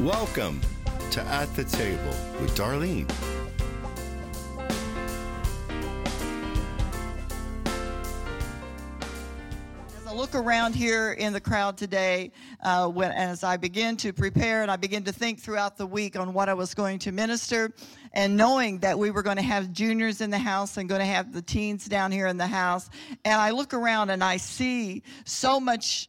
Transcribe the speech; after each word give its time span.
Welcome 0.00 0.60
to 1.12 1.22
At 1.22 1.54
the 1.54 1.62
Table 1.62 2.16
with 2.40 2.56
Darlene. 2.56 3.08
As 9.96 10.06
I 10.08 10.12
look 10.12 10.34
around 10.34 10.74
here 10.74 11.12
in 11.12 11.32
the 11.32 11.40
crowd 11.40 11.78
today, 11.78 12.32
uh, 12.64 12.88
when, 12.88 13.12
as 13.12 13.44
I 13.44 13.56
begin 13.56 13.96
to 13.98 14.12
prepare 14.12 14.62
and 14.62 14.70
I 14.70 14.74
begin 14.74 15.04
to 15.04 15.12
think 15.12 15.38
throughout 15.38 15.76
the 15.76 15.86
week 15.86 16.18
on 16.18 16.34
what 16.34 16.48
I 16.48 16.54
was 16.54 16.74
going 16.74 16.98
to 16.98 17.12
minister, 17.12 17.72
and 18.12 18.36
knowing 18.36 18.80
that 18.80 18.98
we 18.98 19.12
were 19.12 19.22
going 19.22 19.36
to 19.36 19.44
have 19.44 19.72
juniors 19.72 20.20
in 20.20 20.30
the 20.30 20.38
house 20.38 20.76
and 20.76 20.88
going 20.88 21.02
to 21.02 21.06
have 21.06 21.32
the 21.32 21.40
teens 21.40 21.84
down 21.84 22.10
here 22.10 22.26
in 22.26 22.36
the 22.36 22.48
house, 22.48 22.90
and 23.24 23.40
I 23.40 23.50
look 23.50 23.72
around 23.72 24.10
and 24.10 24.24
I 24.24 24.38
see 24.38 25.04
so 25.24 25.60
much 25.60 26.08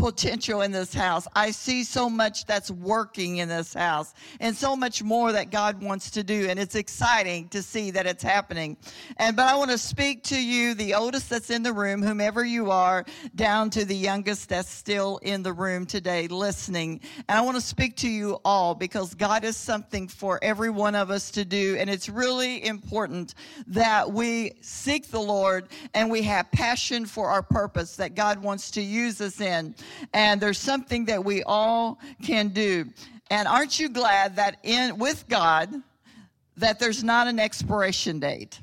potential 0.00 0.62
in 0.62 0.72
this 0.72 0.94
house. 0.94 1.28
I 1.36 1.50
see 1.50 1.84
so 1.84 2.08
much 2.08 2.46
that's 2.46 2.70
working 2.70 3.36
in 3.36 3.48
this 3.48 3.74
house 3.74 4.14
and 4.40 4.56
so 4.56 4.74
much 4.74 5.02
more 5.02 5.30
that 5.32 5.50
God 5.50 5.82
wants 5.82 6.10
to 6.12 6.24
do. 6.24 6.48
And 6.48 6.58
it's 6.58 6.74
exciting 6.74 7.48
to 7.50 7.62
see 7.62 7.90
that 7.90 8.06
it's 8.06 8.22
happening. 8.22 8.78
And, 9.18 9.36
but 9.36 9.46
I 9.46 9.56
want 9.56 9.70
to 9.70 9.78
speak 9.78 10.24
to 10.24 10.42
you, 10.42 10.72
the 10.72 10.94
oldest 10.94 11.28
that's 11.28 11.50
in 11.50 11.62
the 11.62 11.72
room, 11.72 12.02
whomever 12.02 12.42
you 12.42 12.70
are, 12.70 13.04
down 13.36 13.68
to 13.70 13.84
the 13.84 13.94
youngest 13.94 14.48
that's 14.48 14.70
still 14.70 15.18
in 15.18 15.42
the 15.42 15.52
room 15.52 15.84
today 15.84 16.28
listening. 16.28 17.00
And 17.28 17.38
I 17.38 17.42
want 17.42 17.56
to 17.56 17.62
speak 17.62 17.96
to 17.96 18.08
you 18.08 18.40
all 18.42 18.74
because 18.74 19.14
God 19.14 19.44
is 19.44 19.56
something 19.56 20.08
for 20.08 20.38
every 20.42 20.70
one 20.70 20.94
of 20.94 21.10
us 21.10 21.30
to 21.32 21.44
do. 21.44 21.76
And 21.78 21.90
it's 21.90 22.08
really 22.08 22.64
important 22.64 23.34
that 23.66 24.10
we 24.10 24.52
seek 24.62 25.08
the 25.08 25.20
Lord 25.20 25.68
and 25.92 26.10
we 26.10 26.22
have 26.22 26.50
passion 26.52 27.04
for 27.04 27.28
our 27.28 27.42
purpose 27.42 27.96
that 27.96 28.14
God 28.14 28.42
wants 28.42 28.70
to 28.72 28.80
use 28.80 29.20
us 29.20 29.42
in 29.42 29.74
and 30.12 30.40
there's 30.40 30.58
something 30.58 31.04
that 31.06 31.24
we 31.24 31.42
all 31.44 31.98
can 32.22 32.48
do. 32.48 32.86
And 33.30 33.46
aren't 33.46 33.78
you 33.78 33.88
glad 33.88 34.36
that 34.36 34.58
in 34.62 34.98
with 34.98 35.28
God 35.28 35.72
that 36.56 36.78
there's 36.78 37.04
not 37.04 37.28
an 37.28 37.38
expiration 37.38 38.20
date? 38.20 38.60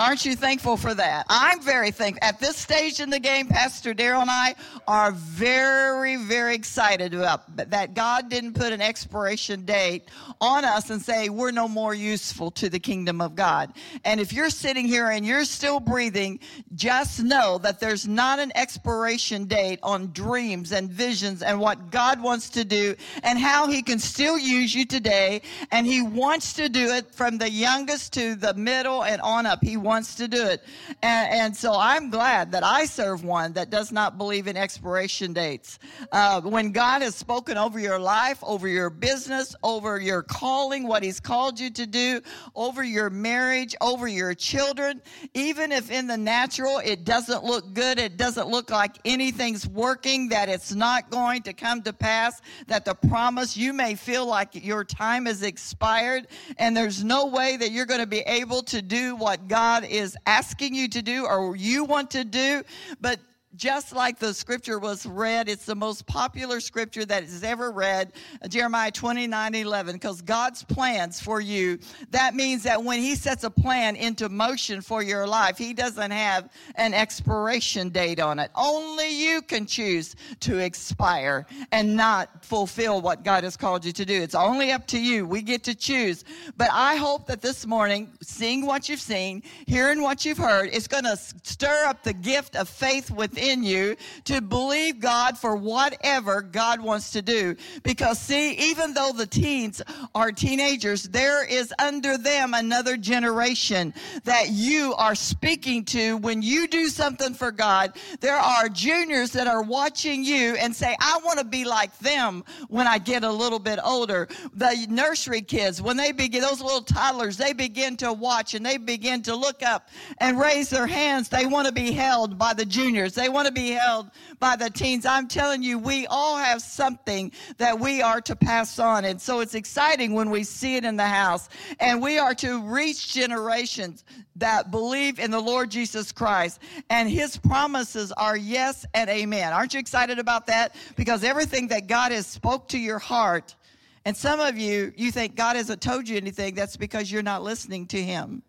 Aren't 0.00 0.24
you 0.24 0.34
thankful 0.34 0.76
for 0.76 0.94
that? 0.94 1.26
I'm 1.28 1.62
very 1.62 1.92
thankful. 1.92 2.26
At 2.26 2.40
this 2.40 2.56
stage 2.56 2.98
in 2.98 3.08
the 3.08 3.20
game, 3.20 3.46
Pastor 3.46 3.94
Daryl 3.94 4.22
and 4.22 4.30
I 4.30 4.56
are 4.88 5.12
very, 5.12 6.16
very 6.16 6.56
excited 6.56 7.14
about 7.14 7.56
that 7.56 7.94
God 7.94 8.28
didn't 8.28 8.54
put 8.54 8.72
an 8.72 8.80
expiration 8.80 9.64
date 9.64 10.08
on 10.40 10.64
us 10.64 10.90
and 10.90 11.00
say 11.00 11.28
we're 11.28 11.52
no 11.52 11.68
more 11.68 11.94
useful 11.94 12.50
to 12.52 12.68
the 12.68 12.80
kingdom 12.80 13.20
of 13.20 13.36
God. 13.36 13.72
And 14.04 14.20
if 14.20 14.32
you're 14.32 14.50
sitting 14.50 14.86
here 14.86 15.10
and 15.10 15.24
you're 15.24 15.44
still 15.44 15.78
breathing, 15.78 16.40
just 16.74 17.22
know 17.22 17.58
that 17.58 17.78
there's 17.78 18.08
not 18.08 18.40
an 18.40 18.50
expiration 18.56 19.44
date 19.44 19.78
on 19.84 20.10
dreams 20.12 20.72
and 20.72 20.90
visions 20.90 21.42
and 21.42 21.60
what 21.60 21.90
God 21.90 22.20
wants 22.20 22.50
to 22.50 22.64
do 22.64 22.96
and 23.22 23.38
how 23.38 23.68
he 23.68 23.82
can 23.82 24.00
still 24.00 24.36
use 24.36 24.74
you 24.74 24.84
today. 24.84 25.42
And 25.70 25.86
he 25.86 26.02
wants 26.02 26.54
to 26.54 26.68
do 26.68 26.88
it 26.88 27.14
from 27.14 27.38
the 27.38 27.50
youngest 27.50 28.14
to 28.14 28.34
the 28.34 28.54
middle 28.54 29.04
and 29.04 29.20
on 29.20 29.46
up. 29.46 29.62
He 29.62 29.76
wants 29.76 29.91
to 30.00 30.28
do 30.28 30.42
it. 30.46 30.64
And, 31.02 31.32
and 31.32 31.56
so 31.56 31.74
I'm 31.76 32.08
glad 32.08 32.52
that 32.52 32.64
I 32.64 32.86
serve 32.86 33.24
one 33.24 33.52
that 33.52 33.70
does 33.70 33.92
not 33.92 34.16
believe 34.16 34.46
in 34.46 34.56
expiration 34.56 35.32
dates. 35.32 35.78
Uh, 36.10 36.40
when 36.40 36.72
God 36.72 37.02
has 37.02 37.14
spoken 37.14 37.58
over 37.58 37.78
your 37.78 37.98
life, 37.98 38.38
over 38.42 38.68
your 38.68 38.88
business, 38.88 39.54
over 39.62 40.00
your 40.00 40.22
calling, 40.22 40.86
what 40.86 41.02
He's 41.02 41.20
called 41.20 41.60
you 41.60 41.70
to 41.70 41.86
do, 41.86 42.20
over 42.54 42.82
your 42.82 43.10
marriage, 43.10 43.74
over 43.80 44.08
your 44.08 44.34
children, 44.34 45.02
even 45.34 45.72
if 45.72 45.90
in 45.90 46.06
the 46.06 46.16
natural 46.16 46.78
it 46.78 47.04
doesn't 47.04 47.44
look 47.44 47.74
good, 47.74 47.98
it 47.98 48.16
doesn't 48.16 48.48
look 48.48 48.70
like 48.70 48.96
anything's 49.04 49.66
working, 49.66 50.28
that 50.28 50.48
it's 50.48 50.72
not 50.72 51.10
going 51.10 51.42
to 51.42 51.52
come 51.52 51.82
to 51.82 51.92
pass, 51.92 52.40
that 52.66 52.84
the 52.84 52.94
promise, 52.94 53.56
you 53.56 53.72
may 53.72 53.94
feel 53.94 54.26
like 54.26 54.64
your 54.64 54.84
time 54.84 55.26
is 55.26 55.42
expired 55.42 56.26
and 56.58 56.76
there's 56.76 57.02
no 57.02 57.26
way 57.26 57.56
that 57.56 57.72
you're 57.72 57.86
going 57.86 58.00
to 58.00 58.06
be 58.06 58.20
able 58.20 58.62
to 58.62 58.80
do 58.80 59.16
what 59.16 59.48
God 59.48 59.71
God 59.72 59.84
is 59.84 60.18
asking 60.26 60.74
you 60.74 60.86
to 60.88 61.00
do 61.00 61.24
or 61.24 61.56
you 61.56 61.84
want 61.84 62.10
to 62.10 62.24
do, 62.24 62.62
but 63.00 63.18
just 63.56 63.92
like 63.94 64.18
the 64.18 64.32
scripture 64.32 64.78
was 64.78 65.04
read, 65.04 65.48
it's 65.48 65.66
the 65.66 65.74
most 65.74 66.06
popular 66.06 66.60
scripture 66.60 67.04
that 67.04 67.22
is 67.22 67.44
ever 67.44 67.70
read, 67.70 68.12
Jeremiah 68.48 68.90
29 68.90 69.54
11, 69.54 69.94
because 69.94 70.22
God's 70.22 70.64
plans 70.64 71.20
for 71.20 71.40
you, 71.40 71.78
that 72.10 72.34
means 72.34 72.62
that 72.62 72.82
when 72.82 73.00
He 73.00 73.14
sets 73.14 73.44
a 73.44 73.50
plan 73.50 73.96
into 73.96 74.28
motion 74.28 74.80
for 74.80 75.02
your 75.02 75.26
life, 75.26 75.58
He 75.58 75.74
doesn't 75.74 76.10
have 76.10 76.50
an 76.76 76.94
expiration 76.94 77.90
date 77.90 78.20
on 78.20 78.38
it. 78.38 78.50
Only 78.54 79.10
you 79.10 79.42
can 79.42 79.66
choose 79.66 80.16
to 80.40 80.58
expire 80.58 81.46
and 81.72 81.94
not 81.94 82.44
fulfill 82.44 83.02
what 83.02 83.22
God 83.22 83.44
has 83.44 83.56
called 83.56 83.84
you 83.84 83.92
to 83.92 84.04
do. 84.04 84.22
It's 84.22 84.34
only 84.34 84.72
up 84.72 84.86
to 84.88 84.98
you. 84.98 85.26
We 85.26 85.42
get 85.42 85.62
to 85.64 85.74
choose. 85.74 86.24
But 86.56 86.70
I 86.72 86.96
hope 86.96 87.26
that 87.26 87.42
this 87.42 87.66
morning, 87.66 88.12
seeing 88.22 88.64
what 88.64 88.88
you've 88.88 89.00
seen, 89.00 89.42
hearing 89.66 90.00
what 90.00 90.24
you've 90.24 90.38
heard, 90.38 90.70
is 90.70 90.88
going 90.88 91.04
to 91.04 91.16
stir 91.16 91.84
up 91.86 92.02
the 92.02 92.14
gift 92.14 92.56
of 92.56 92.68
faith 92.68 93.10
within 93.10 93.41
in 93.42 93.62
you 93.62 93.96
to 94.24 94.40
believe 94.40 95.00
God 95.00 95.36
for 95.36 95.56
whatever 95.56 96.40
God 96.40 96.80
wants 96.80 97.10
to 97.12 97.22
do. 97.22 97.56
Because 97.82 98.18
see, 98.18 98.52
even 98.52 98.94
though 98.94 99.12
the 99.12 99.26
teens 99.26 99.82
are 100.14 100.30
teenagers, 100.32 101.04
there 101.04 101.44
is 101.44 101.74
under 101.78 102.16
them 102.16 102.54
another 102.54 102.96
generation 102.96 103.92
that 104.24 104.50
you 104.50 104.94
are 104.94 105.14
speaking 105.14 105.84
to 105.86 106.16
when 106.18 106.40
you 106.40 106.68
do 106.68 106.88
something 106.88 107.34
for 107.34 107.50
God. 107.50 107.96
There 108.20 108.36
are 108.36 108.68
juniors 108.68 109.32
that 109.32 109.46
are 109.46 109.62
watching 109.62 110.24
you 110.24 110.56
and 110.56 110.74
say, 110.74 110.96
I 111.00 111.20
want 111.24 111.38
to 111.40 111.44
be 111.44 111.64
like 111.64 111.96
them 111.98 112.44
when 112.68 112.86
I 112.86 112.98
get 112.98 113.24
a 113.24 113.30
little 113.30 113.58
bit 113.58 113.78
older. 113.84 114.28
The 114.54 114.86
nursery 114.88 115.42
kids, 115.42 115.82
when 115.82 115.96
they 115.96 116.12
begin, 116.12 116.42
those 116.42 116.60
little 116.60 116.82
toddlers, 116.82 117.36
they 117.36 117.52
begin 117.52 117.96
to 117.98 118.12
watch 118.12 118.54
and 118.54 118.64
they 118.64 118.76
begin 118.76 119.22
to 119.22 119.34
look 119.34 119.62
up 119.62 119.88
and 120.18 120.38
raise 120.38 120.70
their 120.70 120.86
hands. 120.86 121.28
They 121.28 121.46
want 121.46 121.66
to 121.66 121.72
be 121.72 121.92
held 121.92 122.38
by 122.38 122.54
the 122.54 122.64
juniors. 122.64 123.14
They 123.14 123.28
want 123.32 123.46
to 123.46 123.52
be 123.52 123.70
held 123.70 124.10
by 124.38 124.56
the 124.56 124.70
teens. 124.70 125.04
I'm 125.06 125.28
telling 125.28 125.62
you, 125.62 125.78
we 125.78 126.06
all 126.06 126.36
have 126.36 126.62
something 126.62 127.32
that 127.58 127.78
we 127.78 128.02
are 128.02 128.20
to 128.22 128.36
pass 128.36 128.78
on. 128.78 129.04
And 129.04 129.20
so 129.20 129.40
it's 129.40 129.54
exciting 129.54 130.12
when 130.12 130.30
we 130.30 130.44
see 130.44 130.76
it 130.76 130.84
in 130.84 130.96
the 130.96 131.06
house. 131.06 131.48
And 131.80 132.00
we 132.00 132.18
are 132.18 132.34
to 132.36 132.62
reach 132.62 133.12
generations 133.12 134.04
that 134.36 134.70
believe 134.70 135.18
in 135.18 135.30
the 135.30 135.40
Lord 135.40 135.70
Jesus 135.70 136.12
Christ. 136.12 136.60
And 136.90 137.08
his 137.08 137.36
promises 137.36 138.12
are 138.12 138.36
yes 138.36 138.86
and 138.94 139.10
amen. 139.10 139.52
Aren't 139.52 139.74
you 139.74 139.80
excited 139.80 140.18
about 140.18 140.46
that? 140.46 140.74
Because 140.96 141.24
everything 141.24 141.68
that 141.68 141.86
God 141.86 142.12
has 142.12 142.26
spoke 142.26 142.68
to 142.68 142.78
your 142.78 142.98
heart, 142.98 143.56
and 144.04 144.16
some 144.16 144.40
of 144.40 144.58
you, 144.58 144.92
you 144.96 145.12
think 145.12 145.36
God 145.36 145.56
hasn't 145.56 145.80
told 145.80 146.08
you 146.08 146.16
anything. 146.16 146.54
That's 146.54 146.76
because 146.76 147.10
you're 147.10 147.22
not 147.22 147.42
listening 147.42 147.86
to 147.88 148.02
him. 148.02 148.42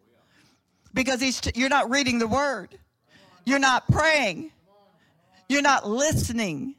Because 0.93 1.21
he's 1.21 1.41
t- 1.41 1.51
you're 1.55 1.69
not 1.69 1.89
reading 1.89 2.19
the 2.19 2.27
word. 2.27 2.77
You're 3.45 3.59
not 3.59 3.87
praying. 3.91 4.51
You're 5.53 5.61
not 5.61 5.87
listening 5.87 6.73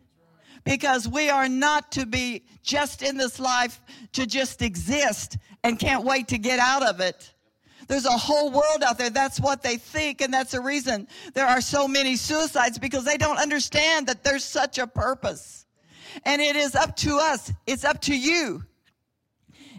because 0.64 1.06
we 1.08 1.30
are 1.30 1.48
not 1.48 1.92
to 1.92 2.06
be 2.06 2.42
just 2.64 3.02
in 3.02 3.16
this 3.16 3.38
life 3.38 3.80
to 4.14 4.26
just 4.26 4.62
exist 4.62 5.38
and 5.62 5.78
can't 5.78 6.02
wait 6.02 6.26
to 6.28 6.38
get 6.38 6.58
out 6.58 6.82
of 6.82 6.98
it. 6.98 7.32
There's 7.86 8.04
a 8.04 8.10
whole 8.10 8.50
world 8.50 8.82
out 8.84 8.98
there. 8.98 9.10
That's 9.10 9.38
what 9.38 9.62
they 9.62 9.76
think. 9.76 10.22
And 10.22 10.34
that's 10.34 10.50
the 10.50 10.60
reason 10.60 11.06
there 11.34 11.46
are 11.46 11.60
so 11.60 11.86
many 11.86 12.16
suicides 12.16 12.76
because 12.76 13.04
they 13.04 13.16
don't 13.16 13.38
understand 13.38 14.08
that 14.08 14.24
there's 14.24 14.42
such 14.42 14.78
a 14.78 14.88
purpose. 14.88 15.66
And 16.24 16.42
it 16.42 16.56
is 16.56 16.74
up 16.74 16.96
to 16.96 17.18
us. 17.18 17.52
It's 17.68 17.84
up 17.84 18.00
to 18.02 18.18
you. 18.18 18.64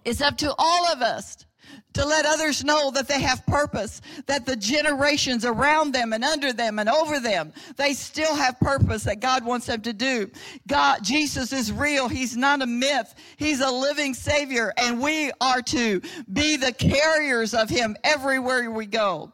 It's 0.06 0.22
up 0.22 0.38
to 0.38 0.56
all 0.58 0.88
of 0.88 1.02
us 1.02 1.46
to 1.94 2.06
let 2.06 2.26
others 2.26 2.64
know 2.64 2.92
that 2.92 3.08
they 3.08 3.22
have 3.22 3.46
purpose, 3.46 4.02
that 4.26 4.46
the 4.46 4.56
generations 4.56 5.46
around 5.46 5.94
them 5.94 6.14
and 6.14 6.24
under 6.24 6.52
them 6.52 6.80
and 6.80 6.90
over 6.90 7.20
them, 7.20 7.54
they 7.78 7.94
still 7.94 8.36
have 8.36 8.60
purpose 8.60 9.04
that 9.04 9.22
God 9.22 9.46
wants 9.46 9.68
them 9.68 9.82
to 9.82 9.94
do. 9.94 10.30
God, 10.68 11.04
Jesus 11.04 11.54
is 11.54 11.72
real. 11.72 12.10
He's 12.10 12.36
not 12.36 12.62
a 12.62 12.66
myth. 12.66 13.16
He's 13.38 13.62
a 13.62 13.72
living 13.72 14.14
savior 14.14 14.74
and 14.78 15.02
we 15.02 15.32
are 15.40 15.62
to 15.62 16.02
be 16.32 16.58
the 16.58 16.74
carriers 16.74 17.54
of 17.54 17.70
him 17.70 17.96
everywhere 18.04 18.70
we 18.70 18.86
go. 18.86 19.32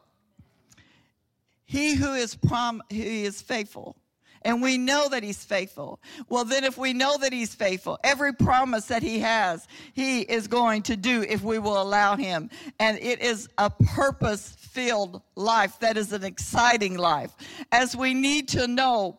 He 1.64 1.94
who 1.94 2.14
is 2.14 2.34
prom, 2.34 2.82
he 2.90 3.24
is 3.24 3.40
faithful 3.42 3.96
and 4.44 4.62
we 4.62 4.78
know 4.78 5.08
that 5.08 5.22
he's 5.22 5.44
faithful. 5.44 6.00
Well, 6.28 6.44
then 6.44 6.64
if 6.64 6.76
we 6.76 6.92
know 6.92 7.16
that 7.18 7.32
he's 7.32 7.54
faithful, 7.54 7.98
every 8.04 8.32
promise 8.32 8.86
that 8.86 9.02
he 9.02 9.20
has, 9.20 9.66
he 9.92 10.20
is 10.20 10.46
going 10.48 10.82
to 10.82 10.96
do 10.96 11.22
if 11.22 11.42
we 11.42 11.58
will 11.58 11.80
allow 11.80 12.16
him. 12.16 12.50
And 12.78 12.98
it 12.98 13.20
is 13.20 13.48
a 13.58 13.70
purpose 13.70 14.56
filled 14.58 15.22
life 15.36 15.78
that 15.80 15.96
is 15.96 16.12
an 16.12 16.24
exciting 16.24 16.96
life. 16.96 17.32
As 17.70 17.94
we 17.94 18.14
need 18.14 18.48
to 18.48 18.66
know 18.66 19.18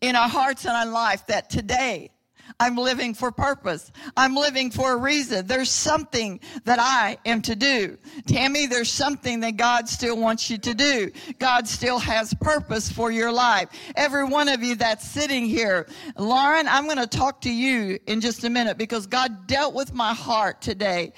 in 0.00 0.16
our 0.16 0.28
hearts 0.28 0.64
and 0.64 0.74
our 0.74 0.86
life 0.86 1.26
that 1.26 1.50
today, 1.50 2.10
I'm 2.58 2.76
living 2.76 3.14
for 3.14 3.30
purpose. 3.30 3.92
I'm 4.16 4.34
living 4.34 4.70
for 4.70 4.92
a 4.92 4.96
reason. 4.96 5.46
There's 5.46 5.70
something 5.70 6.40
that 6.64 6.78
I 6.80 7.18
am 7.24 7.42
to 7.42 7.54
do. 7.54 7.98
Tammy, 8.26 8.66
there's 8.66 8.90
something 8.90 9.40
that 9.40 9.56
God 9.56 9.88
still 9.88 10.16
wants 10.16 10.50
you 10.50 10.58
to 10.58 10.74
do. 10.74 11.10
God 11.38 11.68
still 11.68 11.98
has 11.98 12.34
purpose 12.34 12.90
for 12.90 13.10
your 13.10 13.32
life. 13.32 13.68
Every 13.96 14.24
one 14.24 14.48
of 14.48 14.62
you 14.62 14.74
that's 14.76 15.08
sitting 15.08 15.46
here. 15.46 15.86
Lauren, 16.16 16.66
I'm 16.66 16.84
going 16.84 16.98
to 16.98 17.06
talk 17.06 17.40
to 17.42 17.50
you 17.50 17.98
in 18.06 18.20
just 18.20 18.44
a 18.44 18.50
minute 18.50 18.78
because 18.78 19.06
God 19.06 19.46
dealt 19.46 19.74
with 19.74 19.94
my 19.94 20.14
heart 20.14 20.60
today. 20.60 21.12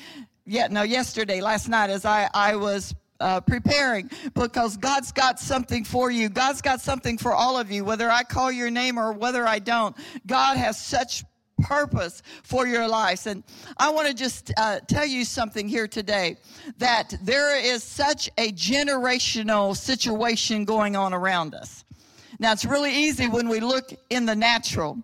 Yeah, 0.45 0.67
no, 0.69 0.83
yesterday, 0.83 1.41
last 1.41 1.69
night, 1.69 1.91
as 1.91 2.05
I, 2.05 2.29
I 2.35 2.57
was 2.57 2.95
uh, 3.23 3.41
preparing 3.41 4.11
because 4.35 4.77
God's 4.77 5.13
got 5.13 5.39
something 5.39 5.85
for 5.85 6.11
you. 6.11 6.29
God's 6.29 6.61
got 6.61 6.81
something 6.81 7.17
for 7.17 7.33
all 7.33 7.59
of 7.59 7.71
you, 7.71 7.85
whether 7.85 8.11
I 8.11 8.25
call 8.25 8.51
your 8.51 8.71
name 8.71 8.99
or 8.99 9.13
whether 9.13 9.47
I 9.47 9.59
don't. 9.59 9.97
God 10.27 10.57
has 10.57 10.79
such 10.79 11.25
purpose 11.63 12.23
for 12.43 12.67
your 12.67 12.89
lives. 12.89 13.27
And 13.27 13.43
I 13.77 13.91
want 13.91 14.09
to 14.09 14.15
just 14.15 14.53
uh, 14.57 14.81
tell 14.89 15.07
you 15.07 15.25
something 15.25 15.69
here 15.69 15.87
today 15.87 16.37
that 16.79 17.15
there 17.23 17.57
is 17.59 17.83
such 17.83 18.29
a 18.37 18.53
generational 18.53 19.77
situation 19.77 20.65
going 20.65 20.97
on 20.97 21.15
around 21.15 21.55
us. 21.55 21.85
Now, 22.39 22.53
it's 22.53 22.65
really 22.65 22.93
easy 22.93 23.29
when 23.29 23.49
we 23.49 23.61
look 23.61 23.93
in 24.11 24.27
the 24.27 24.35
natural. 24.35 24.99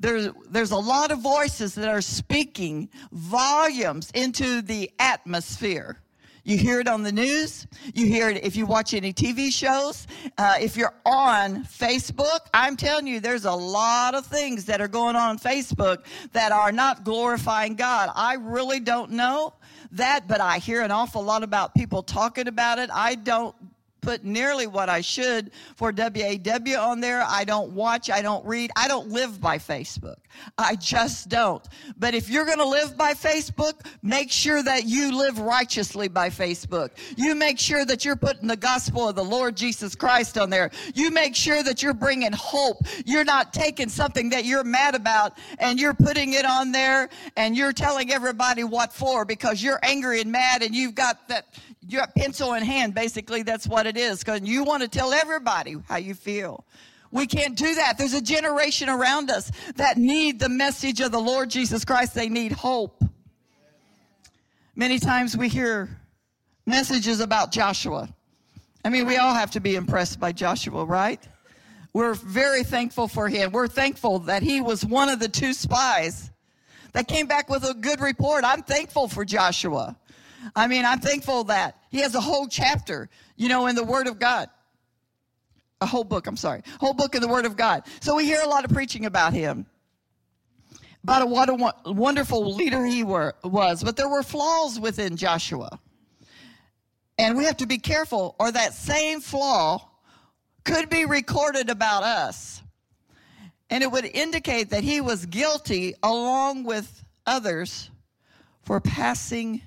There's, 0.00 0.28
there's 0.48 0.70
a 0.70 0.76
lot 0.76 1.10
of 1.10 1.20
voices 1.20 1.74
that 1.74 1.88
are 1.88 2.00
speaking 2.00 2.88
volumes 3.12 4.10
into 4.14 4.62
the 4.62 4.90
atmosphere. 4.98 6.00
You 6.48 6.56
hear 6.56 6.80
it 6.80 6.88
on 6.88 7.02
the 7.02 7.12
news. 7.12 7.66
You 7.92 8.06
hear 8.06 8.30
it 8.30 8.42
if 8.42 8.56
you 8.56 8.64
watch 8.64 8.94
any 8.94 9.12
TV 9.12 9.52
shows. 9.52 10.06
Uh, 10.38 10.54
if 10.58 10.78
you're 10.78 10.94
on 11.04 11.64
Facebook, 11.64 12.40
I'm 12.54 12.74
telling 12.74 13.06
you, 13.06 13.20
there's 13.20 13.44
a 13.44 13.52
lot 13.52 14.14
of 14.14 14.24
things 14.24 14.64
that 14.64 14.80
are 14.80 14.88
going 14.88 15.14
on 15.14 15.28
on 15.28 15.38
Facebook 15.38 16.04
that 16.32 16.50
are 16.50 16.72
not 16.72 17.04
glorifying 17.04 17.74
God. 17.74 18.10
I 18.14 18.36
really 18.36 18.80
don't 18.80 19.10
know 19.10 19.52
that, 19.92 20.26
but 20.26 20.40
I 20.40 20.56
hear 20.56 20.80
an 20.80 20.90
awful 20.90 21.22
lot 21.22 21.42
about 21.42 21.74
people 21.74 22.02
talking 22.02 22.48
about 22.48 22.78
it. 22.78 22.88
I 22.94 23.16
don't 23.16 23.54
put 24.00 24.24
nearly 24.24 24.66
what 24.66 24.88
I 24.88 25.00
should 25.00 25.50
for 25.76 25.92
WAW 25.92 26.78
on 26.78 27.00
there. 27.00 27.22
I 27.26 27.44
don't 27.44 27.72
watch, 27.72 28.10
I 28.10 28.22
don't 28.22 28.44
read, 28.46 28.70
I 28.76 28.88
don't 28.88 29.08
live 29.08 29.40
by 29.40 29.58
Facebook. 29.58 30.16
I 30.56 30.76
just 30.76 31.28
don't. 31.28 31.66
But 31.98 32.14
if 32.14 32.28
you're 32.28 32.44
going 32.44 32.58
to 32.58 32.68
live 32.68 32.96
by 32.96 33.14
Facebook, 33.14 33.86
make 34.02 34.30
sure 34.30 34.62
that 34.62 34.84
you 34.84 35.16
live 35.16 35.38
righteously 35.38 36.08
by 36.08 36.30
Facebook. 36.30 36.90
You 37.16 37.34
make 37.34 37.58
sure 37.58 37.84
that 37.84 38.04
you're 38.04 38.16
putting 38.16 38.48
the 38.48 38.56
gospel 38.56 39.08
of 39.08 39.16
the 39.16 39.24
Lord 39.24 39.56
Jesus 39.56 39.94
Christ 39.94 40.38
on 40.38 40.50
there. 40.50 40.70
You 40.94 41.10
make 41.10 41.34
sure 41.34 41.62
that 41.62 41.82
you're 41.82 41.94
bringing 41.94 42.32
hope. 42.32 42.78
You're 43.04 43.24
not 43.24 43.52
taking 43.52 43.88
something 43.88 44.30
that 44.30 44.44
you're 44.44 44.64
mad 44.64 44.94
about 44.94 45.38
and 45.58 45.78
you're 45.80 45.94
putting 45.94 46.34
it 46.34 46.44
on 46.44 46.72
there 46.72 47.08
and 47.36 47.56
you're 47.56 47.72
telling 47.72 48.12
everybody 48.12 48.64
what 48.64 48.92
for 48.92 49.24
because 49.24 49.62
you're 49.62 49.80
angry 49.82 50.20
and 50.20 50.30
mad 50.30 50.62
and 50.62 50.74
you've 50.74 50.94
got 50.94 51.28
that 51.28 51.46
your 51.88 52.06
pencil 52.16 52.54
in 52.54 52.62
hand. 52.62 52.94
Basically, 52.94 53.42
that's 53.42 53.66
what 53.66 53.86
it 53.88 53.96
is 53.96 54.20
because 54.20 54.42
you 54.42 54.62
want 54.62 54.82
to 54.82 54.88
tell 54.88 55.12
everybody 55.12 55.76
how 55.88 55.96
you 55.96 56.14
feel. 56.14 56.64
We 57.10 57.26
can't 57.26 57.56
do 57.56 57.74
that. 57.74 57.96
There's 57.98 58.14
a 58.14 58.20
generation 58.20 58.88
around 58.88 59.30
us 59.30 59.50
that 59.76 59.96
need 59.96 60.38
the 60.38 60.48
message 60.48 61.00
of 61.00 61.10
the 61.10 61.18
Lord 61.18 61.50
Jesus 61.50 61.84
Christ. 61.84 62.14
They 62.14 62.28
need 62.28 62.52
hope. 62.52 63.02
Many 64.76 64.98
times 64.98 65.36
we 65.36 65.48
hear 65.48 65.88
messages 66.66 67.20
about 67.20 67.50
Joshua. 67.50 68.08
I 68.84 68.90
mean, 68.90 69.06
we 69.06 69.16
all 69.16 69.34
have 69.34 69.50
to 69.52 69.60
be 69.60 69.74
impressed 69.74 70.20
by 70.20 70.32
Joshua, 70.32 70.84
right? 70.84 71.20
We're 71.92 72.14
very 72.14 72.62
thankful 72.62 73.08
for 73.08 73.28
him. 73.28 73.50
We're 73.52 73.68
thankful 73.68 74.20
that 74.20 74.42
he 74.42 74.60
was 74.60 74.84
one 74.84 75.08
of 75.08 75.18
the 75.18 75.28
two 75.28 75.52
spies 75.52 76.30
that 76.92 77.08
came 77.08 77.26
back 77.26 77.48
with 77.48 77.64
a 77.64 77.74
good 77.74 78.00
report. 78.00 78.44
I'm 78.44 78.62
thankful 78.62 79.08
for 79.08 79.24
Joshua. 79.24 79.96
I 80.54 80.66
mean, 80.66 80.84
I'm 80.84 81.00
thankful 81.00 81.44
that 81.44 81.78
he 81.90 81.98
has 81.98 82.14
a 82.14 82.20
whole 82.20 82.46
chapter, 82.46 83.08
you 83.38 83.48
know, 83.48 83.68
in 83.68 83.76
the 83.76 83.84
Word 83.84 84.06
of 84.08 84.18
God. 84.18 84.50
A 85.80 85.86
whole 85.86 86.04
book, 86.04 86.26
I'm 86.26 86.36
sorry. 86.36 86.62
Whole 86.80 86.92
book 86.92 87.14
in 87.14 87.22
the 87.22 87.28
Word 87.28 87.46
of 87.46 87.56
God. 87.56 87.84
So 88.00 88.16
we 88.16 88.24
hear 88.24 88.42
a 88.42 88.48
lot 88.48 88.64
of 88.64 88.72
preaching 88.72 89.06
about 89.06 89.32
him. 89.32 89.64
About 91.04 91.28
what 91.30 91.48
a 91.48 91.92
wonderful 91.92 92.52
leader 92.54 92.84
he 92.84 93.04
were, 93.04 93.34
was. 93.44 93.82
But 93.82 93.96
there 93.96 94.08
were 94.08 94.24
flaws 94.24 94.78
within 94.78 95.16
Joshua. 95.16 95.78
And 97.16 97.36
we 97.36 97.44
have 97.44 97.56
to 97.58 97.66
be 97.66 97.78
careful, 97.78 98.34
or 98.38 98.50
that 98.50 98.74
same 98.74 99.20
flaw 99.20 99.88
could 100.64 100.90
be 100.90 101.04
recorded 101.04 101.70
about 101.70 102.02
us. 102.02 102.60
And 103.70 103.84
it 103.84 103.90
would 103.90 104.04
indicate 104.04 104.70
that 104.70 104.82
he 104.82 105.00
was 105.00 105.26
guilty 105.26 105.94
along 106.02 106.64
with 106.64 107.04
others 107.24 107.90
for 108.62 108.80
passing 108.80 109.62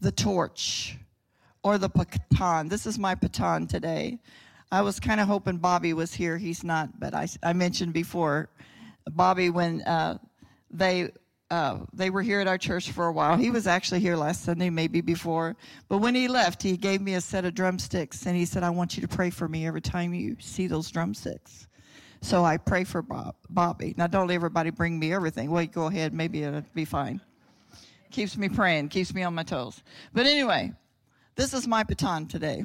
the 0.00 0.12
torch 0.12 0.98
or 1.66 1.78
the 1.78 1.88
baton. 1.88 2.68
This 2.68 2.86
is 2.86 2.96
my 2.96 3.16
baton 3.16 3.66
today. 3.66 4.20
I 4.70 4.82
was 4.82 5.00
kind 5.00 5.20
of 5.20 5.26
hoping 5.26 5.56
Bobby 5.56 5.94
was 5.94 6.14
here. 6.14 6.38
He's 6.38 6.62
not, 6.62 7.00
but 7.00 7.12
I, 7.12 7.26
I 7.42 7.54
mentioned 7.54 7.92
before, 7.92 8.48
Bobby, 9.10 9.50
when 9.50 9.82
uh, 9.82 10.18
they 10.70 11.10
uh, 11.50 11.78
they 11.92 12.10
were 12.10 12.22
here 12.22 12.38
at 12.38 12.46
our 12.46 12.56
church 12.56 12.92
for 12.92 13.06
a 13.06 13.12
while. 13.12 13.36
He 13.36 13.50
was 13.50 13.66
actually 13.66 13.98
here 13.98 14.14
last 14.14 14.44
Sunday, 14.44 14.70
maybe 14.70 15.00
before. 15.00 15.56
But 15.88 15.98
when 15.98 16.14
he 16.14 16.28
left, 16.28 16.62
he 16.62 16.76
gave 16.76 17.00
me 17.00 17.14
a 17.14 17.20
set 17.20 17.44
of 17.44 17.54
drumsticks 17.54 18.26
and 18.26 18.36
he 18.36 18.44
said, 18.44 18.62
I 18.62 18.70
want 18.70 18.96
you 18.96 19.00
to 19.02 19.08
pray 19.08 19.30
for 19.30 19.48
me 19.48 19.66
every 19.66 19.80
time 19.80 20.14
you 20.14 20.36
see 20.38 20.68
those 20.68 20.88
drumsticks. 20.90 21.66
So 22.20 22.44
I 22.44 22.58
pray 22.58 22.84
for 22.84 23.02
Bob, 23.02 23.34
Bobby. 23.50 23.92
Now, 23.96 24.06
don't 24.06 24.28
let 24.28 24.34
everybody 24.34 24.70
bring 24.70 24.98
me 25.00 25.12
everything. 25.12 25.50
Well, 25.50 25.66
go 25.66 25.86
ahead. 25.86 26.14
Maybe 26.14 26.44
it'll 26.44 26.62
be 26.74 26.84
fine 26.84 27.20
keeps 28.10 28.36
me 28.36 28.48
praying, 28.48 28.88
keeps 28.88 29.12
me 29.12 29.22
on 29.22 29.34
my 29.34 29.42
toes. 29.42 29.82
But 30.14 30.26
anyway, 30.26 30.72
this 31.36 31.54
is 31.54 31.66
my 31.66 31.82
baton 31.82 32.26
today. 32.26 32.64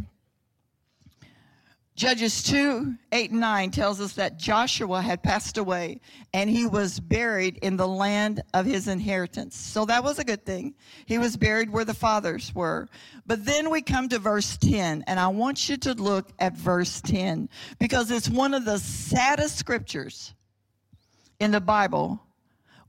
Judges 1.96 2.42
2 2.44 2.96
8 3.12 3.32
and 3.32 3.40
9 3.42 3.70
tells 3.72 4.00
us 4.00 4.14
that 4.14 4.40
Joshua 4.40 5.02
had 5.02 5.22
passed 5.22 5.58
away 5.58 6.00
and 6.34 6.50
he 6.50 6.66
was 6.66 7.00
buried 7.00 7.58
in 7.58 7.76
the 7.78 7.88
land 7.88 8.42
of 8.54 8.66
his 8.66 8.88
inheritance. 8.88 9.56
So 9.58 9.86
that 9.86 10.04
was 10.04 10.18
a 10.18 10.24
good 10.24 10.46
thing. 10.46 10.74
He 11.06 11.18
was 11.18 11.36
buried 11.36 11.70
where 11.70 11.86
the 11.86 11.94
fathers 11.94 12.56
were. 12.56 12.88
But 13.28 13.46
then 13.46 13.70
we 13.70 13.82
come 13.82 14.08
to 14.10 14.20
verse 14.20 14.58
10, 14.58 15.04
and 15.06 15.20
I 15.20 15.28
want 15.28 15.70
you 15.70 15.78
to 15.78 15.94
look 15.94 16.32
at 16.40 16.58
verse 16.58 17.02
10 17.02 17.50
because 17.78 18.10
it's 18.10 18.30
one 18.30 18.54
of 18.54 18.66
the 18.66 18.80
saddest 18.80 19.58
scriptures 19.58 20.34
in 21.40 21.52
the 21.52 21.62
Bible 21.62 22.20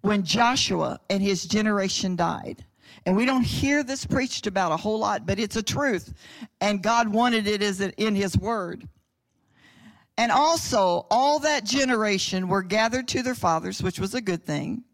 when 0.01 0.25
Joshua 0.25 1.01
and 1.11 1.23
his 1.23 1.45
generation 1.45 2.17
died. 2.17 2.65
And 3.05 3.17
we 3.17 3.27
don't 3.27 3.43
hear 3.43 3.83
this 3.83 4.07
preached 4.07 4.47
about 4.47 4.73
a 4.73 4.77
whole 4.77 4.99
lot, 4.99 5.27
but 5.27 5.39
it's 5.39 5.57
a 5.57 5.63
truth. 5.63 6.15
And 6.61 6.83
God 6.83 7.09
wanted 7.09 7.47
it 7.47 7.63
as 7.63 7.81
in 7.81 8.15
his 8.15 8.37
word. 8.37 8.89
And 10.17 10.31
also, 10.31 11.07
all 11.11 11.41
that 11.41 11.65
generation 11.65 12.49
were 12.49 12.63
gathered 12.63 13.09
to 13.09 13.23
their 13.23 13.35
fathers, 13.35 13.83
which 13.83 13.99
was 13.99 14.15
a 14.15 14.21
good 14.21 14.45
thing. 14.45 14.85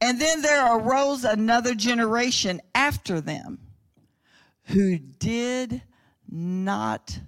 And 0.00 0.20
then 0.20 0.42
there 0.42 0.76
arose 0.76 1.24
another 1.24 1.74
generation 1.74 2.60
after 2.74 3.20
them 3.20 3.58
who 4.64 4.98
did 4.98 5.82
not 6.28 7.18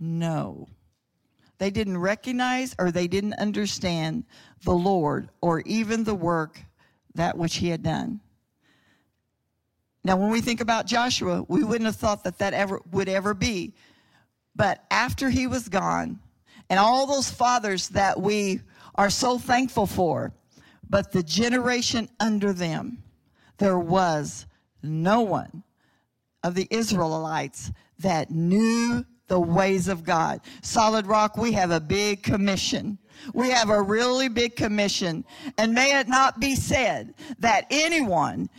know. 0.00 0.68
They 1.58 1.70
didn't 1.70 1.98
recognize 1.98 2.74
or 2.78 2.90
they 2.90 3.06
didn't 3.06 3.34
understand 3.34 4.24
the 4.64 4.72
Lord 4.72 5.28
or 5.40 5.60
even 5.60 6.04
the 6.04 6.14
work 6.14 6.60
that 7.14 7.38
which 7.38 7.56
he 7.56 7.68
had 7.68 7.82
done. 7.82 8.20
Now, 10.04 10.16
when 10.16 10.30
we 10.30 10.42
think 10.42 10.60
about 10.60 10.86
Joshua, 10.86 11.44
we 11.48 11.64
wouldn't 11.64 11.86
have 11.86 11.96
thought 11.96 12.24
that 12.24 12.38
that 12.38 12.52
ever 12.52 12.80
would 12.92 13.08
ever 13.08 13.32
be. 13.32 13.74
But 14.54 14.84
after 14.90 15.30
he 15.30 15.46
was 15.46 15.68
gone, 15.68 16.20
and 16.68 16.78
all 16.78 17.06
those 17.06 17.30
fathers 17.30 17.88
that 17.90 18.20
we 18.20 18.60
are 18.94 19.10
so 19.10 19.38
thankful 19.38 19.86
for, 19.86 20.32
but 20.88 21.12
the 21.12 21.22
generation 21.22 22.08
under 22.20 22.52
them, 22.52 23.02
there 23.58 23.78
was 23.78 24.46
no 24.82 25.22
one 25.22 25.62
of 26.42 26.54
the 26.54 26.68
Israelites 26.70 27.72
that 27.98 28.30
knew 28.30 29.04
the 29.28 29.40
ways 29.40 29.88
of 29.88 30.04
God. 30.04 30.40
Solid 30.62 31.06
Rock, 31.06 31.36
we 31.36 31.52
have 31.52 31.70
a 31.70 31.80
big 31.80 32.22
commission. 32.22 32.98
We 33.32 33.50
have 33.50 33.70
a 33.70 33.80
really 33.80 34.28
big 34.28 34.54
commission. 34.54 35.24
And 35.56 35.72
may 35.72 35.98
it 35.98 36.08
not 36.08 36.40
be 36.40 36.54
said 36.54 37.14
that 37.38 37.66
anyone, 37.70 38.50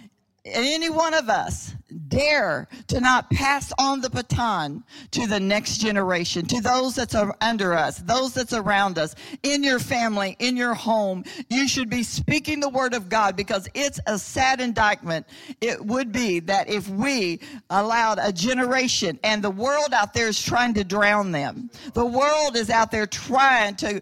any 0.45 0.89
one 0.89 1.13
of 1.13 1.29
us 1.29 1.73
dare 2.07 2.67
to 2.87 2.99
not 2.99 3.29
pass 3.29 3.71
on 3.79 4.01
the 4.01 4.09
baton 4.09 4.83
to 5.11 5.27
the 5.27 5.39
next 5.39 5.77
generation, 5.77 6.45
to 6.45 6.61
those 6.61 6.95
that's 6.95 7.15
under 7.41 7.73
us, 7.73 7.99
those 7.99 8.33
that's 8.33 8.53
around 8.53 8.97
us, 8.97 9.15
in 9.43 9.63
your 9.63 9.79
family, 9.79 10.35
in 10.39 10.57
your 10.57 10.73
home. 10.73 11.23
You 11.49 11.67
should 11.67 11.89
be 11.89 12.03
speaking 12.03 12.59
the 12.59 12.69
word 12.69 12.93
of 12.93 13.09
God 13.09 13.35
because 13.35 13.67
it's 13.73 13.99
a 14.07 14.17
sad 14.17 14.61
indictment. 14.61 15.25
It 15.61 15.83
would 15.83 16.11
be 16.11 16.39
that 16.41 16.69
if 16.69 16.87
we 16.89 17.39
allowed 17.69 18.19
a 18.21 18.31
generation 18.31 19.19
and 19.23 19.43
the 19.43 19.51
world 19.51 19.93
out 19.93 20.13
there 20.13 20.27
is 20.27 20.41
trying 20.41 20.73
to 20.75 20.83
drown 20.83 21.31
them. 21.31 21.69
The 21.93 22.05
world 22.05 22.55
is 22.55 22.69
out 22.69 22.91
there 22.91 23.07
trying 23.07 23.75
to 23.77 24.01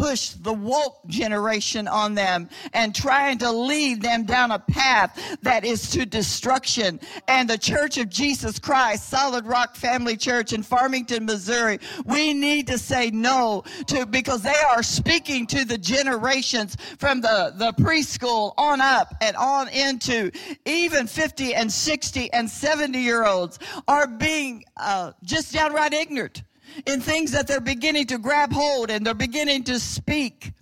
push 0.00 0.30
the 0.30 0.52
woke 0.52 1.06
generation 1.08 1.86
on 1.86 2.14
them 2.14 2.48
and 2.72 2.94
trying 2.94 3.36
to 3.36 3.52
lead 3.52 4.00
them 4.00 4.24
down 4.24 4.50
a 4.50 4.58
path 4.58 5.36
that 5.42 5.62
is 5.62 5.90
to 5.90 6.06
destruction. 6.06 6.98
And 7.28 7.50
the 7.50 7.58
Church 7.58 7.98
of 7.98 8.08
Jesus 8.08 8.58
Christ, 8.58 9.10
Solid 9.10 9.44
Rock 9.44 9.76
Family 9.76 10.16
Church 10.16 10.54
in 10.54 10.62
Farmington, 10.62 11.26
Missouri, 11.26 11.80
we 12.06 12.32
need 12.32 12.66
to 12.68 12.78
say 12.78 13.10
no 13.10 13.62
to 13.88 14.06
because 14.06 14.40
they 14.40 14.60
are 14.74 14.82
speaking 14.82 15.46
to 15.48 15.66
the 15.66 15.76
generations 15.76 16.78
from 16.98 17.20
the, 17.20 17.52
the 17.56 17.72
preschool 17.74 18.54
on 18.56 18.80
up 18.80 19.14
and 19.20 19.36
on 19.36 19.68
into 19.68 20.30
even 20.64 21.06
50 21.06 21.54
and 21.54 21.70
60 21.70 22.32
and 22.32 22.50
70 22.50 22.98
year 22.98 23.26
olds 23.26 23.58
are 23.86 24.06
being 24.06 24.64
uh, 24.78 25.12
just 25.24 25.52
downright 25.52 25.92
ignorant 25.92 26.42
in 26.86 27.00
things 27.00 27.32
that 27.32 27.46
they're 27.46 27.60
beginning 27.60 28.06
to 28.06 28.18
grab 28.18 28.52
hold 28.52 28.90
and 28.90 29.04
they're 29.04 29.14
beginning 29.14 29.64
to 29.64 29.78
speak. 29.78 30.52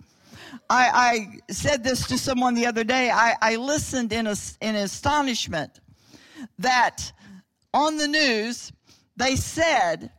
I, 0.69 1.39
I 1.47 1.53
said 1.53 1.83
this 1.83 2.07
to 2.07 2.17
someone 2.17 2.53
the 2.53 2.67
other 2.67 2.83
day. 2.83 3.09
I, 3.09 3.35
I 3.41 3.55
listened 3.55 4.13
in, 4.13 4.27
a, 4.27 4.35
in 4.61 4.75
astonishment 4.75 5.79
that 6.59 7.11
on 7.73 7.97
the 7.97 8.07
news 8.07 8.71
they 9.17 9.35
said 9.35 10.11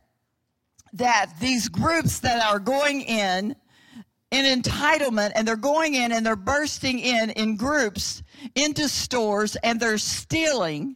that 0.93 1.33
these 1.39 1.69
groups 1.69 2.19
that 2.19 2.43
are 2.43 2.59
going 2.59 3.01
in 3.01 3.55
in 4.31 4.61
entitlement 4.61 5.31
and 5.35 5.47
they're 5.47 5.55
going 5.55 5.95
in 5.95 6.11
and 6.11 6.25
they're 6.25 6.35
bursting 6.35 6.99
in 6.99 7.31
in 7.31 7.57
groups 7.57 8.23
into 8.55 8.87
stores 8.87 9.55
and 9.57 9.79
they're 9.79 9.97
stealing 9.97 10.95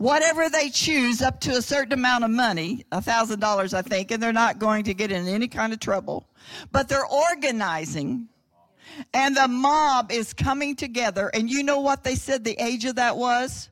whatever 0.00 0.48
they 0.48 0.70
choose 0.70 1.20
up 1.20 1.40
to 1.40 1.50
a 1.50 1.60
certain 1.60 1.92
amount 1.92 2.24
of 2.24 2.30
money, 2.30 2.86
a 2.90 3.02
thousand 3.02 3.38
dollars, 3.38 3.74
I 3.74 3.82
think, 3.82 4.10
and 4.10 4.22
they're 4.22 4.32
not 4.32 4.58
going 4.58 4.84
to 4.84 4.94
get 4.94 5.12
in 5.12 5.28
any 5.28 5.46
kind 5.46 5.74
of 5.74 5.78
trouble, 5.78 6.26
but 6.72 6.88
they're 6.88 7.06
organizing 7.06 8.26
and 9.12 9.36
the 9.36 9.46
mob 9.46 10.10
is 10.10 10.32
coming 10.32 10.74
together. 10.74 11.30
And 11.34 11.50
you 11.50 11.62
know 11.62 11.80
what 11.80 12.02
they 12.02 12.14
said 12.14 12.44
the 12.44 12.56
age 12.58 12.86
of 12.86 12.94
that 12.94 13.18
was? 13.18 13.68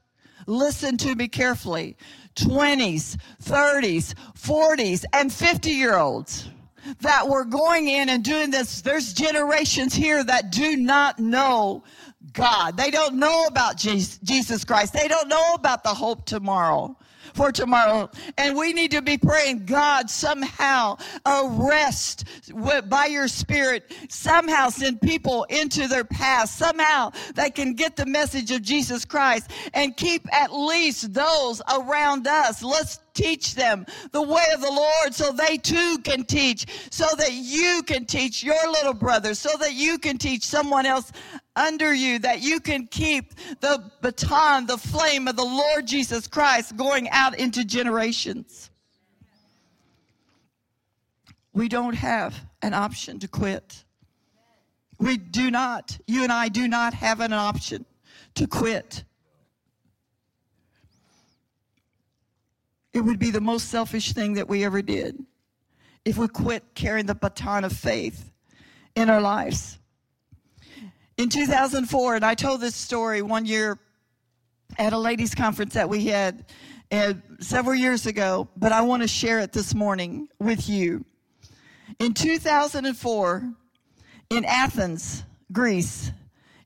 Listen 0.46 0.98
to 0.98 1.14
me 1.14 1.28
carefully. 1.28 1.96
20s, 2.34 3.16
30s, 3.42 4.14
40s, 4.38 5.04
and 5.14 5.32
50 5.32 5.70
year 5.70 5.96
olds 5.96 6.50
that 7.00 7.26
were 7.26 7.46
going 7.46 7.88
in 7.88 8.10
and 8.10 8.22
doing 8.22 8.50
this. 8.50 8.82
There's 8.82 9.14
generations 9.14 9.94
here 9.94 10.22
that 10.24 10.52
do 10.52 10.76
not 10.76 11.18
know 11.18 11.84
God. 12.32 12.76
They 12.76 12.90
don't 12.90 13.16
know 13.16 13.44
about 13.46 13.76
Jesus 13.76 14.64
Christ. 14.64 14.92
They 14.92 15.08
don't 15.08 15.28
know 15.28 15.54
about 15.54 15.82
the 15.82 15.94
hope 15.94 16.24
tomorrow 16.26 16.96
for 17.34 17.52
tomorrow. 17.52 18.10
And 18.36 18.56
we 18.56 18.72
need 18.72 18.90
to 18.92 19.02
be 19.02 19.18
praying, 19.18 19.66
God, 19.66 20.10
somehow 20.10 20.96
arrest 21.26 22.24
by 22.88 23.06
your 23.06 23.28
spirit, 23.28 23.92
somehow 24.08 24.70
send 24.70 25.00
people 25.00 25.44
into 25.44 25.88
their 25.88 26.04
past, 26.04 26.56
somehow 26.56 27.12
they 27.34 27.50
can 27.50 27.74
get 27.74 27.96
the 27.96 28.06
message 28.06 28.50
of 28.50 28.62
Jesus 28.62 29.04
Christ 29.04 29.50
and 29.74 29.96
keep 29.96 30.26
at 30.34 30.52
least 30.52 31.12
those 31.12 31.60
around 31.70 32.26
us. 32.26 32.62
Let's 32.62 33.00
teach 33.14 33.54
them 33.54 33.84
the 34.12 34.22
way 34.22 34.44
of 34.54 34.60
the 34.60 34.70
Lord 34.70 35.12
so 35.12 35.32
they 35.32 35.58
too 35.58 35.98
can 36.04 36.24
teach, 36.24 36.66
so 36.90 37.06
that 37.18 37.32
you 37.32 37.82
can 37.84 38.04
teach 38.06 38.42
your 38.42 38.70
little 38.70 38.94
brother, 38.94 39.34
so 39.34 39.50
that 39.58 39.74
you 39.74 39.98
can 39.98 40.18
teach 40.18 40.44
someone 40.44 40.86
else 40.86 41.12
under 41.58 41.92
you, 41.92 42.20
that 42.20 42.40
you 42.40 42.60
can 42.60 42.86
keep 42.86 43.34
the 43.60 43.82
baton, 44.00 44.66
the 44.66 44.78
flame 44.78 45.28
of 45.28 45.36
the 45.36 45.44
Lord 45.44 45.86
Jesus 45.86 46.26
Christ 46.26 46.76
going 46.76 47.08
out 47.10 47.38
into 47.38 47.64
generations. 47.64 48.70
We 51.52 51.68
don't 51.68 51.94
have 51.94 52.38
an 52.62 52.72
option 52.72 53.18
to 53.18 53.28
quit. 53.28 53.84
We 55.00 55.16
do 55.16 55.50
not, 55.50 55.98
you 56.06 56.22
and 56.22 56.32
I 56.32 56.48
do 56.48 56.68
not 56.68 56.94
have 56.94 57.20
an 57.20 57.32
option 57.32 57.84
to 58.34 58.46
quit. 58.46 59.04
It 62.92 63.00
would 63.00 63.18
be 63.18 63.30
the 63.30 63.40
most 63.40 63.68
selfish 63.68 64.12
thing 64.12 64.34
that 64.34 64.48
we 64.48 64.64
ever 64.64 64.82
did 64.82 65.24
if 66.04 66.16
we 66.16 66.26
quit 66.28 66.64
carrying 66.74 67.06
the 67.06 67.14
baton 67.14 67.64
of 67.64 67.72
faith 67.72 68.32
in 68.94 69.10
our 69.10 69.20
lives. 69.20 69.77
In 71.18 71.28
2004, 71.28 72.14
and 72.14 72.24
I 72.24 72.34
told 72.34 72.62
this 72.62 72.74
story 72.74 73.20
one 73.20 73.44
year 73.44 73.78
at 74.78 74.94
a 74.94 74.98
ladies' 74.98 75.34
conference 75.34 75.74
that 75.74 75.90
we 75.90 76.06
had 76.06 76.46
uh, 76.90 77.12
several 77.40 77.74
years 77.74 78.06
ago, 78.06 78.48
but 78.56 78.72
I 78.72 78.80
want 78.80 79.02
to 79.02 79.08
share 79.08 79.40
it 79.40 79.52
this 79.52 79.74
morning 79.74 80.28
with 80.38 80.68
you. 80.68 81.04
In 81.98 82.14
2004, 82.14 83.52
in 84.30 84.44
Athens, 84.46 85.24
Greece, 85.52 86.10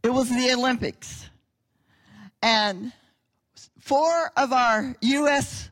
it 0.04 0.12
was 0.12 0.28
the 0.28 0.52
Olympics. 0.52 1.28
And 2.40 2.92
four 3.80 4.30
of 4.36 4.52
our 4.52 4.94
U.S 5.00 5.70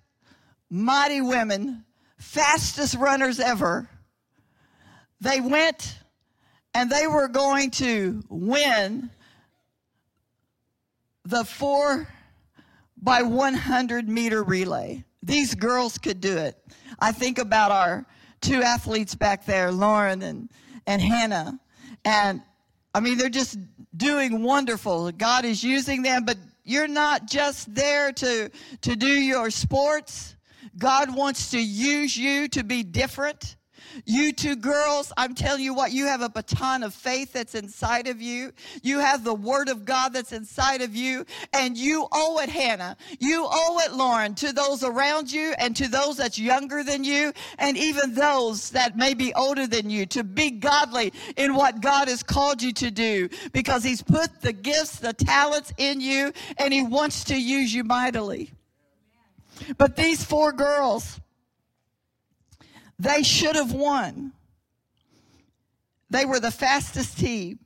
mighty 0.70 1.20
women, 1.20 1.84
fastest 2.18 2.94
runners 2.94 3.40
ever. 3.40 3.88
They 5.20 5.40
went 5.40 5.98
and 6.74 6.90
they 6.90 7.06
were 7.06 7.28
going 7.28 7.70
to 7.72 8.22
win 8.28 9.10
the 11.24 11.44
four 11.44 12.08
by 13.00 13.22
100 13.22 14.08
meter 14.08 14.42
relay. 14.42 15.04
These 15.22 15.54
girls 15.54 15.98
could 15.98 16.20
do 16.20 16.36
it. 16.36 16.56
I 16.98 17.12
think 17.12 17.38
about 17.38 17.70
our 17.70 18.06
two 18.40 18.62
athletes 18.62 19.14
back 19.14 19.44
there, 19.46 19.70
Lauren 19.70 20.22
and, 20.22 20.50
and 20.86 21.00
Hannah. 21.00 21.58
And 22.04 22.42
I 22.94 23.00
mean, 23.00 23.18
they're 23.18 23.28
just 23.28 23.58
doing 23.96 24.42
wonderful. 24.42 25.10
God 25.12 25.44
is 25.44 25.62
using 25.62 26.02
them, 26.02 26.24
but 26.24 26.36
you're 26.64 26.88
not 26.88 27.26
just 27.26 27.74
there 27.74 28.12
to, 28.12 28.50
to 28.82 28.96
do 28.96 29.06
your 29.06 29.50
sports. 29.50 30.36
God 30.78 31.14
wants 31.14 31.50
to 31.50 31.60
use 31.60 32.16
you 32.16 32.48
to 32.48 32.64
be 32.64 32.82
different. 32.82 33.56
You 34.04 34.32
two 34.32 34.56
girls, 34.56 35.12
I'm 35.16 35.34
telling 35.34 35.62
you 35.62 35.74
what, 35.74 35.92
you 35.92 36.06
have 36.06 36.20
a 36.20 36.28
baton 36.28 36.82
of 36.82 36.94
faith 36.94 37.32
that's 37.32 37.54
inside 37.54 38.08
of 38.08 38.20
you. 38.20 38.52
You 38.82 38.98
have 38.98 39.24
the 39.24 39.34
word 39.34 39.68
of 39.68 39.84
God 39.84 40.12
that's 40.12 40.32
inside 40.32 40.82
of 40.82 40.94
you. 40.94 41.24
And 41.52 41.76
you 41.76 42.06
owe 42.12 42.38
it, 42.40 42.48
Hannah. 42.48 42.96
You 43.18 43.46
owe 43.50 43.78
it, 43.80 43.92
Lauren, 43.92 44.34
to 44.36 44.52
those 44.52 44.82
around 44.82 45.32
you 45.32 45.54
and 45.58 45.74
to 45.76 45.88
those 45.88 46.16
that's 46.16 46.38
younger 46.38 46.82
than 46.82 47.04
you 47.04 47.32
and 47.58 47.76
even 47.76 48.14
those 48.14 48.70
that 48.70 48.96
may 48.96 49.14
be 49.14 49.34
older 49.34 49.66
than 49.66 49.90
you 49.90 50.06
to 50.06 50.24
be 50.24 50.50
godly 50.50 51.12
in 51.36 51.54
what 51.54 51.80
God 51.80 52.08
has 52.08 52.22
called 52.22 52.62
you 52.62 52.72
to 52.74 52.90
do 52.90 53.28
because 53.52 53.82
He's 53.82 54.02
put 54.02 54.40
the 54.40 54.52
gifts, 54.52 54.98
the 54.98 55.12
talents 55.12 55.72
in 55.78 56.00
you, 56.00 56.32
and 56.58 56.72
He 56.72 56.82
wants 56.82 57.24
to 57.24 57.40
use 57.40 57.72
you 57.72 57.84
mightily. 57.84 58.50
But 59.76 59.96
these 59.96 60.24
four 60.24 60.52
girls, 60.52 61.20
they 63.00 63.22
should 63.22 63.56
have 63.56 63.72
won. 63.72 64.32
They 66.10 66.26
were 66.26 66.40
the 66.40 66.50
fastest 66.50 67.18
team 67.18 67.60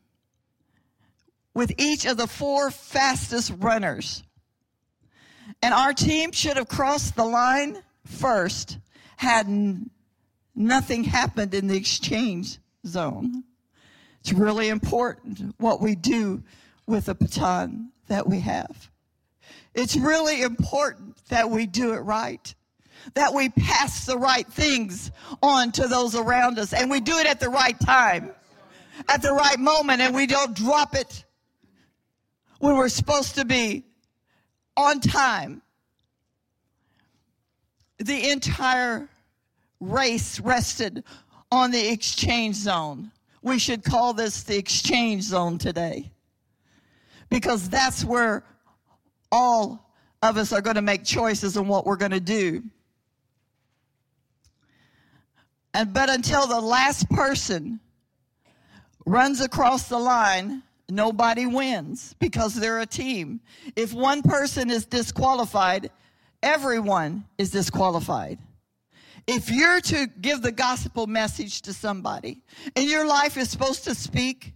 with 1.55 1.73
each 1.79 2.05
of 2.05 2.17
the 2.17 2.27
four 2.27 2.71
fastest 2.71 3.53
runners. 3.59 4.23
And 5.61 5.75
our 5.75 5.93
team 5.93 6.33
should 6.33 6.57
have 6.57 6.69
crossed 6.69 7.17
the 7.17 7.25
line 7.25 7.79
first 8.07 8.79
had 9.17 9.49
nothing 10.55 11.05
happened 11.05 11.55
in 11.55 11.67
the 11.67 11.77
exchange 11.77 12.59
zone. 12.87 13.45
It's 14.21 14.33
really 14.33 14.69
important 14.69 15.55
what 15.59 15.81
we 15.81 15.97
do 15.97 16.43
with 16.87 17.07
the 17.07 17.15
baton 17.15 17.91
that 18.09 18.27
we 18.27 18.41
have. 18.41 18.91
It's 19.75 19.97
really 19.97 20.43
important 20.43 21.17
that 21.29 21.51
we 21.51 21.67
do 21.67 21.95
it 21.95 21.99
right. 21.99 22.55
That 23.13 23.35
we 23.35 23.51
pass 23.51 24.07
the 24.07 24.17
right 24.17 24.47
things 24.47 25.11
on 25.43 25.73
to 25.73 25.87
those 25.87 26.15
around 26.15 26.59
us 26.59 26.73
and 26.73 26.91
we 26.91 27.01
do 27.01 27.19
it 27.19 27.27
at 27.27 27.39
the 27.39 27.51
right 27.51 27.79
time, 27.79 28.31
at 29.09 29.21
the 29.21 29.33
right 29.33 29.59
moment, 29.59 30.01
and 30.01 30.15
we 30.15 30.27
don't 30.27 30.57
drop 30.57 30.95
it 30.95 31.25
when 32.59 32.77
we're 32.77 32.89
supposed 32.89 33.35
to 33.35 33.45
be 33.45 33.85
on 34.77 35.01
time. 35.01 35.61
The 37.99 38.31
entire 38.31 39.09
race 39.81 40.41
rested 40.41 41.05
on 41.53 41.71
the 41.71 41.89
exchange 41.89 42.57
zone. 42.57 43.11
We 43.43 43.59
should 43.59 43.85
call 43.85 44.15
this 44.15 44.43
the 44.43 44.57
exchange 44.57 45.25
zone 45.25 45.59
today 45.59 46.11
because 47.29 47.69
that's 47.69 48.05
where 48.05 48.45
all 49.31 49.91
of 50.23 50.37
us 50.37 50.53
are 50.53 50.63
going 50.63 50.77
to 50.77 50.83
make 50.83 51.05
choices 51.05 51.57
on 51.57 51.69
what 51.69 51.85
we're 51.85 51.97
going 51.97 52.13
to 52.13 52.21
do. 52.21 52.63
And 55.75 55.93
but 55.93 56.09
until 56.09 56.47
the 56.47 56.61
last 56.61 57.11
person 57.11 57.81
runs 59.05 59.41
across 59.41 59.89
the 59.89 59.99
line, 59.99 60.63
nobody 60.89 61.47
wins 61.47 62.15
because 62.21 62.55
they're 62.55 62.81
a 62.81 62.87
team. 62.87 63.41
If 63.77 63.93
one 63.93 64.23
person 64.23 64.71
is 64.71 64.87
disqualified, 64.87 65.91
everyone 66.43 67.25
is 67.37 67.51
disqualified. 67.51 68.39
If 69.27 69.51
you're 69.51 69.81
to 69.81 70.07
give 70.21 70.43
the 70.43 70.53
gospel 70.53 71.07
message 71.07 71.63
to 71.63 71.73
somebody 71.73 72.43
and 72.77 72.89
your 72.89 73.07
life 73.07 73.37
is 73.37 73.51
supposed 73.51 73.85
to 73.85 73.95
speak, 73.95 74.55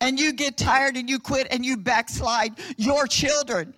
and 0.00 0.18
you 0.18 0.32
get 0.32 0.56
tired 0.56 0.96
and 0.96 1.08
you 1.08 1.18
quit 1.18 1.46
and 1.50 1.64
you 1.64 1.76
backslide, 1.76 2.52
your 2.76 3.06
children, 3.06 3.74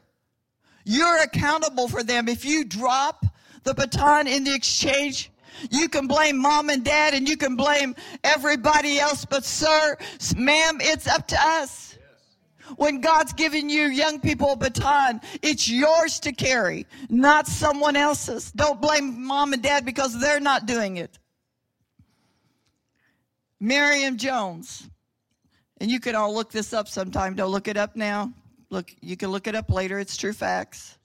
you're 0.84 1.22
accountable 1.22 1.88
for 1.88 2.02
them. 2.02 2.28
If 2.28 2.44
you 2.44 2.64
drop 2.64 3.24
the 3.62 3.74
baton 3.74 4.26
in 4.26 4.44
the 4.44 4.54
exchange, 4.54 5.30
you 5.70 5.88
can 5.88 6.06
blame 6.06 6.38
mom 6.38 6.70
and 6.70 6.84
dad 6.84 7.14
and 7.14 7.28
you 7.28 7.36
can 7.36 7.56
blame 7.56 7.94
everybody 8.24 8.98
else, 8.98 9.24
but 9.24 9.44
sir, 9.44 9.96
ma'am, 10.36 10.78
it's 10.80 11.06
up 11.06 11.26
to 11.28 11.36
us. 11.40 11.98
When 12.76 13.00
God's 13.00 13.32
given 13.32 13.68
you 13.68 13.86
young 13.86 14.20
people 14.20 14.52
a 14.52 14.56
baton, 14.56 15.20
it's 15.42 15.68
yours 15.68 16.20
to 16.20 16.32
carry, 16.32 16.86
not 17.08 17.46
someone 17.46 17.96
else's. 17.96 18.52
Don't 18.52 18.80
blame 18.80 19.24
mom 19.24 19.52
and 19.52 19.62
dad 19.62 19.84
because 19.84 20.18
they're 20.20 20.40
not 20.40 20.66
doing 20.66 20.96
it. 20.96 21.18
Miriam 23.58 24.16
Jones. 24.16 24.88
And 25.80 25.90
you 25.90 25.98
can 25.98 26.14
all 26.14 26.34
look 26.34 26.52
this 26.52 26.72
up 26.72 26.88
sometime. 26.88 27.34
Don't 27.34 27.50
look 27.50 27.66
it 27.66 27.76
up 27.76 27.96
now. 27.96 28.32
Look, 28.68 28.94
you 29.00 29.16
can 29.16 29.30
look 29.30 29.46
it 29.46 29.54
up 29.54 29.70
later. 29.70 29.98
It's 29.98 30.16
true 30.16 30.32
facts. 30.32 30.98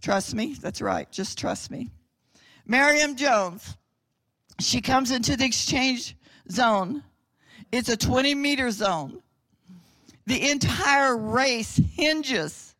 Trust 0.00 0.34
me. 0.34 0.54
That's 0.54 0.80
right. 0.80 1.10
Just 1.10 1.38
trust 1.38 1.70
me. 1.70 1.90
Miriam 2.66 3.16
Jones. 3.16 3.76
She 4.60 4.80
comes 4.80 5.10
into 5.10 5.36
the 5.36 5.44
exchange 5.44 6.16
zone. 6.50 7.02
It's 7.72 7.88
a 7.88 7.96
20 7.96 8.34
meter 8.34 8.70
zone. 8.70 9.22
The 10.26 10.50
entire 10.50 11.16
race 11.16 11.80
hinges 11.94 12.74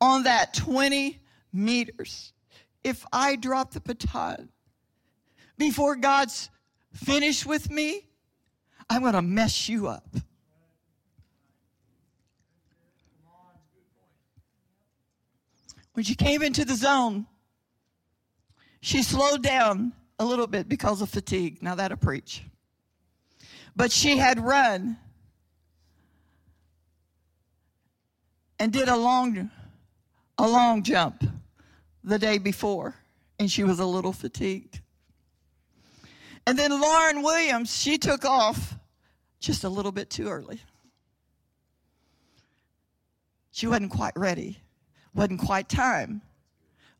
on 0.00 0.24
that 0.24 0.54
20 0.54 1.18
meters. 1.52 2.32
If 2.84 3.04
I 3.12 3.36
drop 3.36 3.72
the 3.72 3.80
baton 3.80 4.50
before 5.58 5.96
God's 5.96 6.50
finished 6.92 7.46
with 7.46 7.70
me, 7.70 8.06
I'm 8.88 9.02
going 9.02 9.14
to 9.14 9.22
mess 9.22 9.68
you 9.68 9.88
up. 9.88 10.06
When 15.94 16.04
she 16.04 16.14
came 16.14 16.42
into 16.42 16.64
the 16.64 16.74
zone, 16.74 17.26
she 18.86 19.02
slowed 19.02 19.42
down 19.42 19.92
a 20.16 20.24
little 20.24 20.46
bit 20.46 20.68
because 20.68 21.02
of 21.02 21.10
fatigue. 21.10 21.60
Now 21.60 21.74
that'll 21.74 21.96
preach. 21.96 22.44
But 23.74 23.90
she 23.90 24.16
had 24.16 24.38
run 24.38 24.96
and 28.60 28.72
did 28.72 28.86
a 28.86 28.96
long, 28.96 29.50
a 30.38 30.48
long 30.48 30.84
jump 30.84 31.24
the 32.04 32.16
day 32.16 32.38
before, 32.38 32.94
and 33.40 33.50
she 33.50 33.64
was 33.64 33.80
a 33.80 33.84
little 33.84 34.12
fatigued. 34.12 34.80
And 36.46 36.56
then 36.56 36.70
Lauren 36.70 37.24
Williams, 37.24 37.76
she 37.76 37.98
took 37.98 38.24
off 38.24 38.76
just 39.40 39.64
a 39.64 39.68
little 39.68 39.90
bit 39.90 40.10
too 40.10 40.28
early. 40.28 40.60
She 43.50 43.66
wasn't 43.66 43.90
quite 43.90 44.14
ready. 44.14 44.60
Wasn't 45.12 45.40
quite 45.40 45.68
time. 45.68 46.22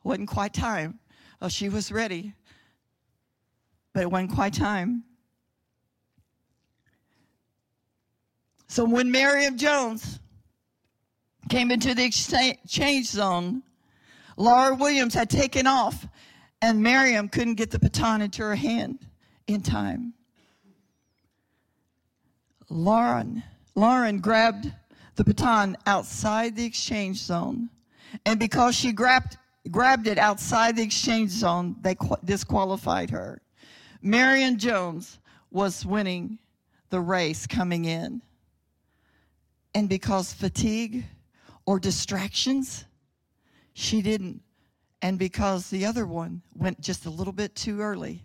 Wasn't 0.02 0.28
quite 0.28 0.52
time. 0.52 0.98
Oh, 1.40 1.48
she 1.48 1.68
was 1.68 1.92
ready, 1.92 2.32
but 3.92 4.02
it 4.02 4.10
wasn't 4.10 4.32
quite 4.32 4.54
time. 4.54 5.04
So 8.68 8.84
when 8.84 9.10
Miriam 9.10 9.56
Jones 9.56 10.18
came 11.48 11.70
into 11.70 11.94
the 11.94 12.04
exchange 12.04 13.06
zone, 13.06 13.62
Laura 14.36 14.74
Williams 14.74 15.14
had 15.14 15.30
taken 15.30 15.66
off, 15.66 16.06
and 16.60 16.82
Miriam 16.82 17.28
couldn't 17.28 17.54
get 17.54 17.70
the 17.70 17.78
baton 17.78 18.22
into 18.22 18.42
her 18.42 18.56
hand 18.56 19.06
in 19.46 19.62
time. 19.62 20.14
Lauren, 22.68 23.42
Lauren 23.74 24.18
grabbed 24.20 24.72
the 25.14 25.24
baton 25.24 25.76
outside 25.86 26.56
the 26.56 26.64
exchange 26.64 27.18
zone 27.18 27.70
and 28.24 28.38
because 28.38 28.74
she 28.74 28.92
grabbed, 28.92 29.36
grabbed 29.70 30.06
it 30.06 30.18
outside 30.18 30.76
the 30.76 30.82
exchange 30.82 31.30
zone, 31.30 31.76
they 31.80 31.96
disqualified 32.24 33.10
her. 33.10 33.40
Marion 34.02 34.58
Jones 34.58 35.18
was 35.50 35.84
winning 35.84 36.38
the 36.90 37.00
race 37.00 37.46
coming 37.46 37.84
in. 37.84 38.22
And 39.74 39.88
because 39.88 40.32
fatigue 40.32 41.04
or 41.66 41.78
distractions, 41.78 42.84
she 43.74 44.02
didn't. 44.02 44.40
And 45.02 45.18
because 45.18 45.68
the 45.68 45.84
other 45.84 46.06
one 46.06 46.42
went 46.54 46.80
just 46.80 47.06
a 47.06 47.10
little 47.10 47.32
bit 47.32 47.54
too 47.54 47.80
early, 47.80 48.22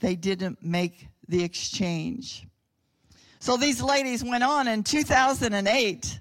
they 0.00 0.14
didn't 0.14 0.62
make 0.62 1.08
the 1.28 1.42
exchange. 1.42 2.46
So 3.38 3.56
these 3.56 3.82
ladies 3.82 4.22
went 4.22 4.44
on 4.44 4.68
in 4.68 4.82
2008 4.82 6.20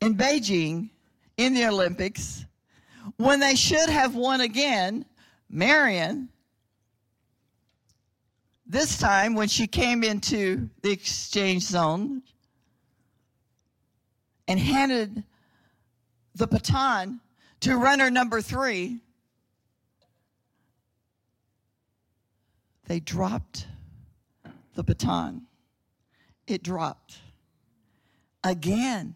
in 0.00 0.16
Beijing 0.16 0.90
in 1.36 1.54
the 1.54 1.66
Olympics 1.66 2.44
when 3.16 3.40
they 3.40 3.54
should 3.54 3.88
have 3.88 4.14
won 4.14 4.40
again. 4.40 5.04
Marion, 5.48 6.28
this 8.66 8.98
time 8.98 9.34
when 9.34 9.48
she 9.48 9.66
came 9.66 10.02
into 10.02 10.68
the 10.82 10.90
exchange 10.90 11.62
zone 11.62 12.22
and 14.48 14.58
handed 14.58 15.22
the 16.34 16.46
baton 16.46 17.20
to 17.60 17.76
runner 17.76 18.10
number 18.10 18.40
three, 18.40 19.00
they 22.86 23.00
dropped 23.00 23.66
the 24.74 24.82
baton. 24.82 25.46
It 26.46 26.62
dropped. 26.62 27.18
Again, 28.42 29.14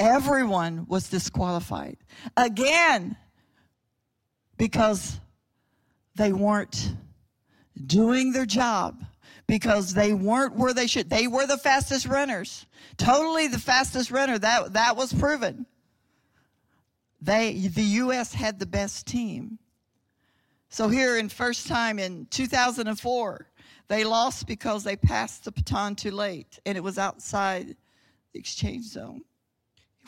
everyone 0.00 0.86
was 0.88 1.08
disqualified. 1.08 1.98
Again, 2.36 3.16
because 4.56 5.20
they 6.16 6.32
weren't 6.32 6.94
doing 7.86 8.32
their 8.32 8.46
job, 8.46 9.04
because 9.46 9.94
they 9.94 10.12
weren't 10.12 10.56
where 10.56 10.74
they 10.74 10.86
should. 10.86 11.10
They 11.10 11.26
were 11.28 11.46
the 11.46 11.58
fastest 11.58 12.06
runners, 12.06 12.66
totally 12.96 13.46
the 13.46 13.58
fastest 13.58 14.10
runner. 14.10 14.38
That, 14.38 14.72
that 14.72 14.96
was 14.96 15.12
proven. 15.12 15.66
They, 17.20 17.52
the 17.52 17.82
U.S. 17.82 18.32
had 18.32 18.58
the 18.58 18.66
best 18.66 19.06
team. 19.06 19.58
So 20.70 20.88
here 20.88 21.18
in 21.18 21.28
first 21.28 21.66
time 21.66 21.98
in 21.98 22.26
2004, 22.30 23.46
they 23.88 24.04
lost 24.04 24.46
because 24.46 24.84
they 24.84 24.96
passed 24.96 25.44
the 25.44 25.52
baton 25.52 25.96
too 25.96 26.12
late 26.12 26.58
and 26.64 26.78
it 26.78 26.80
was 26.80 26.96
outside 26.96 27.76
the 28.32 28.38
exchange 28.38 28.84
zone 28.84 29.22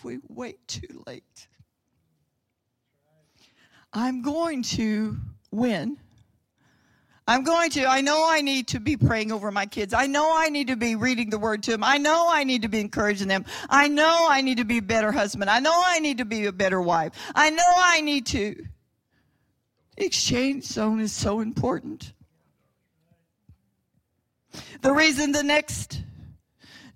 we 0.05 0.19
wait 0.29 0.67
too 0.67 1.03
late. 1.07 1.49
I'm 3.93 4.23
going 4.23 4.63
to 4.63 5.17
win. 5.51 5.99
I'm 7.27 7.45
going 7.45 7.71
to, 7.71 7.87
I 7.87 8.01
know 8.01 8.27
I 8.27 8.41
need 8.41 8.69
to 8.69 8.81
be 8.81 8.97
praying 8.97 9.31
over 9.31 9.51
my 9.53 9.67
kids. 9.67 9.95
I 9.95 10.07
know 10.07 10.35
I 10.35 10.49
need 10.49 10.69
to 10.69 10.77
be 10.77 10.97
reading 10.97 11.31
the 11.31 11.39
word 11.39 11.63
to 11.65 11.71
them. 11.71 11.85
I 11.85 11.99
know 11.99 12.27
I 12.29 12.43
need 12.43 12.63
to 12.63 12.69
be 12.69 12.81
encouraging 12.81 13.29
them. 13.29 13.45
I 13.71 13.89
know 13.89 14.27
I 14.29 14.41
need 14.41 14.59
to 14.59 14.65
be 14.65 14.79
a 14.79 14.83
better 14.83 15.13
husband. 15.13 15.49
I 15.49 15.61
know 15.61 15.81
I 15.87 16.01
need 16.01 16.19
to 16.19 16.25
be 16.25 16.47
a 16.47 16.53
better 16.53 16.81
wife. 16.81 17.13
I 17.35 17.51
know 17.51 17.63
I 17.77 18.01
need 18.01 18.27
to. 18.27 18.67
exchange 19.97 20.65
zone 20.65 21.01
is 21.01 21.13
so 21.13 21.41
important. 21.41 22.13
The 24.81 24.93
reason 24.93 25.33
the 25.33 25.43
next 25.43 26.03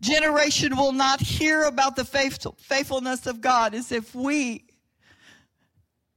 generation 0.01 0.77
will 0.77 0.93
not 0.93 1.21
hear 1.21 1.65
about 1.65 1.97
the 1.97 2.05
faithful, 2.05 2.57
faithfulness 2.59 3.27
of 3.27 3.41
God 3.41 3.75
is 3.75 3.93
if 3.93 4.15
we, 4.15 4.65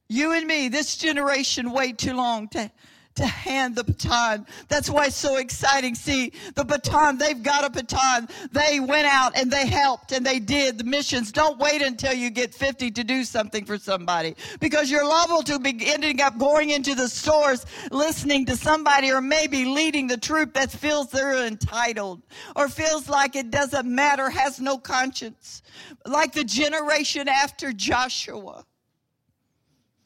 you 0.08 0.34
and 0.34 0.46
me, 0.46 0.70
this 0.70 0.98
generation 0.98 1.72
wait 1.72 1.98
too 1.98 2.14
long 2.14 2.48
to 2.50 2.72
to 3.20 3.26
hand 3.26 3.76
the 3.76 3.84
baton. 3.84 4.48
That's 4.70 4.90
why 4.90 5.08
it's 5.08 5.16
so 5.18 5.36
exciting. 5.38 5.94
See, 5.94 6.32
the 6.56 6.64
baton, 6.64 7.18
they've 7.18 7.44
got 7.44 7.66
a 7.66 7.70
baton. 7.70 8.30
They 8.54 8.80
went 8.80 9.08
out 9.08 9.36
and 9.36 9.52
they 9.52 9.68
helped 9.68 10.14
and 10.14 10.26
they 10.26 10.40
did 10.40 10.78
the 10.78 10.86
missions. 10.86 11.34
Don't 11.34 11.60
wait 11.60 11.82
until 11.82 12.14
you 12.14 12.30
get 12.30 12.54
50 12.54 12.92
to 12.92 13.04
do 13.04 13.26
something 13.26 13.66
for 13.66 13.78
somebody 13.78 14.36
because 14.62 14.90
you're 14.90 15.06
liable 15.06 15.44
to 15.44 15.60
be 15.60 15.78
ending 15.82 16.22
up 16.22 16.38
going 16.40 16.70
into 16.70 16.96
the 16.96 17.10
stores 17.10 17.66
listening 17.92 18.46
to 18.46 18.56
somebody 18.56 19.12
or 19.12 19.20
maybe 19.20 19.66
leading 19.66 20.08
the 20.08 20.18
troop 20.18 20.54
that 20.54 20.72
feels 20.72 21.10
they're 21.10 21.46
entitled 21.46 22.22
or 22.56 22.70
feels 22.70 23.10
like 23.10 23.36
it 23.36 23.52
doesn't 23.52 23.86
matter, 23.86 24.30
has 24.30 24.62
no 24.62 24.78
conscience. 24.78 25.62
Like 26.06 26.32
the 26.32 26.46
generation 26.46 27.28
after 27.28 27.74
Joshua 27.74 28.64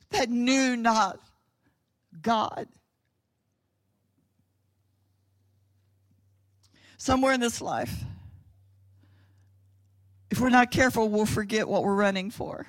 that 0.10 0.32
knew 0.32 0.76
not 0.76 1.20
God. 2.24 2.68
Somewhere 7.04 7.34
in 7.34 7.42
this 7.42 7.62
life, 7.62 7.94
if 10.32 10.40
we're 10.40 10.50
not 10.50 10.72
careful, 10.72 11.10
we'll 11.10 11.26
forget 11.26 11.68
what 11.68 11.84
we're 11.84 11.94
running 11.94 12.32
for. 12.32 12.66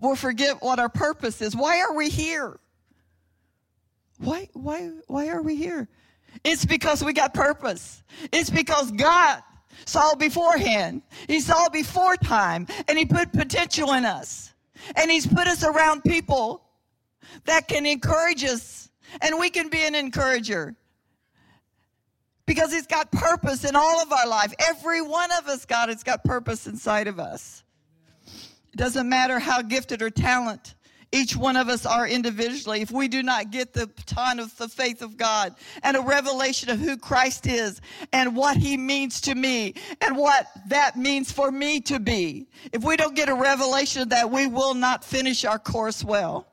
We'll 0.00 0.14
forget 0.14 0.62
what 0.62 0.78
our 0.78 0.88
purpose 0.88 1.42
is. 1.42 1.56
Why 1.56 1.80
are 1.80 1.92
we 1.92 2.08
here? 2.08 2.60
Why, 4.18 4.48
why, 4.52 4.92
why 5.08 5.28
are 5.30 5.42
we 5.42 5.56
here? 5.56 5.88
It's 6.44 6.64
because 6.64 7.02
we 7.02 7.12
got 7.12 7.34
purpose. 7.34 8.04
It's 8.32 8.50
because 8.50 8.92
God 8.92 9.42
saw 9.84 10.14
beforehand. 10.14 11.02
He 11.26 11.40
saw 11.40 11.68
before 11.68 12.16
time 12.16 12.68
and 12.86 12.96
he 12.96 13.04
put 13.04 13.32
potential 13.32 13.94
in 13.94 14.04
us. 14.04 14.54
And 14.94 15.10
he's 15.10 15.26
put 15.26 15.48
us 15.48 15.64
around 15.64 16.04
people 16.04 16.62
that 17.46 17.66
can 17.66 17.84
encourage 17.84 18.44
us 18.44 18.90
and 19.20 19.40
we 19.40 19.50
can 19.50 19.68
be 19.68 19.84
an 19.84 19.96
encourager 19.96 20.76
because 22.46 22.72
he's 22.72 22.86
got 22.86 23.10
purpose 23.12 23.64
in 23.64 23.76
all 23.76 24.00
of 24.00 24.12
our 24.12 24.26
life. 24.26 24.52
Every 24.58 25.02
one 25.02 25.30
of 25.32 25.46
us, 25.48 25.64
God, 25.64 25.88
has 25.88 26.02
got 26.02 26.24
purpose 26.24 26.66
inside 26.66 27.06
of 27.06 27.18
us. 27.18 27.62
It 28.26 28.76
doesn't 28.76 29.08
matter 29.08 29.38
how 29.38 29.62
gifted 29.62 30.02
or 30.02 30.10
talent 30.10 30.74
each 31.12 31.36
one 31.36 31.56
of 31.56 31.68
us 31.68 31.84
are 31.84 32.08
individually, 32.08 32.80
if 32.80 32.90
we 32.90 33.06
do 33.06 33.22
not 33.22 33.50
get 33.50 33.74
the 33.74 33.86
ton 34.06 34.40
of 34.40 34.56
the 34.56 34.66
faith 34.66 35.02
of 35.02 35.18
God 35.18 35.54
and 35.82 35.96
a 35.96 36.00
revelation 36.00 36.70
of 36.70 36.78
who 36.78 36.96
Christ 36.96 37.46
is 37.46 37.82
and 38.12 38.34
what 38.34 38.56
he 38.56 38.78
means 38.78 39.20
to 39.22 39.34
me 39.34 39.74
and 40.00 40.16
what 40.16 40.46
that 40.68 40.96
means 40.96 41.30
for 41.30 41.50
me 41.50 41.80
to 41.82 42.00
be, 42.00 42.48
if 42.72 42.82
we 42.82 42.96
don't 42.96 43.14
get 43.14 43.28
a 43.28 43.34
revelation 43.34 44.02
of 44.02 44.08
that, 44.08 44.30
we 44.30 44.46
will 44.46 44.74
not 44.74 45.04
finish 45.04 45.44
our 45.44 45.58
course 45.58 46.02
well. 46.02 46.46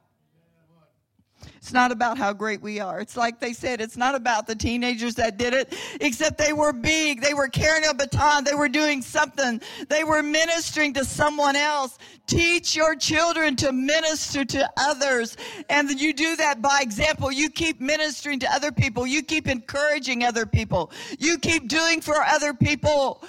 It's 1.60 1.74
not 1.74 1.91
about 1.91 2.17
how 2.17 2.32
great 2.32 2.62
we 2.62 2.80
are. 2.80 3.02
It's 3.02 3.17
like 3.17 3.41
they 3.41 3.52
said, 3.52 3.82
it's 3.82 3.98
not 3.98 4.15
about 4.15 4.48
the 4.48 4.56
teenagers 4.56 5.15
that 5.15 5.38
did 5.38 5.54
it, 5.54 5.74
except 6.00 6.38
they 6.38 6.54
were 6.54 6.72
big. 6.72 7.22
They 7.22 7.34
were 7.34 7.50
carrying 7.50 7.86
a 7.86 7.93
baton. 7.93 8.45
They 8.45 8.56
were 8.56 8.69
doing 8.69 9.02
something. 9.02 9.62
They 9.89 10.06
were 10.06 10.24
ministering 10.24 10.93
to 10.93 11.04
someone 11.04 11.58
else. 11.58 11.98
Teach 12.28 12.78
your 12.78 12.95
children 12.95 13.58
to 13.58 13.74
minister 13.74 14.45
to 14.45 14.72
others. 14.78 15.36
And 15.69 15.89
you 16.00 16.13
do 16.13 16.38
that 16.38 16.62
by 16.62 16.80
example. 16.82 17.30
You 17.30 17.50
keep 17.50 17.82
ministering 17.82 18.39
to 18.39 18.54
other 18.54 18.72
people. 18.72 19.06
You 19.06 19.22
keep 19.22 19.50
encouraging 19.50 20.24
other 20.24 20.45
people. 20.45 20.91
You 21.19 21.38
keep 21.38 21.67
doing 21.67 22.00
for 22.00 22.15
other 22.22 22.54
people. 22.54 23.22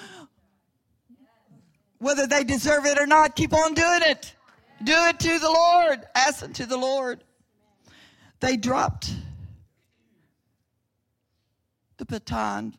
Whether 1.98 2.28
they 2.28 2.44
deserve 2.44 2.86
it 2.86 2.96
or 2.96 3.06
not, 3.06 3.34
keep 3.34 3.52
on 3.52 3.74
doing 3.74 4.02
it. 4.02 4.34
Do 4.84 4.94
it 4.94 5.18
to 5.18 5.38
the 5.40 5.50
Lord. 5.50 6.06
Ask 6.14 6.44
it 6.44 6.54
to 6.54 6.66
the 6.66 6.76
Lord. 6.76 7.24
They 8.40 8.56
dropped 8.56 9.12
the 11.98 12.06
baton 12.06 12.76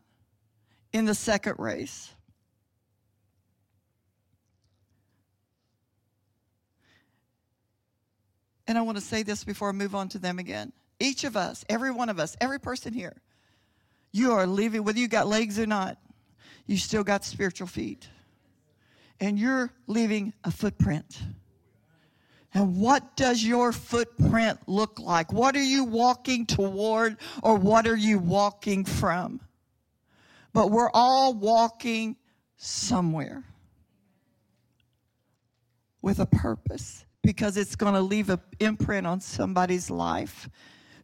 in 0.92 1.06
the 1.06 1.16
second 1.16 1.56
race. 1.60 2.14
And 8.68 8.78
I 8.78 8.82
want 8.82 8.98
to 8.98 9.04
say 9.04 9.24
this 9.24 9.44
before 9.44 9.70
I 9.70 9.74
move 9.74 9.96
on 9.96 10.10
to 10.10 10.20
them 10.20 10.40
again. 10.40 10.72
Each 11.00 11.24
of 11.24 11.36
us, 11.36 11.66
every 11.68 11.92
one 11.92 12.10
of 12.10 12.20
us, 12.20 12.36
every 12.40 12.60
person 12.60 12.94
here, 12.94 13.22
you 14.12 14.32
are 14.32 14.48
leaving, 14.48 14.84
whether 14.84 15.00
you 15.00 15.08
got 15.08 15.28
legs 15.28 15.60
or 15.60 15.66
not, 15.66 15.98
you 16.66 16.78
still 16.78 17.04
got 17.04 17.26
spiritual 17.26 17.68
feet. 17.68 18.08
And 19.20 19.38
you're 19.38 19.72
leaving 19.88 20.34
a 20.44 20.52
footprint. 20.52 21.20
And 22.54 22.78
what 22.78 23.16
does 23.16 23.44
your 23.44 23.72
footprint 23.72 24.60
look 24.68 25.00
like? 25.00 25.32
What 25.32 25.56
are 25.56 25.64
you 25.64 25.86
walking 25.86 26.46
toward 26.46 27.18
or 27.42 27.56
what 27.56 27.88
are 27.88 27.96
you 27.96 28.20
walking 28.20 28.84
from? 28.84 29.40
But 30.54 30.70
we're 30.70 30.92
all 30.94 31.34
walking 31.34 32.18
somewhere 32.58 33.44
with 36.02 36.20
a 36.20 36.26
purpose 36.26 37.06
because 37.22 37.56
it's 37.56 37.76
going 37.76 37.94
to 37.94 38.02
leave 38.02 38.30
an 38.30 38.42
imprint 38.60 39.08
on 39.08 39.22
somebody's 39.22 39.90
life 39.90 40.50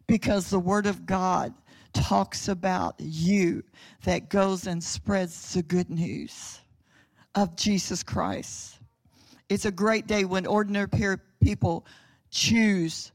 because 0.06 0.50
the 0.50 0.58
Word 0.58 0.86
of 0.86 1.06
God 1.06 1.54
talks 1.92 2.48
about 2.48 2.94
you 2.98 3.62
that 4.04 4.28
goes 4.28 4.66
and 4.66 4.82
spreads 4.82 5.54
the 5.54 5.62
good 5.62 5.88
news 5.88 6.60
of 7.34 7.56
Jesus 7.56 8.02
Christ. 8.02 8.78
It's 9.48 9.64
a 9.64 9.70
great 9.70 10.06
day 10.06 10.24
when 10.24 10.46
ordinary 10.46 10.88
people 11.40 11.86
choose 12.30 13.12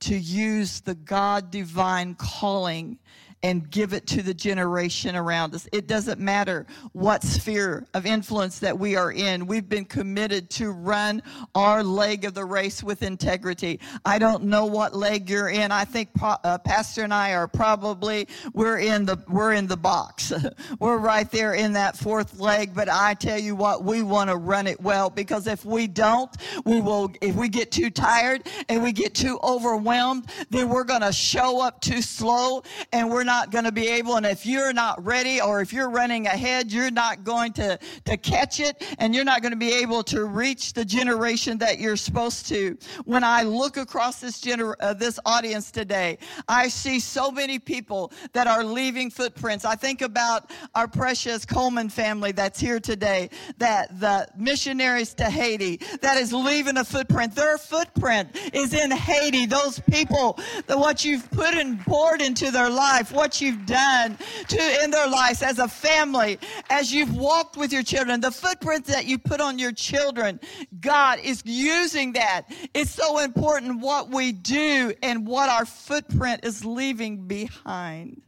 to 0.00 0.16
use 0.16 0.80
the 0.80 0.94
God 0.94 1.50
divine 1.50 2.14
calling 2.14 2.98
and 3.44 3.70
give 3.70 3.92
it 3.92 4.06
to 4.06 4.22
the 4.22 4.32
generation 4.32 5.14
around 5.14 5.54
us. 5.54 5.68
It 5.70 5.86
doesn't 5.86 6.18
matter 6.18 6.66
what 6.92 7.22
sphere 7.22 7.86
of 7.92 8.06
influence 8.06 8.58
that 8.60 8.78
we 8.78 8.96
are 8.96 9.12
in. 9.12 9.46
We've 9.46 9.68
been 9.68 9.84
committed 9.84 10.48
to 10.52 10.70
run 10.70 11.22
our 11.54 11.84
leg 11.84 12.24
of 12.24 12.32
the 12.32 12.46
race 12.46 12.82
with 12.82 13.02
integrity. 13.02 13.80
I 14.02 14.18
don't 14.18 14.44
know 14.44 14.64
what 14.64 14.96
leg 14.96 15.28
you're 15.28 15.50
in. 15.50 15.72
I 15.72 15.84
think 15.84 16.08
uh, 16.22 16.56
Pastor 16.56 17.02
and 17.02 17.12
I 17.12 17.34
are 17.34 17.46
probably 17.46 18.28
we're 18.54 18.78
in 18.78 19.04
the 19.04 19.22
we're 19.28 19.52
in 19.52 19.66
the 19.66 19.76
box. 19.76 20.32
we're 20.80 20.96
right 20.96 21.30
there 21.30 21.52
in 21.52 21.74
that 21.74 21.98
fourth 21.98 22.40
leg, 22.40 22.74
but 22.74 22.88
I 22.88 23.12
tell 23.12 23.38
you 23.38 23.54
what, 23.54 23.84
we 23.84 24.02
want 24.02 24.30
to 24.30 24.36
run 24.36 24.66
it 24.66 24.80
well 24.80 25.10
because 25.10 25.46
if 25.46 25.66
we 25.66 25.86
don't, 25.86 26.34
we 26.64 26.80
will 26.80 27.12
if 27.20 27.34
we 27.36 27.50
get 27.50 27.70
too 27.70 27.90
tired 27.90 28.48
and 28.70 28.82
we 28.82 28.90
get 28.90 29.14
too 29.14 29.38
overwhelmed, 29.42 30.30
then 30.48 30.70
we're 30.70 30.84
going 30.84 31.02
to 31.02 31.12
show 31.12 31.60
up 31.60 31.82
too 31.82 32.00
slow 32.00 32.62
and 32.90 33.10
we're 33.10 33.22
not 33.22 33.33
not 33.34 33.50
going 33.50 33.64
to 33.64 33.72
be 33.72 33.88
able, 33.88 34.14
and 34.14 34.26
if 34.26 34.46
you're 34.46 34.72
not 34.72 35.04
ready 35.04 35.40
or 35.40 35.60
if 35.60 35.72
you're 35.72 35.90
running 35.90 36.28
ahead, 36.28 36.70
you're 36.70 36.96
not 37.04 37.24
going 37.24 37.52
to, 37.52 37.76
to 38.04 38.16
catch 38.16 38.60
it 38.60 38.74
and 38.98 39.12
you're 39.12 39.24
not 39.24 39.42
going 39.42 39.50
to 39.50 39.58
be 39.58 39.72
able 39.72 40.04
to 40.04 40.24
reach 40.24 40.72
the 40.72 40.84
generation 40.84 41.58
that 41.58 41.80
you're 41.80 41.96
supposed 41.96 42.46
to. 42.46 42.78
When 43.04 43.24
I 43.24 43.42
look 43.42 43.76
across 43.76 44.20
this, 44.20 44.40
gener- 44.40 44.76
uh, 44.78 44.94
this 44.94 45.18
audience 45.26 45.72
today, 45.72 46.18
I 46.46 46.68
see 46.68 47.00
so 47.00 47.32
many 47.32 47.58
people 47.58 48.12
that 48.34 48.46
are 48.46 48.62
leaving 48.62 49.10
footprints. 49.10 49.64
I 49.64 49.74
think 49.74 50.00
about 50.00 50.52
our 50.76 50.86
precious 50.86 51.44
Coleman 51.44 51.88
family 51.88 52.30
that's 52.30 52.60
here 52.60 52.78
today, 52.78 53.30
that 53.58 53.98
the 53.98 54.28
missionaries 54.36 55.12
to 55.14 55.24
Haiti, 55.24 55.80
that 56.02 56.18
is 56.18 56.32
leaving 56.32 56.76
a 56.76 56.84
footprint. 56.84 57.34
Their 57.34 57.58
footprint 57.58 58.28
is 58.52 58.74
in 58.74 58.92
Haiti. 58.92 59.46
Those 59.46 59.80
people, 59.80 60.38
the, 60.68 60.78
what 60.78 61.04
you've 61.04 61.28
put 61.32 61.54
and 61.54 61.80
poured 61.80 62.22
into 62.22 62.52
their 62.52 62.70
life, 62.70 63.10
what 63.14 63.40
you've 63.40 63.64
done 63.66 64.18
to 64.48 64.82
in 64.82 64.90
their 64.90 65.08
lives 65.08 65.42
as 65.42 65.58
a 65.58 65.68
family, 65.68 66.38
as 66.70 66.92
you've 66.92 67.16
walked 67.16 67.56
with 67.56 67.72
your 67.72 67.82
children, 67.82 68.20
the 68.20 68.30
footprints 68.30 68.92
that 68.92 69.06
you 69.06 69.18
put 69.18 69.40
on 69.40 69.58
your 69.58 69.72
children. 69.72 70.40
God 70.80 71.18
is 71.22 71.42
using 71.44 72.12
that. 72.14 72.42
It's 72.74 72.90
so 72.90 73.18
important 73.18 73.80
what 73.80 74.10
we 74.10 74.32
do 74.32 74.92
and 75.02 75.26
what 75.26 75.48
our 75.48 75.64
footprint 75.64 76.44
is 76.44 76.64
leaving 76.64 77.26
behind. 77.26 78.20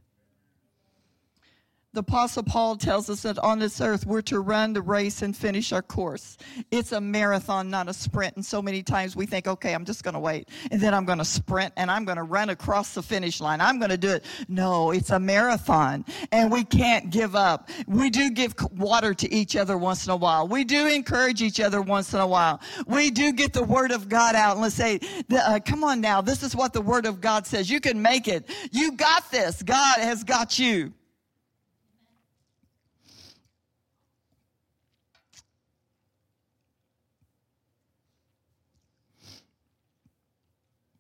The 1.96 2.00
Apostle 2.00 2.42
Paul 2.42 2.76
tells 2.76 3.08
us 3.08 3.22
that 3.22 3.38
on 3.38 3.58
this 3.58 3.80
earth 3.80 4.04
we're 4.04 4.20
to 4.20 4.40
run 4.40 4.74
the 4.74 4.82
race 4.82 5.22
and 5.22 5.34
finish 5.34 5.72
our 5.72 5.80
course. 5.80 6.36
It's 6.70 6.92
a 6.92 7.00
marathon, 7.00 7.70
not 7.70 7.88
a 7.88 7.94
sprint. 7.94 8.36
And 8.36 8.44
so 8.44 8.60
many 8.60 8.82
times 8.82 9.16
we 9.16 9.24
think, 9.24 9.48
okay, 9.48 9.72
I'm 9.72 9.86
just 9.86 10.04
going 10.04 10.12
to 10.12 10.20
wait. 10.20 10.50
And 10.70 10.78
then 10.78 10.92
I'm 10.92 11.06
going 11.06 11.20
to 11.20 11.24
sprint 11.24 11.72
and 11.78 11.90
I'm 11.90 12.04
going 12.04 12.18
to 12.18 12.22
run 12.22 12.50
across 12.50 12.92
the 12.92 13.02
finish 13.02 13.40
line. 13.40 13.62
I'm 13.62 13.78
going 13.78 13.92
to 13.92 13.96
do 13.96 14.10
it. 14.10 14.26
No, 14.46 14.90
it's 14.90 15.08
a 15.08 15.18
marathon. 15.18 16.04
And 16.32 16.52
we 16.52 16.64
can't 16.64 17.08
give 17.08 17.34
up. 17.34 17.70
We 17.86 18.10
do 18.10 18.30
give 18.30 18.54
water 18.72 19.14
to 19.14 19.32
each 19.32 19.56
other 19.56 19.78
once 19.78 20.04
in 20.04 20.12
a 20.12 20.16
while. 20.16 20.46
We 20.46 20.64
do 20.64 20.88
encourage 20.88 21.40
each 21.40 21.60
other 21.60 21.80
once 21.80 22.12
in 22.12 22.20
a 22.20 22.26
while. 22.26 22.60
We 22.86 23.10
do 23.10 23.32
get 23.32 23.54
the 23.54 23.64
Word 23.64 23.90
of 23.90 24.10
God 24.10 24.34
out 24.34 24.52
and 24.52 24.60
let's 24.60 24.74
say, 24.74 25.00
uh, 25.34 25.60
come 25.64 25.82
on 25.82 26.02
now, 26.02 26.20
this 26.20 26.42
is 26.42 26.54
what 26.54 26.74
the 26.74 26.82
Word 26.82 27.06
of 27.06 27.22
God 27.22 27.46
says. 27.46 27.70
You 27.70 27.80
can 27.80 28.02
make 28.02 28.28
it. 28.28 28.50
You 28.70 28.92
got 28.92 29.30
this. 29.30 29.62
God 29.62 29.98
has 30.00 30.24
got 30.24 30.58
you. 30.58 30.92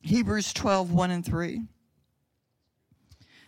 Hebrews 0.06 0.52
12, 0.52 0.92
1 0.92 1.10
and 1.10 1.24
3. 1.24 1.62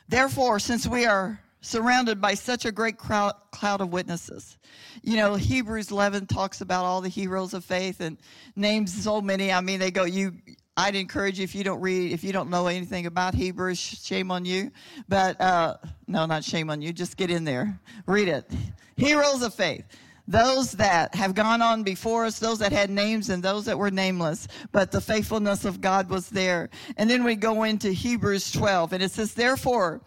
Therefore, 0.09 0.59
since 0.59 0.89
we 0.89 1.07
are 1.07 1.41
surrounded 1.61 2.21
by 2.21 2.35
such 2.35 2.65
a 2.65 2.73
great 2.73 2.97
crowd, 2.97 3.35
cloud 3.53 3.81
of 3.81 3.93
witnesses, 3.93 4.59
you 5.03 5.17
know, 5.17 5.37
Hebrews 5.37 5.93
11 5.93 6.27
talks 6.27 6.61
about 6.61 6.85
all 6.85 7.01
the 7.01 7.09
heroes 7.09 7.55
of 7.55 7.65
faith 7.65 8.01
and 8.01 8.19
names 8.57 8.93
so 9.05 9.21
many. 9.21 9.53
I 9.53 9.61
mean, 9.61 9.79
they 9.79 9.93
go, 9.93 10.05
you, 10.05 10.33
I'd 10.77 10.97
encourage 10.97 11.39
you 11.39 11.45
if 11.45 11.55
you 11.55 11.63
don't 11.63 11.81
read, 11.81 12.11
if 12.11 12.25
you 12.25 12.33
don't 12.33 12.51
know 12.51 12.67
anything 12.67 13.07
about 13.07 13.35
Hebrews, 13.35 13.79
shame 13.79 14.33
on 14.33 14.45
you. 14.45 14.73
But, 15.09 15.41
uh, 15.41 15.77
no, 16.09 16.27
not 16.27 16.43
shame 16.43 16.71
on 16.71 16.83
you. 16.83 16.93
Just 16.93 17.17
get 17.17 17.31
in 17.31 17.45
there. 17.45 17.79
Read 18.07 18.27
it. 18.27 18.51
Heroes 18.97 19.43
of 19.43 19.55
faith 19.55 19.85
those 20.29 20.73
that 20.73 21.15
have 21.15 21.35
gone 21.35 21.63
on 21.63 21.83
before 21.83 22.27
us, 22.27 22.39
those 22.39 22.59
that 22.59 22.71
had 22.71 22.91
names 22.91 23.31
and 23.31 23.43
those 23.43 23.65
that 23.65 23.79
were 23.79 23.91
nameless, 23.91 24.47
but 24.71 24.93
the 24.93 25.01
faithfulness 25.01 25.65
of 25.65 25.81
God 25.81 26.11
was 26.11 26.29
there. 26.29 26.69
And 26.99 27.09
then 27.09 27.25
we 27.25 27.35
go 27.35 27.63
into 27.63 27.91
Hebrews 27.91 28.53
12 28.53 28.93
and 28.93 29.03
it 29.03 29.11
says, 29.11 29.33
therefore, 29.33 30.03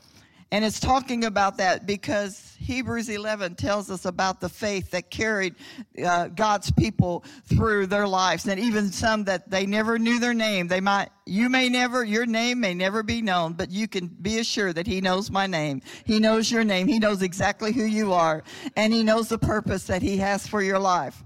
And 0.51 0.65
it's 0.65 0.81
talking 0.81 1.23
about 1.23 1.57
that 1.57 1.85
because 1.85 2.57
Hebrews 2.59 3.07
11 3.07 3.55
tells 3.55 3.89
us 3.89 4.03
about 4.03 4.41
the 4.41 4.49
faith 4.49 4.91
that 4.91 5.09
carried 5.09 5.55
uh, 6.03 6.27
God's 6.27 6.71
people 6.71 7.23
through 7.45 7.87
their 7.87 8.05
lives, 8.05 8.45
and 8.47 8.59
even 8.59 8.91
some 8.91 9.23
that 9.25 9.49
they 9.49 9.65
never 9.65 9.97
knew 9.97 10.19
their 10.19 10.33
name. 10.33 10.67
They 10.67 10.81
might, 10.81 11.09
you 11.25 11.47
may 11.47 11.69
never, 11.69 12.03
your 12.03 12.25
name 12.25 12.59
may 12.59 12.73
never 12.73 13.01
be 13.01 13.21
known, 13.21 13.53
but 13.53 13.71
you 13.71 13.87
can 13.87 14.07
be 14.07 14.39
assured 14.39 14.75
that 14.75 14.87
He 14.87 14.99
knows 14.99 15.31
my 15.31 15.47
name. 15.47 15.81
He 16.05 16.19
knows 16.19 16.51
your 16.51 16.65
name. 16.65 16.87
He 16.87 16.99
knows 16.99 17.21
exactly 17.21 17.71
who 17.71 17.85
you 17.85 18.11
are, 18.11 18.43
and 18.75 18.91
He 18.93 19.03
knows 19.03 19.29
the 19.29 19.39
purpose 19.39 19.85
that 19.85 20.01
He 20.01 20.17
has 20.17 20.45
for 20.45 20.61
your 20.61 20.79
life. 20.79 21.23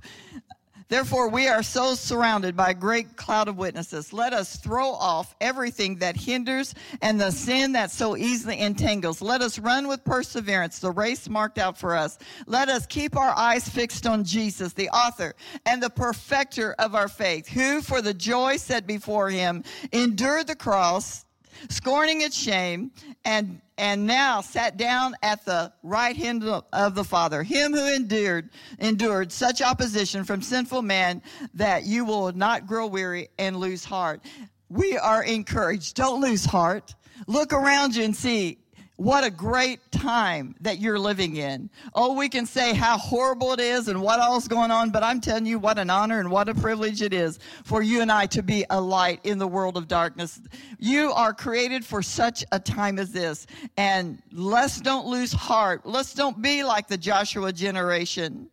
Therefore, 0.88 1.30
we 1.30 1.48
are 1.48 1.64
so 1.64 1.96
surrounded 1.96 2.56
by 2.56 2.70
a 2.70 2.76
great 2.76 3.18
cloud 3.18 3.48
of 3.48 3.58
witnesses. 3.58 4.14
Let 4.14 4.34
us 4.34 4.58
throw 4.58 4.92
off 4.92 5.36
everything 5.42 5.96
that 5.96 6.16
hinders 6.16 6.76
and 7.02 7.20
the 7.20 7.32
sin 7.32 7.72
that 7.72 7.90
so 7.90 8.16
easily 8.16 8.60
entangles. 8.60 9.20
Let 9.20 9.42
us 9.42 9.58
run 9.58 9.88
with 9.88 10.04
perseverance 10.04 10.78
the 10.78 10.92
race 10.92 11.28
marked 11.28 11.58
out 11.58 11.76
for 11.76 11.96
us. 11.96 12.20
Let 12.46 12.70
us 12.70 12.86
keep 12.86 13.18
our 13.18 13.36
eyes 13.36 13.68
fixed 13.68 14.06
on 14.06 14.24
Jesus, 14.24 14.74
the 14.74 14.90
author 14.90 15.34
and 15.66 15.82
the 15.82 15.90
perfecter 15.90 16.76
of 16.78 16.94
our 16.94 17.08
faith, 17.08 17.48
who 17.48 17.82
for 17.82 18.02
the 18.04 18.14
joy 18.14 18.58
set 18.58 18.86
before 18.86 19.32
him 19.32 19.64
endured 19.92 20.46
the 20.46 20.56
cross, 20.56 21.26
scorning 21.70 22.22
its 22.22 22.38
shame, 22.38 22.92
and 23.24 23.60
and 23.78 24.08
now 24.08 24.42
sat 24.42 24.78
down 24.78 25.16
at 25.22 25.46
the 25.46 25.72
right 25.84 26.16
hand 26.16 26.44
of 26.44 26.96
the 26.96 27.04
Father, 27.04 27.44
him 27.44 27.74
who 27.74 27.94
endured 27.94 28.50
endured 28.80 29.32
such 29.32 29.62
opposition 29.62 30.24
from 30.24 30.42
sinful 30.42 30.82
man 30.82 31.22
that 31.54 31.86
you 31.86 32.06
will 32.06 32.32
not 32.32 32.68
grow 32.68 32.88
weary 32.88 33.30
and 33.38 33.58
lose 33.58 33.84
heart. 33.84 34.22
We 34.70 34.98
are 34.98 35.24
encouraged. 35.24 35.96
Don't 35.96 36.22
lose 36.22 36.46
heart. 36.46 36.96
Look 37.28 37.54
around 37.54 37.96
you 37.96 38.04
and 38.04 38.16
see 38.16 38.60
what 38.98 39.26
a 39.26 39.30
great 39.30 39.80
time 39.92 40.56
that 40.62 40.80
you're 40.80 40.98
living 40.98 41.36
in. 41.36 41.70
Oh, 41.94 42.14
we 42.14 42.30
can 42.30 42.46
say 42.46 42.74
how 42.74 42.98
horrible 42.98 43.52
it 43.52 43.60
is 43.60 43.90
and 43.90 44.02
what 44.02 44.20
all's 44.20 44.48
going 44.48 44.72
on, 44.72 44.90
but 44.90 45.04
I'm 45.04 45.20
telling 45.20 45.46
you 45.46 45.60
what 45.60 45.78
an 45.78 45.90
honor 45.90 46.20
and 46.20 46.32
what 46.32 46.48
a 46.48 46.56
privilege 46.56 47.02
it 47.02 47.14
is 47.14 47.40
for 47.66 47.82
you 47.82 48.02
and 48.02 48.12
I 48.12 48.26
to 48.28 48.42
be 48.42 48.66
a 48.70 48.80
light 48.80 49.20
in 49.26 49.38
the 49.38 49.48
world 49.48 49.76
of 49.76 49.90
darkness. 49.90 50.40
You 50.80 51.12
are 51.12 51.34
created 51.34 51.86
for 51.86 52.02
such 52.02 52.46
a 52.54 52.60
time 52.60 52.98
as 52.98 53.12
this. 53.12 53.48
And 53.76 54.22
let's 54.32 54.80
don't 54.80 55.08
lose 55.08 55.34
heart. 55.34 55.86
Let's 55.86 56.14
don't 56.14 56.42
be 56.42 56.64
like 56.64 56.88
the 56.88 56.98
Joshua 56.98 57.52
generation. 57.52 58.50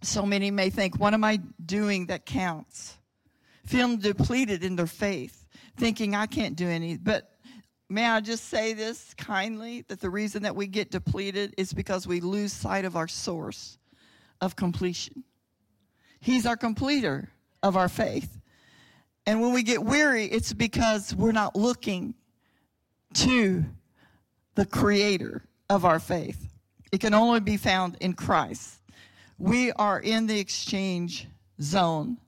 So 0.00 0.24
many 0.24 0.50
may 0.50 0.70
think, 0.70 0.98
what 0.98 1.12
am 1.12 1.24
I 1.24 1.40
doing 1.64 2.06
that 2.06 2.24
counts? 2.24 2.96
Feeling 3.66 3.98
depleted 3.98 4.64
in 4.64 4.76
their 4.76 4.86
faith, 4.86 5.46
thinking 5.76 6.14
I 6.14 6.26
can't 6.26 6.56
do 6.56 6.66
any. 6.66 6.96
But 6.96 7.30
May 7.90 8.04
I 8.04 8.20
just 8.20 8.48
say 8.48 8.74
this 8.74 9.14
kindly 9.14 9.82
that 9.88 10.00
the 10.00 10.10
reason 10.10 10.42
that 10.42 10.54
we 10.54 10.66
get 10.66 10.90
depleted 10.90 11.54
is 11.56 11.72
because 11.72 12.06
we 12.06 12.20
lose 12.20 12.52
sight 12.52 12.84
of 12.84 12.96
our 12.96 13.08
source 13.08 13.78
of 14.40 14.56
completion. 14.56 15.24
He's 16.20 16.44
our 16.44 16.56
completer 16.56 17.30
of 17.62 17.76
our 17.76 17.88
faith. 17.88 18.38
And 19.26 19.40
when 19.40 19.52
we 19.52 19.62
get 19.62 19.82
weary, 19.82 20.26
it's 20.26 20.52
because 20.52 21.14
we're 21.14 21.32
not 21.32 21.56
looking 21.56 22.14
to 23.14 23.64
the 24.54 24.66
creator 24.66 25.44
of 25.70 25.84
our 25.84 25.98
faith. 25.98 26.48
It 26.92 27.00
can 27.00 27.14
only 27.14 27.40
be 27.40 27.56
found 27.56 27.96
in 28.00 28.14
Christ. 28.14 28.80
We 29.38 29.72
are 29.72 30.00
in 30.00 30.26
the 30.26 30.38
exchange 30.38 31.26
zone. 31.60 32.18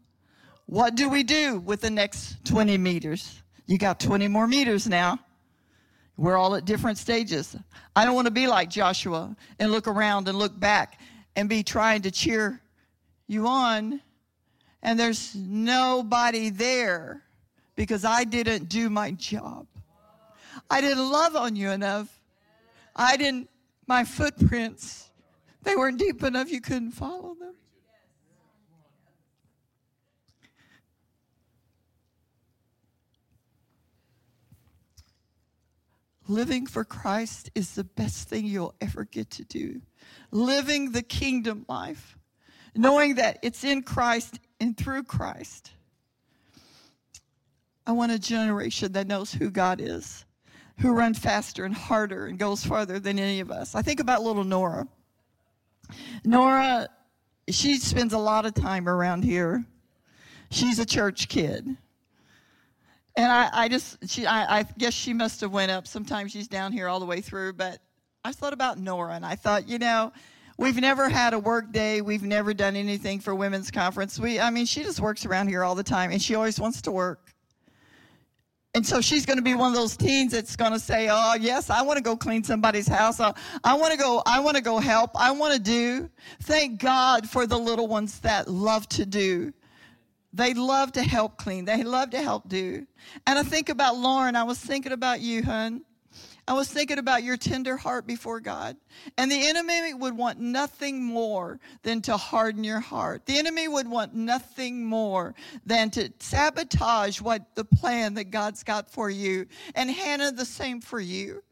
What 0.66 0.94
do 0.94 1.08
we 1.08 1.22
do 1.22 1.58
with 1.58 1.80
the 1.80 1.90
next 1.90 2.44
20 2.44 2.78
meters? 2.78 3.42
You 3.66 3.78
got 3.78 3.98
20 3.98 4.28
more 4.28 4.46
meters 4.46 4.86
now. 4.86 5.18
We're 6.20 6.36
all 6.36 6.54
at 6.54 6.66
different 6.66 6.98
stages. 6.98 7.56
I 7.96 8.04
don't 8.04 8.14
want 8.14 8.26
to 8.26 8.30
be 8.30 8.46
like 8.46 8.68
Joshua 8.68 9.34
and 9.58 9.72
look 9.72 9.88
around 9.88 10.28
and 10.28 10.38
look 10.38 10.60
back 10.60 11.00
and 11.34 11.48
be 11.48 11.62
trying 11.62 12.02
to 12.02 12.10
cheer 12.10 12.60
you 13.26 13.46
on, 13.46 14.02
and 14.82 15.00
there's 15.00 15.34
nobody 15.34 16.50
there 16.50 17.22
because 17.74 18.04
I 18.04 18.24
didn't 18.24 18.68
do 18.68 18.90
my 18.90 19.12
job. 19.12 19.66
I 20.68 20.82
didn't 20.82 21.10
love 21.10 21.36
on 21.36 21.56
you 21.56 21.70
enough. 21.70 22.20
I 22.94 23.16
didn't, 23.16 23.48
my 23.86 24.04
footprints, 24.04 25.08
they 25.62 25.74
weren't 25.74 25.98
deep 25.98 26.22
enough, 26.22 26.50
you 26.50 26.60
couldn't 26.60 26.90
follow 26.92 27.34
them. 27.40 27.54
Living 36.30 36.64
for 36.64 36.84
Christ 36.84 37.50
is 37.56 37.74
the 37.74 37.82
best 37.82 38.28
thing 38.28 38.46
you'll 38.46 38.76
ever 38.80 39.04
get 39.04 39.30
to 39.30 39.44
do. 39.44 39.82
Living 40.30 40.92
the 40.92 41.02
kingdom 41.02 41.66
life, 41.68 42.16
knowing 42.76 43.16
that 43.16 43.40
it's 43.42 43.64
in 43.64 43.82
Christ 43.82 44.38
and 44.60 44.76
through 44.76 45.02
Christ. 45.02 45.72
I 47.84 47.90
want 47.90 48.12
a 48.12 48.18
generation 48.20 48.92
that 48.92 49.08
knows 49.08 49.32
who 49.32 49.50
God 49.50 49.80
is, 49.80 50.24
who 50.78 50.92
runs 50.92 51.18
faster 51.18 51.64
and 51.64 51.74
harder 51.74 52.26
and 52.26 52.38
goes 52.38 52.64
farther 52.64 53.00
than 53.00 53.18
any 53.18 53.40
of 53.40 53.50
us. 53.50 53.74
I 53.74 53.82
think 53.82 53.98
about 53.98 54.22
little 54.22 54.44
Nora. 54.44 54.86
Nora, 56.24 56.88
she 57.48 57.76
spends 57.78 58.12
a 58.12 58.18
lot 58.18 58.46
of 58.46 58.54
time 58.54 58.88
around 58.88 59.24
here. 59.24 59.64
She's 60.52 60.78
a 60.78 60.86
church 60.86 61.28
kid. 61.28 61.76
And 63.16 63.30
I, 63.30 63.48
I 63.52 63.68
just, 63.68 64.08
she, 64.08 64.26
I, 64.26 64.60
I 64.60 64.62
guess 64.78 64.94
she 64.94 65.12
must 65.12 65.40
have 65.40 65.52
went 65.52 65.70
up. 65.70 65.86
Sometimes 65.86 66.32
she's 66.32 66.48
down 66.48 66.72
here 66.72 66.88
all 66.88 67.00
the 67.00 67.06
way 67.06 67.20
through. 67.20 67.54
But 67.54 67.80
I 68.24 68.32
thought 68.32 68.52
about 68.52 68.78
Nora, 68.78 69.14
and 69.14 69.26
I 69.26 69.34
thought, 69.34 69.68
you 69.68 69.78
know, 69.78 70.12
we've 70.56 70.76
never 70.76 71.08
had 71.08 71.34
a 71.34 71.38
work 71.38 71.72
day. 71.72 72.00
We've 72.00 72.22
never 72.22 72.54
done 72.54 72.76
anything 72.76 73.20
for 73.20 73.34
women's 73.34 73.70
conference. 73.70 74.18
We, 74.18 74.38
I 74.38 74.50
mean, 74.50 74.66
she 74.66 74.82
just 74.82 75.00
works 75.00 75.26
around 75.26 75.48
here 75.48 75.64
all 75.64 75.74
the 75.74 75.82
time, 75.82 76.12
and 76.12 76.22
she 76.22 76.34
always 76.34 76.60
wants 76.60 76.82
to 76.82 76.92
work. 76.92 77.34
And 78.72 78.86
so 78.86 79.00
she's 79.00 79.26
going 79.26 79.38
to 79.38 79.42
be 79.42 79.54
one 79.54 79.72
of 79.72 79.76
those 79.76 79.96
teens 79.96 80.30
that's 80.30 80.54
going 80.54 80.72
to 80.72 80.78
say, 80.78 81.08
"Oh, 81.10 81.34
yes, 81.34 81.70
I 81.70 81.82
want 81.82 81.96
to 81.96 82.02
go 82.02 82.16
clean 82.16 82.44
somebody's 82.44 82.86
house. 82.86 83.18
I, 83.18 83.32
I 83.64 83.74
want 83.74 83.92
to 83.92 83.98
go. 83.98 84.22
I 84.24 84.38
want 84.38 84.56
to 84.56 84.62
go 84.62 84.78
help. 84.78 85.10
I 85.16 85.32
want 85.32 85.54
to 85.54 85.60
do." 85.60 86.08
Thank 86.42 86.80
God 86.80 87.28
for 87.28 87.48
the 87.48 87.58
little 87.58 87.88
ones 87.88 88.20
that 88.20 88.46
love 88.46 88.88
to 88.90 89.04
do. 89.04 89.52
They 90.32 90.54
love 90.54 90.92
to 90.92 91.02
help 91.02 91.38
clean. 91.38 91.64
They 91.64 91.82
love 91.82 92.10
to 92.10 92.22
help 92.22 92.48
do. 92.48 92.86
And 93.26 93.38
I 93.38 93.42
think 93.42 93.68
about 93.68 93.96
Lauren. 93.96 94.36
I 94.36 94.44
was 94.44 94.58
thinking 94.58 94.92
about 94.92 95.20
you, 95.20 95.42
hun. 95.42 95.82
I 96.46 96.52
was 96.54 96.68
thinking 96.68 96.98
about 96.98 97.22
your 97.22 97.36
tender 97.36 97.76
heart 97.76 98.06
before 98.06 98.40
God. 98.40 98.76
And 99.16 99.30
the 99.30 99.48
enemy 99.48 99.94
would 99.94 100.16
want 100.16 100.40
nothing 100.40 101.02
more 101.02 101.60
than 101.82 102.02
to 102.02 102.16
harden 102.16 102.64
your 102.64 102.80
heart. 102.80 103.26
The 103.26 103.38
enemy 103.38 103.68
would 103.68 103.88
want 103.88 104.14
nothing 104.14 104.84
more 104.84 105.34
than 105.64 105.90
to 105.90 106.12
sabotage 106.18 107.20
what 107.20 107.54
the 107.54 107.64
plan 107.64 108.14
that 108.14 108.30
God's 108.30 108.64
got 108.64 108.90
for 108.90 109.08
you. 109.08 109.46
And 109.74 109.90
Hannah, 109.90 110.32
the 110.32 110.44
same 110.44 110.80
for 110.80 110.98
you. 110.98 111.42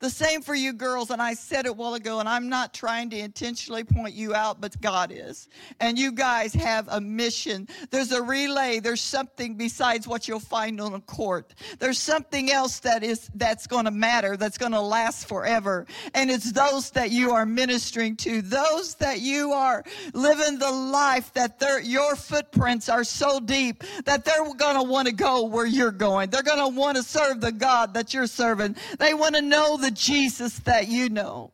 The 0.00 0.10
same 0.10 0.42
for 0.42 0.54
you 0.54 0.72
girls, 0.72 1.10
and 1.10 1.20
I 1.20 1.34
said 1.34 1.66
it 1.66 1.76
while 1.76 1.94
ago, 1.94 2.20
and 2.20 2.28
I'm 2.28 2.48
not 2.48 2.74
trying 2.74 3.10
to 3.10 3.18
intentionally 3.18 3.84
point 3.84 4.14
you 4.14 4.34
out, 4.34 4.60
but 4.60 4.80
God 4.80 5.12
is. 5.14 5.48
And 5.80 5.98
you 5.98 6.12
guys 6.12 6.54
have 6.54 6.88
a 6.88 7.00
mission. 7.00 7.68
There's 7.90 8.12
a 8.12 8.22
relay. 8.22 8.80
There's 8.80 9.00
something 9.00 9.54
besides 9.54 10.08
what 10.08 10.28
you'll 10.28 10.40
find 10.40 10.80
on 10.80 10.94
a 10.94 11.00
court. 11.00 11.54
There's 11.78 11.98
something 11.98 12.50
else 12.50 12.80
that 12.80 13.02
is 13.02 13.30
that's 13.34 13.66
going 13.66 13.84
to 13.84 13.90
matter, 13.90 14.36
that's 14.36 14.58
going 14.58 14.72
to 14.72 14.80
last 14.80 15.28
forever. 15.28 15.86
And 16.14 16.30
it's 16.30 16.52
those 16.52 16.90
that 16.90 17.10
you 17.10 17.32
are 17.32 17.46
ministering 17.46 18.16
to, 18.16 18.42
those 18.42 18.94
that 18.96 19.20
you 19.20 19.52
are 19.52 19.84
living 20.12 20.58
the 20.58 20.70
life 20.70 21.32
that 21.34 21.60
your 21.84 22.16
footprints 22.16 22.88
are 22.88 23.04
so 23.04 23.40
deep 23.40 23.84
that 24.04 24.24
they're 24.24 24.54
going 24.54 24.76
to 24.76 24.82
want 24.82 25.08
to 25.08 25.14
go 25.14 25.44
where 25.44 25.66
you're 25.66 25.90
going. 25.90 26.30
They're 26.30 26.42
going 26.42 26.58
to 26.58 26.78
want 26.78 26.96
to 26.96 27.02
serve 27.02 27.40
the 27.40 27.52
God 27.52 27.94
that 27.94 28.12
you're 28.14 28.26
serving. 28.26 28.76
They 28.98 29.14
want 29.14 29.34
to 29.34 29.42
know 29.42 29.71
know 29.72 29.82
the 29.82 29.90
Jesus 29.90 30.58
that 30.60 30.88
you 30.88 31.08
know. 31.08 31.52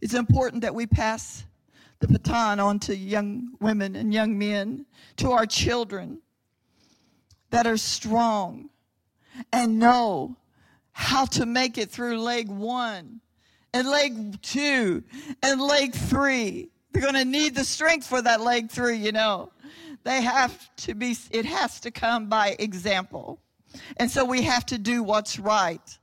It's 0.00 0.14
important 0.14 0.62
that 0.62 0.74
we 0.74 0.86
pass 0.86 1.44
the 2.00 2.08
baton 2.08 2.60
on 2.60 2.78
to 2.80 2.96
young 2.96 3.54
women 3.60 3.96
and 3.96 4.12
young 4.12 4.38
men, 4.38 4.86
to 5.16 5.32
our 5.32 5.46
children 5.46 6.20
that 7.50 7.66
are 7.66 7.76
strong 7.76 8.68
and 9.52 9.78
know 9.78 10.36
how 10.92 11.24
to 11.24 11.46
make 11.46 11.78
it 11.78 11.90
through 11.90 12.20
leg 12.20 12.48
one 12.48 13.20
and 13.72 13.88
leg 13.88 14.40
two 14.42 15.02
and 15.42 15.60
leg 15.60 15.94
three. 15.94 16.70
They're 16.92 17.02
going 17.02 17.14
to 17.14 17.24
need 17.24 17.54
the 17.54 17.64
strength 17.64 18.06
for 18.06 18.22
that 18.22 18.40
leg 18.40 18.70
three, 18.70 18.96
you 18.96 19.12
know. 19.12 19.50
They 20.04 20.22
have 20.22 20.68
to 20.76 20.94
be, 20.94 21.16
it 21.30 21.44
has 21.44 21.80
to 21.80 21.90
come 21.90 22.28
by 22.28 22.56
example. 22.58 23.40
And 23.96 24.10
so 24.10 24.24
we 24.24 24.42
have 24.42 24.64
to 24.66 24.78
do 24.78 25.02
what's 25.02 25.38
right. 25.38 25.97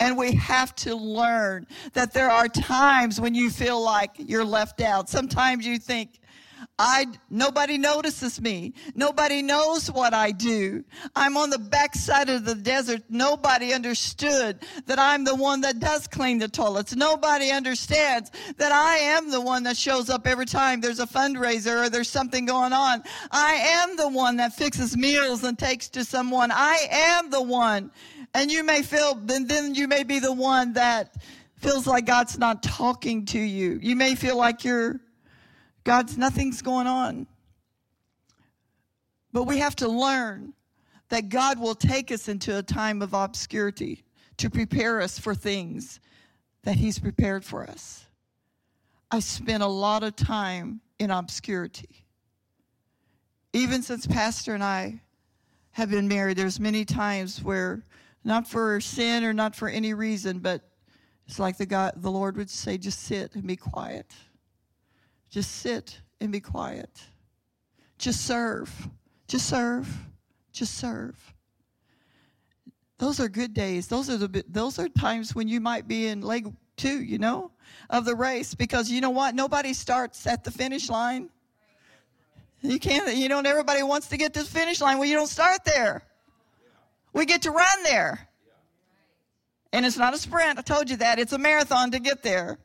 And 0.00 0.16
we 0.16 0.34
have 0.34 0.74
to 0.76 0.94
learn 0.94 1.66
that 1.92 2.12
there 2.12 2.30
are 2.30 2.48
times 2.48 3.20
when 3.20 3.34
you 3.34 3.50
feel 3.50 3.82
like 3.82 4.12
you're 4.16 4.44
left 4.44 4.80
out. 4.80 5.08
Sometimes 5.08 5.66
you 5.66 5.78
think, 5.78 6.20
I 6.78 7.06
nobody 7.30 7.78
notices 7.78 8.40
me. 8.40 8.74
Nobody 8.94 9.42
knows 9.42 9.90
what 9.90 10.12
I 10.12 10.32
do. 10.32 10.84
I'm 11.14 11.36
on 11.36 11.50
the 11.50 11.58
backside 11.58 12.28
of 12.28 12.44
the 12.44 12.54
desert. 12.54 13.02
Nobody 13.08 13.72
understood 13.72 14.58
that 14.86 14.98
I'm 14.98 15.24
the 15.24 15.36
one 15.36 15.60
that 15.60 15.78
does 15.78 16.08
clean 16.08 16.38
the 16.38 16.48
toilets. 16.48 16.96
Nobody 16.96 17.50
understands 17.50 18.32
that 18.56 18.72
I 18.72 18.96
am 18.96 19.30
the 19.30 19.40
one 19.40 19.62
that 19.64 19.76
shows 19.76 20.10
up 20.10 20.26
every 20.26 20.46
time 20.46 20.80
there's 20.80 21.00
a 21.00 21.06
fundraiser 21.06 21.86
or 21.86 21.90
there's 21.90 22.10
something 22.10 22.44
going 22.44 22.72
on. 22.72 23.04
I 23.30 23.54
am 23.54 23.96
the 23.96 24.08
one 24.08 24.36
that 24.38 24.54
fixes 24.54 24.96
meals 24.96 25.44
and 25.44 25.56
takes 25.56 25.88
to 25.90 26.04
someone. 26.04 26.50
I 26.50 26.88
am 26.90 27.30
the 27.30 27.42
one. 27.42 27.90
And 28.34 28.50
you 28.50 28.64
may 28.64 28.82
feel 28.82 29.14
then 29.14 29.46
then 29.46 29.74
you 29.74 29.88
may 29.88 30.02
be 30.02 30.18
the 30.18 30.32
one 30.32 30.72
that 30.74 31.22
feels 31.56 31.86
like 31.86 32.04
God's 32.04 32.38
not 32.38 32.62
talking 32.62 33.24
to 33.26 33.38
you. 33.38 33.78
You 33.80 33.96
may 33.96 34.14
feel 34.14 34.36
like 34.36 34.64
you're 34.64 35.00
God's 35.84 36.18
nothing's 36.18 36.60
going 36.60 36.86
on. 36.86 37.26
But 39.32 39.44
we 39.44 39.58
have 39.58 39.76
to 39.76 39.88
learn 39.88 40.54
that 41.08 41.28
God 41.28 41.58
will 41.58 41.74
take 41.74 42.10
us 42.10 42.28
into 42.28 42.56
a 42.56 42.62
time 42.62 43.02
of 43.02 43.14
obscurity 43.14 44.04
to 44.38 44.50
prepare 44.50 45.00
us 45.00 45.18
for 45.18 45.34
things 45.34 46.00
that 46.62 46.76
He's 46.76 46.98
prepared 46.98 47.44
for 47.44 47.64
us. 47.64 48.06
I 49.10 49.20
spent 49.20 49.62
a 49.62 49.68
lot 49.68 50.02
of 50.02 50.16
time 50.16 50.80
in 50.98 51.10
obscurity. 51.10 52.06
Even 53.52 53.82
since 53.82 54.06
Pastor 54.06 54.54
and 54.54 54.64
I 54.64 55.00
have 55.72 55.90
been 55.90 56.08
married, 56.08 56.36
there's 56.36 56.58
many 56.58 56.84
times 56.84 57.42
where, 57.42 57.82
not 58.24 58.48
for 58.48 58.80
sin 58.80 59.24
or 59.24 59.32
not 59.32 59.54
for 59.54 59.68
any 59.68 59.94
reason, 59.94 60.38
but 60.38 60.62
it's 61.26 61.38
like 61.38 61.56
the 61.56 61.66
God, 61.66 61.92
the 61.96 62.10
Lord 62.10 62.36
would 62.36 62.50
say, 62.50 62.78
just 62.78 63.00
sit 63.02 63.34
and 63.34 63.46
be 63.46 63.56
quiet. 63.56 64.12
Just 65.30 65.56
sit 65.56 66.00
and 66.20 66.32
be 66.32 66.40
quiet. 66.40 67.02
Just 67.98 68.26
serve. 68.26 68.88
Just 69.28 69.48
serve. 69.48 69.88
Just 70.52 70.76
serve. 70.76 71.34
Those 72.98 73.20
are 73.20 73.28
good 73.28 73.52
days. 73.54 73.88
Those 73.88 74.08
are 74.08 74.16
the 74.16 74.44
those 74.48 74.78
are 74.78 74.88
times 74.88 75.34
when 75.34 75.48
you 75.48 75.60
might 75.60 75.88
be 75.88 76.06
in 76.06 76.20
leg 76.20 76.52
2, 76.76 77.02
you 77.02 77.18
know, 77.18 77.50
of 77.90 78.04
the 78.04 78.14
race 78.14 78.54
because 78.54 78.90
you 78.90 79.00
know 79.00 79.10
what? 79.10 79.34
Nobody 79.34 79.74
starts 79.74 80.26
at 80.26 80.44
the 80.44 80.50
finish 80.50 80.88
line. 80.88 81.28
You 82.62 82.78
can't 82.78 83.14
you 83.16 83.28
know, 83.28 83.40
everybody 83.40 83.82
wants 83.82 84.06
to 84.08 84.16
get 84.16 84.32
to 84.34 84.40
the 84.40 84.48
finish 84.48 84.80
line. 84.80 84.98
Well, 84.98 85.08
you 85.08 85.14
don't 85.14 85.26
start 85.26 85.64
there. 85.64 86.02
We 87.14 87.24
get 87.24 87.42
to 87.42 87.50
run 87.50 87.82
there. 87.84 88.28
And 89.72 89.86
it's 89.86 89.96
not 89.96 90.14
a 90.14 90.18
sprint. 90.18 90.58
I 90.58 90.62
told 90.62 90.90
you 90.90 90.96
that. 90.96 91.18
It's 91.18 91.32
a 91.32 91.38
marathon 91.38 91.90
to 91.92 91.98
get 91.98 92.22
there 92.22 92.58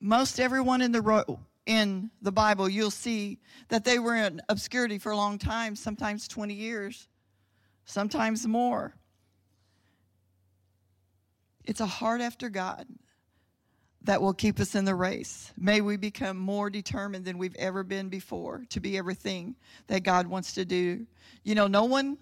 most 0.00 0.38
everyone 0.38 0.82
in 0.82 0.92
the 0.92 1.00
ro- 1.00 1.40
in 1.66 2.10
the 2.22 2.30
Bible, 2.30 2.68
you'll 2.68 2.92
see 2.92 3.40
that 3.68 3.84
they 3.84 3.98
were 3.98 4.14
in 4.14 4.40
obscurity 4.48 4.98
for 4.98 5.10
a 5.10 5.16
long 5.16 5.36
time, 5.36 5.74
sometimes 5.74 6.28
20 6.28 6.54
years, 6.54 7.08
sometimes 7.84 8.46
more. 8.46 8.94
It's 11.64 11.80
a 11.80 11.86
heart 11.86 12.20
after 12.20 12.48
God 12.48 12.86
that 14.06 14.22
will 14.22 14.32
keep 14.32 14.60
us 14.60 14.74
in 14.74 14.84
the 14.84 14.94
race. 14.94 15.52
May 15.58 15.80
we 15.80 15.96
become 15.96 16.38
more 16.38 16.70
determined 16.70 17.24
than 17.24 17.38
we've 17.38 17.56
ever 17.56 17.82
been 17.82 18.08
before 18.08 18.64
to 18.70 18.80
be 18.80 18.96
everything 18.96 19.56
that 19.88 20.04
God 20.04 20.26
wants 20.26 20.54
to 20.54 20.64
do. 20.64 21.06
You 21.42 21.54
know, 21.54 21.66
no 21.66 21.84
one 21.84 22.16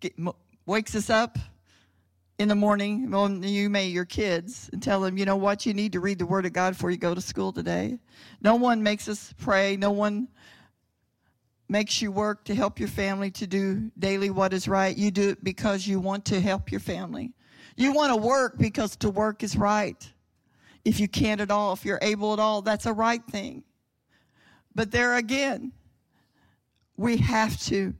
get, 0.00 0.14
wakes 0.66 0.94
us 0.94 1.10
up 1.10 1.38
in 2.38 2.48
the 2.48 2.54
morning, 2.54 3.10
well, 3.10 3.30
you 3.30 3.70
may 3.70 3.86
your 3.86 4.04
kids, 4.04 4.68
and 4.72 4.82
tell 4.82 5.00
them, 5.00 5.16
you 5.16 5.24
know 5.24 5.36
what, 5.36 5.64
you 5.64 5.72
need 5.72 5.92
to 5.92 6.00
read 6.00 6.18
the 6.18 6.26
Word 6.26 6.44
of 6.44 6.52
God 6.52 6.74
before 6.74 6.90
you 6.90 6.98
go 6.98 7.14
to 7.14 7.20
school 7.20 7.50
today. 7.50 7.98
No 8.42 8.56
one 8.56 8.82
makes 8.82 9.08
us 9.08 9.34
pray. 9.38 9.76
No 9.76 9.90
one 9.90 10.28
makes 11.68 12.00
you 12.02 12.12
work 12.12 12.44
to 12.44 12.54
help 12.54 12.78
your 12.78 12.90
family 12.90 13.30
to 13.32 13.46
do 13.46 13.90
daily 13.98 14.30
what 14.30 14.52
is 14.52 14.68
right. 14.68 14.96
You 14.96 15.10
do 15.10 15.30
it 15.30 15.42
because 15.42 15.86
you 15.86 15.98
want 15.98 16.26
to 16.26 16.40
help 16.40 16.70
your 16.70 16.80
family. 16.80 17.32
You 17.74 17.92
want 17.92 18.12
to 18.12 18.16
work 18.16 18.58
because 18.58 18.96
to 18.96 19.10
work 19.10 19.42
is 19.42 19.56
right. 19.56 20.12
If 20.86 21.00
you 21.00 21.08
can't 21.08 21.40
at 21.40 21.50
all, 21.50 21.72
if 21.72 21.84
you're 21.84 21.98
able 22.00 22.32
at 22.32 22.38
all, 22.38 22.62
that's 22.62 22.86
a 22.86 22.92
right 22.92 23.24
thing. 23.26 23.64
But 24.72 24.92
there 24.92 25.16
again, 25.16 25.72
we 26.96 27.16
have 27.16 27.60
to 27.64 27.92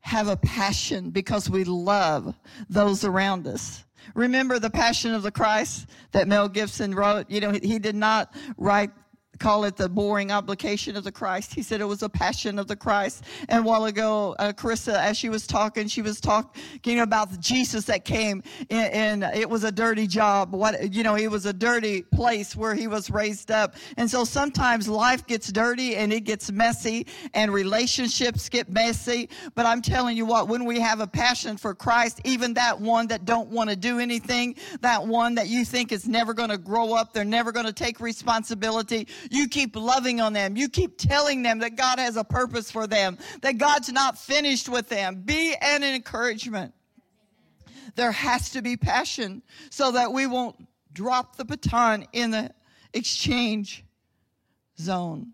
have 0.00 0.28
a 0.28 0.36
passion 0.36 1.08
because 1.08 1.48
we 1.48 1.64
love 1.64 2.34
those 2.68 3.02
around 3.02 3.46
us. 3.46 3.86
Remember 4.14 4.58
the 4.58 4.68
Passion 4.68 5.14
of 5.14 5.22
the 5.22 5.30
Christ 5.30 5.88
that 6.12 6.28
Mel 6.28 6.50
Gibson 6.50 6.94
wrote? 6.94 7.30
You 7.30 7.40
know, 7.40 7.52
he 7.52 7.78
did 7.78 7.94
not 7.94 8.34
write 8.58 8.90
call 9.38 9.64
it 9.64 9.76
the 9.76 9.88
boring 9.88 10.30
obligation 10.30 10.96
of 10.96 11.04
the 11.04 11.12
Christ. 11.12 11.54
He 11.54 11.62
said 11.62 11.80
it 11.80 11.84
was 11.84 12.02
a 12.02 12.08
passion 12.08 12.58
of 12.58 12.68
the 12.68 12.76
Christ. 12.76 13.24
And 13.48 13.60
a 13.60 13.62
while 13.62 13.84
ago, 13.86 14.36
uh, 14.38 14.52
Carissa, 14.52 14.94
as 14.94 15.16
she 15.16 15.28
was 15.28 15.46
talking, 15.46 15.88
she 15.88 16.02
was 16.02 16.20
talking 16.20 17.00
about 17.00 17.38
Jesus 17.40 17.84
that 17.86 18.04
came 18.04 18.42
and 18.70 19.24
it 19.24 19.48
was 19.48 19.64
a 19.64 19.72
dirty 19.72 20.06
job. 20.06 20.52
What, 20.52 20.92
you 20.92 21.02
know, 21.02 21.16
it 21.16 21.30
was 21.30 21.46
a 21.46 21.52
dirty 21.52 22.02
place 22.02 22.56
where 22.56 22.74
he 22.74 22.86
was 22.86 23.10
raised 23.10 23.50
up. 23.50 23.74
And 23.96 24.10
so 24.10 24.24
sometimes 24.24 24.88
life 24.88 25.26
gets 25.26 25.50
dirty 25.52 25.96
and 25.96 26.12
it 26.12 26.20
gets 26.20 26.50
messy 26.52 27.06
and 27.34 27.52
relationships 27.52 28.48
get 28.48 28.70
messy. 28.70 29.28
But 29.54 29.66
I'm 29.66 29.82
telling 29.82 30.16
you 30.16 30.26
what, 30.26 30.48
when 30.48 30.64
we 30.64 30.80
have 30.80 31.00
a 31.00 31.06
passion 31.06 31.56
for 31.56 31.74
Christ, 31.74 32.20
even 32.24 32.54
that 32.54 32.80
one 32.80 33.06
that 33.08 33.24
don't 33.24 33.48
want 33.48 33.70
to 33.70 33.76
do 33.76 33.98
anything, 33.98 34.56
that 34.80 35.06
one 35.06 35.34
that 35.34 35.48
you 35.48 35.64
think 35.64 35.92
is 35.92 36.06
never 36.08 36.34
going 36.34 36.50
to 36.50 36.58
grow 36.58 36.94
up, 36.94 37.12
they're 37.12 37.24
never 37.24 37.52
going 37.52 37.66
to 37.66 37.72
take 37.72 38.00
responsibility, 38.00 39.08
you 39.30 39.48
keep 39.48 39.76
loving 39.76 40.20
on 40.20 40.32
them. 40.32 40.56
You 40.56 40.68
keep 40.68 40.98
telling 40.98 41.42
them 41.42 41.58
that 41.60 41.76
God 41.76 41.98
has 41.98 42.16
a 42.16 42.24
purpose 42.24 42.70
for 42.70 42.86
them, 42.86 43.18
that 43.42 43.58
God's 43.58 43.92
not 43.92 44.18
finished 44.18 44.68
with 44.68 44.88
them. 44.88 45.22
Be 45.24 45.54
an 45.60 45.82
encouragement. 45.82 46.74
There 47.96 48.12
has 48.12 48.50
to 48.50 48.62
be 48.62 48.76
passion 48.76 49.42
so 49.70 49.92
that 49.92 50.12
we 50.12 50.26
won't 50.26 50.56
drop 50.92 51.36
the 51.36 51.44
baton 51.44 52.06
in 52.12 52.30
the 52.30 52.50
exchange 52.92 53.84
zone. 54.78 55.32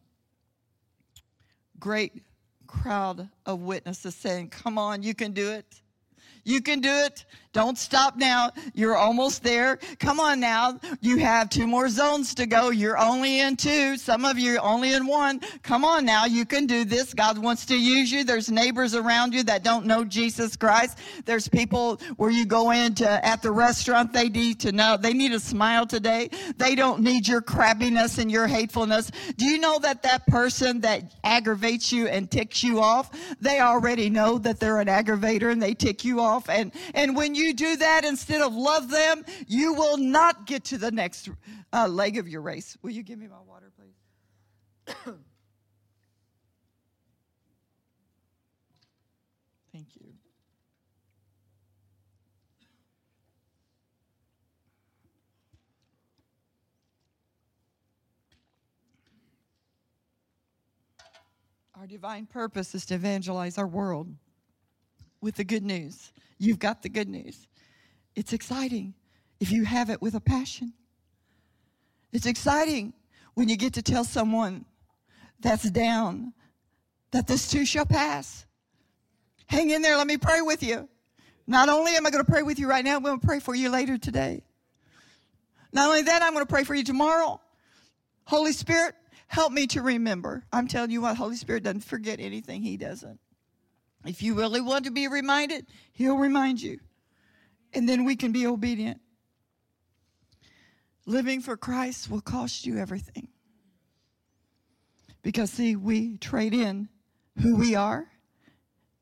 Great 1.79 2.22
crowd 2.66 3.29
of 3.46 3.61
witnesses 3.61 4.14
saying, 4.14 4.48
Come 4.48 4.79
on, 4.79 5.03
you 5.03 5.14
can 5.14 5.33
do 5.33 5.50
it. 5.50 5.81
You 6.44 6.62
can 6.62 6.81
do 6.81 6.90
it. 6.90 7.24
Don't 7.52 7.76
stop 7.76 8.16
now. 8.16 8.50
You're 8.74 8.96
almost 8.96 9.42
there. 9.42 9.78
Come 9.98 10.20
on 10.20 10.38
now. 10.38 10.78
You 11.00 11.16
have 11.18 11.50
two 11.50 11.66
more 11.66 11.88
zones 11.88 12.32
to 12.36 12.46
go. 12.46 12.70
You're 12.70 12.96
only 12.96 13.40
in 13.40 13.56
two. 13.56 13.96
Some 13.96 14.24
of 14.24 14.38
you 14.38 14.58
only 14.58 14.92
in 14.92 15.04
one. 15.04 15.40
Come 15.64 15.84
on 15.84 16.04
now. 16.04 16.26
You 16.26 16.46
can 16.46 16.66
do 16.66 16.84
this. 16.84 17.12
God 17.12 17.38
wants 17.38 17.66
to 17.66 17.76
use 17.76 18.12
you. 18.12 18.22
There's 18.22 18.52
neighbors 18.52 18.94
around 18.94 19.34
you 19.34 19.42
that 19.44 19.64
don't 19.64 19.84
know 19.84 20.04
Jesus 20.04 20.54
Christ. 20.54 20.98
There's 21.24 21.48
people 21.48 22.00
where 22.18 22.30
you 22.30 22.46
go 22.46 22.70
into 22.70 23.08
at 23.26 23.42
the 23.42 23.50
restaurant. 23.50 24.12
They 24.12 24.28
need 24.28 24.60
to 24.60 24.70
know. 24.70 24.96
They 24.96 25.12
need 25.12 25.32
a 25.32 25.40
smile 25.40 25.86
today. 25.86 26.30
They 26.56 26.76
don't 26.76 27.00
need 27.00 27.26
your 27.26 27.42
crabbiness 27.42 28.18
and 28.18 28.30
your 28.30 28.46
hatefulness. 28.46 29.10
Do 29.36 29.44
you 29.44 29.58
know 29.58 29.80
that 29.80 30.04
that 30.04 30.24
person 30.28 30.82
that 30.82 31.16
aggravates 31.24 31.90
you 31.90 32.06
and 32.06 32.30
ticks 32.30 32.62
you 32.62 32.80
off, 32.80 33.10
they 33.40 33.58
already 33.58 34.08
know 34.08 34.38
that 34.38 34.60
they're 34.60 34.78
an 34.78 34.86
aggravator 34.86 35.50
and 35.50 35.60
they 35.60 35.74
tick 35.74 36.04
you 36.04 36.20
off. 36.20 36.48
And, 36.48 36.70
and 36.94 37.16
when 37.16 37.34
you 37.34 37.39
you 37.40 37.55
do 37.55 37.76
that 37.76 38.05
instead 38.05 38.40
of 38.40 38.55
love 38.55 38.90
them, 38.90 39.24
you 39.46 39.72
will 39.74 39.96
not 39.96 40.46
get 40.46 40.64
to 40.64 40.79
the 40.79 40.90
next 40.90 41.29
uh, 41.72 41.88
leg 41.88 42.18
of 42.18 42.29
your 42.29 42.42
race. 42.42 42.76
Will 42.83 42.90
you 42.90 43.03
give 43.03 43.18
me 43.18 43.26
my 43.26 43.40
water, 43.46 43.72
please? 43.76 43.94
Thank 49.72 49.87
you. 49.96 50.07
Our 61.81 61.87
divine 61.87 62.26
purpose 62.26 62.74
is 62.74 62.85
to 62.87 62.94
evangelize 62.94 63.57
our 63.57 63.66
world 63.66 64.14
with 65.22 65.37
the 65.37 65.44
good 65.44 65.62
news. 65.62 66.12
You've 66.40 66.59
got 66.59 66.83
the 66.83 66.88
good 66.88 67.09
news. 67.09 67.46
It's 68.16 68.33
exciting 68.33 68.94
if 69.38 69.53
you 69.53 69.64
have 69.64 69.90
it 69.90 70.00
with 70.00 70.14
a 70.14 70.20
passion. 70.20 70.72
It's 72.12 72.26
exciting 72.26 72.94
when 73.35 73.50
you 73.50 73.57
get 73.57 73.74
to 73.74 73.83
tell 73.83 74.05
someone 74.05 74.64
that's 75.38 75.70
down 75.70 76.33
that 77.12 77.26
this 77.26 77.50
too 77.50 77.66
shall 77.66 77.85
pass. 77.85 78.46
Hang 79.46 79.68
in 79.68 79.83
there. 79.83 79.96
Let 79.98 80.07
me 80.07 80.16
pray 80.16 80.40
with 80.40 80.62
you. 80.62 80.88
Not 81.46 81.68
only 81.68 81.92
am 81.92 82.07
I 82.07 82.11
going 82.11 82.24
to 82.24 82.31
pray 82.31 82.42
with 82.42 82.59
you 82.59 82.68
right 82.68 82.85
now, 82.85 82.96
I'm 82.96 83.03
going 83.03 83.20
to 83.20 83.26
pray 83.26 83.40
for 83.40 83.55
you 83.55 83.68
later 83.68 83.98
today. 83.98 84.42
Not 85.72 85.88
only 85.88 86.03
that, 86.03 86.22
I'm 86.22 86.33
going 86.33 86.46
to 86.46 86.50
pray 86.50 86.64
for 86.64 86.74
you 86.74 86.85
tomorrow. 86.85 87.40
Holy 88.24 88.53
Spirit, 88.53 88.94
help 89.27 89.52
me 89.52 89.67
to 89.69 89.83
remember. 89.83 90.44
I'm 90.52 90.69
telling 90.69 90.90
you 90.90 91.02
what, 91.02 91.17
Holy 91.17 91.37
Spirit 91.37 91.64
doesn't 91.64 91.85
forget 91.85 92.19
anything. 92.19 92.62
He 92.62 92.79
doesn't. 92.79 93.21
If 94.05 94.23
you 94.23 94.35
really 94.35 94.61
want 94.61 94.85
to 94.85 94.90
be 94.90 95.09
reminded, 95.09 95.67
He'll 95.92 96.17
remind 96.17 96.63
you. 96.63 96.79
And 97.73 97.88
then 97.88 98.05
we 98.05 98.17
can 98.17 98.33
be 98.33 98.46
obedient. 98.46 99.01
Living 101.07 101.40
for 101.40 101.57
Christ 101.57 102.11
will 102.11 102.21
cost 102.21 102.67
you 102.67 102.79
everything. 102.79 103.29
Because, 105.23 105.51
see, 105.51 105.77
we 105.77 106.17
trade 106.17 106.55
in 106.55 106.88
who 107.40 107.57
we 107.57 107.75
are 107.75 108.07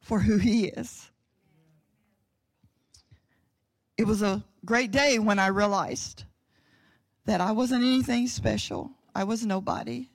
for 0.00 0.20
who 0.20 0.38
He 0.38 0.66
is. 0.66 1.10
It 3.96 4.06
was 4.06 4.22
a 4.22 4.44
great 4.64 4.90
day 4.90 5.18
when 5.18 5.38
I 5.38 5.48
realized 5.48 6.24
that 7.26 7.40
I 7.40 7.52
wasn't 7.52 7.84
anything 7.84 8.26
special, 8.26 8.92
I 9.14 9.24
was 9.24 9.44
nobody. 9.44 10.08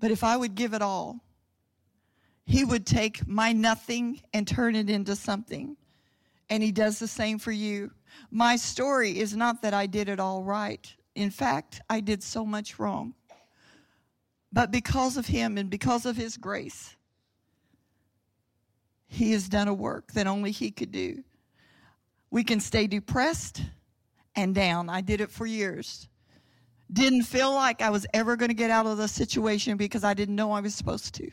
But 0.00 0.10
if 0.10 0.24
I 0.24 0.36
would 0.36 0.54
give 0.54 0.74
it 0.74 0.82
all, 0.82 1.20
He 2.46 2.64
would 2.64 2.86
take 2.86 3.26
my 3.26 3.52
nothing 3.52 4.20
and 4.32 4.46
turn 4.46 4.76
it 4.76 4.88
into 4.88 5.16
something. 5.16 5.76
And 6.48 6.62
He 6.62 6.70
does 6.70 7.00
the 7.00 7.08
same 7.08 7.38
for 7.38 7.50
you. 7.50 7.90
My 8.30 8.54
story 8.54 9.18
is 9.18 9.36
not 9.36 9.62
that 9.62 9.74
I 9.74 9.86
did 9.86 10.08
it 10.08 10.20
all 10.20 10.44
right. 10.44 10.94
In 11.16 11.30
fact, 11.30 11.80
I 11.90 12.00
did 12.00 12.22
so 12.22 12.46
much 12.46 12.78
wrong. 12.78 13.14
But 14.52 14.70
because 14.70 15.16
of 15.16 15.26
Him 15.26 15.58
and 15.58 15.68
because 15.68 16.06
of 16.06 16.16
His 16.16 16.36
grace, 16.36 16.94
He 19.08 19.32
has 19.32 19.48
done 19.48 19.66
a 19.66 19.74
work 19.74 20.12
that 20.12 20.28
only 20.28 20.52
He 20.52 20.70
could 20.70 20.92
do. 20.92 21.24
We 22.30 22.44
can 22.44 22.60
stay 22.60 22.86
depressed 22.86 23.62
and 24.36 24.54
down. 24.54 24.88
I 24.88 25.00
did 25.00 25.20
it 25.20 25.32
for 25.32 25.46
years. 25.46 26.08
Didn't 26.92 27.24
feel 27.24 27.52
like 27.52 27.82
I 27.82 27.90
was 27.90 28.06
ever 28.14 28.36
going 28.36 28.50
to 28.50 28.54
get 28.54 28.70
out 28.70 28.86
of 28.86 28.98
the 28.98 29.08
situation 29.08 29.76
because 29.76 30.04
I 30.04 30.14
didn't 30.14 30.36
know 30.36 30.52
I 30.52 30.60
was 30.60 30.76
supposed 30.76 31.12
to. 31.16 31.28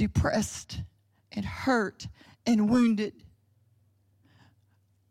Depressed 0.00 0.80
and 1.30 1.44
hurt 1.44 2.08
and 2.46 2.70
wounded. 2.70 3.12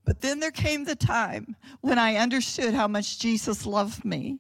But 0.04 0.22
then 0.22 0.40
there 0.40 0.50
came 0.50 0.84
the 0.84 0.96
time 0.96 1.56
when 1.82 2.00
I 2.00 2.16
understood 2.16 2.74
how 2.74 2.88
much 2.88 3.20
Jesus 3.20 3.68
loved 3.68 4.04
me. 4.04 4.40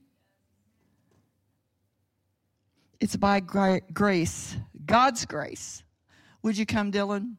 It's 2.99 3.15
by 3.15 3.41
grace, 3.41 4.57
God's 4.87 5.23
grace. 5.27 5.83
Would 6.41 6.57
you 6.57 6.65
come, 6.65 6.91
Dylan? 6.91 7.35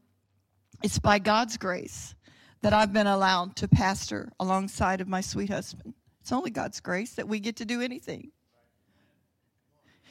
It's 0.85 1.01
by 1.01 1.19
God's 1.19 1.57
grace 1.57 2.15
that 2.63 2.73
I've 2.73 2.93
been 2.93 3.09
allowed 3.09 3.57
to 3.57 3.67
pastor 3.67 4.31
alongside 4.39 5.01
of 5.01 5.09
my 5.09 5.21
sweet 5.21 5.51
husband. 5.51 5.95
It's 6.21 6.31
only 6.31 6.53
God's 6.53 6.79
grace 6.79 7.15
that 7.15 7.27
we 7.27 7.41
get 7.41 7.57
to 7.57 7.65
do 7.65 7.81
anything. 7.81 8.31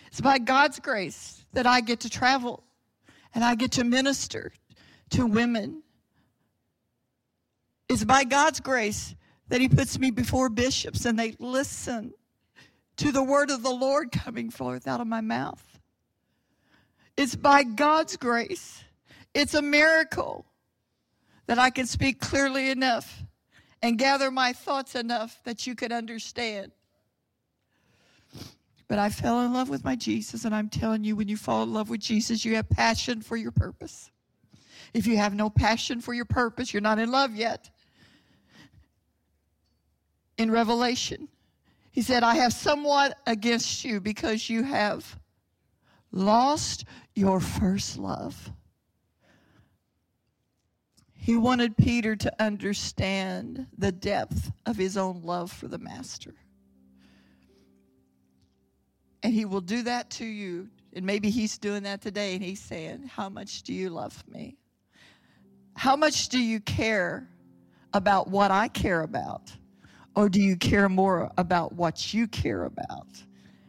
It's 0.07 0.19
by 0.19 0.37
God's 0.37 0.81
grace 0.81 1.45
that 1.53 1.65
I 1.65 1.79
get 1.79 2.01
to 2.01 2.09
travel 2.09 2.65
and 3.33 3.43
I 3.43 3.55
get 3.55 3.73
to 3.73 3.83
minister 3.83 4.51
to 5.11 5.25
women. 5.25 5.83
It's 7.87 8.03
by 8.03 8.23
God's 8.23 8.59
grace 8.59 9.15
that 9.49 9.61
He 9.61 9.69
puts 9.69 9.99
me 9.99 10.11
before 10.11 10.49
bishops 10.49 11.05
and 11.05 11.17
they 11.17 11.35
listen 11.39 12.13
to 12.97 13.11
the 13.11 13.23
word 13.23 13.49
of 13.49 13.63
the 13.63 13.69
Lord 13.69 14.11
coming 14.11 14.49
forth 14.49 14.87
out 14.87 15.01
of 15.01 15.07
my 15.07 15.21
mouth. 15.21 15.63
It's 17.17 17.35
by 17.35 17.63
God's 17.63 18.17
grace. 18.17 18.83
It's 19.33 19.53
a 19.53 19.61
miracle 19.61 20.45
that 21.47 21.59
I 21.59 21.69
can 21.69 21.85
speak 21.85 22.19
clearly 22.19 22.69
enough 22.69 23.23
and 23.81 23.97
gather 23.97 24.29
my 24.31 24.53
thoughts 24.53 24.95
enough 24.95 25.39
that 25.43 25.65
you 25.65 25.75
could 25.75 25.91
understand. 25.91 26.71
But 28.89 28.97
I 28.97 29.09
fell 29.09 29.41
in 29.41 29.53
love 29.53 29.69
with 29.69 29.85
my 29.85 29.95
Jesus, 29.95 30.43
and 30.43 30.53
I'm 30.53 30.67
telling 30.67 31.03
you, 31.03 31.15
when 31.15 31.29
you 31.29 31.37
fall 31.37 31.61
in 31.61 31.71
love 31.71 31.91
with 31.91 32.01
Jesus, 32.01 32.43
you 32.43 32.55
have 32.55 32.67
passion 32.67 33.21
for 33.21 33.37
your 33.37 33.51
purpose. 33.51 34.09
If 34.95 35.05
you 35.05 35.15
have 35.17 35.35
no 35.35 35.51
passion 35.51 36.01
for 36.01 36.11
your 36.11 36.25
purpose, 36.25 36.73
you're 36.73 36.81
not 36.81 36.97
in 36.97 37.11
love 37.11 37.35
yet. 37.35 37.69
In 40.39 40.49
Revelation, 40.49 41.29
he 41.91 42.01
said, 42.01 42.23
I 42.23 42.35
have 42.35 42.51
somewhat 42.51 43.15
against 43.27 43.85
you 43.85 44.01
because 44.01 44.49
you 44.49 44.63
have 44.63 45.19
lost 46.11 46.85
your 47.13 47.39
first 47.39 47.95
love. 47.99 48.51
He 51.13 51.37
wanted 51.37 51.77
Peter 51.77 52.15
to 52.15 52.41
understand 52.41 53.67
the 53.77 53.91
depth 53.91 54.51
of 54.65 54.77
his 54.77 54.97
own 54.97 55.21
love 55.21 55.51
for 55.51 55.67
the 55.67 55.77
Master. 55.77 56.33
And 59.23 59.33
he 59.33 59.45
will 59.45 59.61
do 59.61 59.83
that 59.83 60.09
to 60.11 60.25
you. 60.25 60.69
And 60.93 61.05
maybe 61.05 61.29
he's 61.29 61.57
doing 61.57 61.83
that 61.83 62.01
today 62.01 62.33
and 62.35 62.43
he's 62.43 62.61
saying, 62.61 63.09
How 63.13 63.29
much 63.29 63.63
do 63.63 63.73
you 63.73 63.89
love 63.89 64.23
me? 64.27 64.57
How 65.75 65.95
much 65.95 66.29
do 66.29 66.39
you 66.39 66.59
care 66.59 67.29
about 67.93 68.27
what 68.27 68.51
I 68.51 68.67
care 68.67 69.01
about? 69.01 69.51
Or 70.15 70.29
do 70.29 70.41
you 70.41 70.57
care 70.57 70.89
more 70.89 71.31
about 71.37 71.73
what 71.73 72.13
you 72.13 72.27
care 72.27 72.63
about? 72.63 73.07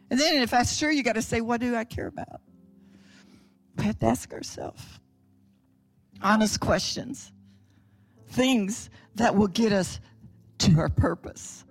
And 0.09 0.19
then 0.19 0.41
if 0.41 0.51
that's 0.51 0.77
true, 0.77 0.89
you 0.89 1.03
got 1.03 1.15
to 1.15 1.21
say, 1.21 1.41
What 1.41 1.61
do 1.61 1.75
I 1.75 1.83
care 1.83 2.07
about? 2.07 2.41
We 3.77 3.85
have 3.85 3.99
to 3.99 4.07
ask 4.07 4.33
ourselves 4.33 4.83
honest 6.21 6.59
questions 6.59 7.31
things 8.27 8.89
that 9.15 9.35
will 9.35 9.47
get 9.47 9.71
us 9.71 9.99
to 10.59 10.79
our 10.79 10.89
purpose. 10.89 11.65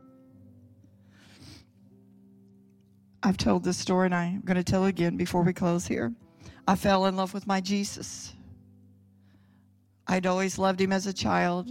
I've 3.23 3.37
told 3.37 3.65
this 3.65 3.77
story 3.77 4.07
and 4.07 4.15
I'm 4.15 4.41
going 4.43 4.57
to 4.57 4.65
tell 4.65 4.85
it 4.87 4.91
again 4.91 5.17
before 5.17 5.43
we 5.43 5.53
close 5.53 5.87
here. 5.87 6.13
I 6.67 6.77
fell 6.77 7.07
in 7.07 7.17
love 7.17 7.35
with 7.35 7.47
my 7.47 7.61
Jesus. 7.61 8.35
I'd 10.07 10.27
always 10.27 10.59
loved 10.59 10.81
him 10.81 10.93
as 10.93 11.07
a 11.07 11.13
child, 11.13 11.71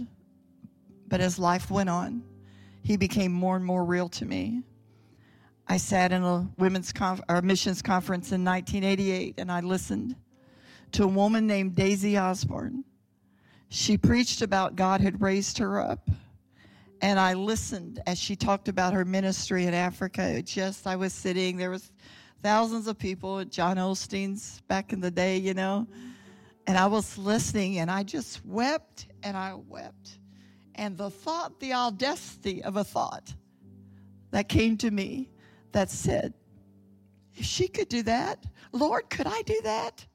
but 1.08 1.20
as 1.20 1.38
life 1.38 1.70
went 1.70 1.88
on, 1.88 2.22
he 2.82 2.96
became 2.96 3.32
more 3.32 3.56
and 3.56 3.64
more 3.64 3.84
real 3.84 4.08
to 4.10 4.24
me. 4.24 4.62
I 5.66 5.76
sat 5.76 6.12
in 6.12 6.22
a 6.22 6.48
women's 6.58 6.92
conf- 6.92 7.20
or 7.28 7.42
missions 7.42 7.82
conference 7.82 8.32
in 8.32 8.44
1988 8.44 9.34
and 9.38 9.50
I 9.50 9.60
listened 9.60 10.16
to 10.92 11.04
a 11.04 11.08
woman 11.08 11.46
named 11.46 11.74
Daisy 11.74 12.18
Osborn 12.18 12.84
she 13.70 13.96
preached 13.96 14.42
about 14.42 14.74
God 14.74 15.00
had 15.00 15.22
raised 15.22 15.58
her 15.58 15.80
up. 15.80 16.10
And 17.02 17.18
I 17.18 17.34
listened 17.34 18.02
as 18.06 18.18
she 18.18 18.36
talked 18.36 18.68
about 18.68 18.92
her 18.92 19.04
ministry 19.04 19.64
in 19.64 19.74
Africa. 19.74 20.22
It 20.22 20.46
just, 20.46 20.86
I 20.86 20.96
was 20.96 21.14
sitting, 21.14 21.56
there 21.56 21.70
was 21.70 21.90
thousands 22.42 22.86
of 22.86 22.98
people 22.98 23.38
at 23.38 23.50
John 23.50 23.76
Osteen's 23.76 24.60
back 24.68 24.92
in 24.92 25.00
the 25.00 25.10
day, 25.10 25.38
you 25.38 25.54
know. 25.54 25.86
And 26.66 26.76
I 26.76 26.86
was 26.86 27.16
listening 27.16 27.78
and 27.78 27.90
I 27.90 28.02
just 28.02 28.44
wept 28.44 29.06
and 29.22 29.36
I 29.36 29.54
wept. 29.54 30.18
And 30.74 30.96
the 30.96 31.10
thought, 31.10 31.58
the 31.58 31.72
audacity 31.72 32.62
of 32.62 32.76
a 32.76 32.84
thought 32.84 33.34
that 34.30 34.48
came 34.48 34.76
to 34.78 34.90
me 34.90 35.30
that 35.72 35.90
said, 35.90 36.34
if 37.34 37.44
she 37.44 37.66
could 37.68 37.88
do 37.88 38.02
that, 38.02 38.44
Lord, 38.72 39.08
could 39.08 39.26
I 39.26 39.42
do 39.42 39.60
that? 39.64 40.06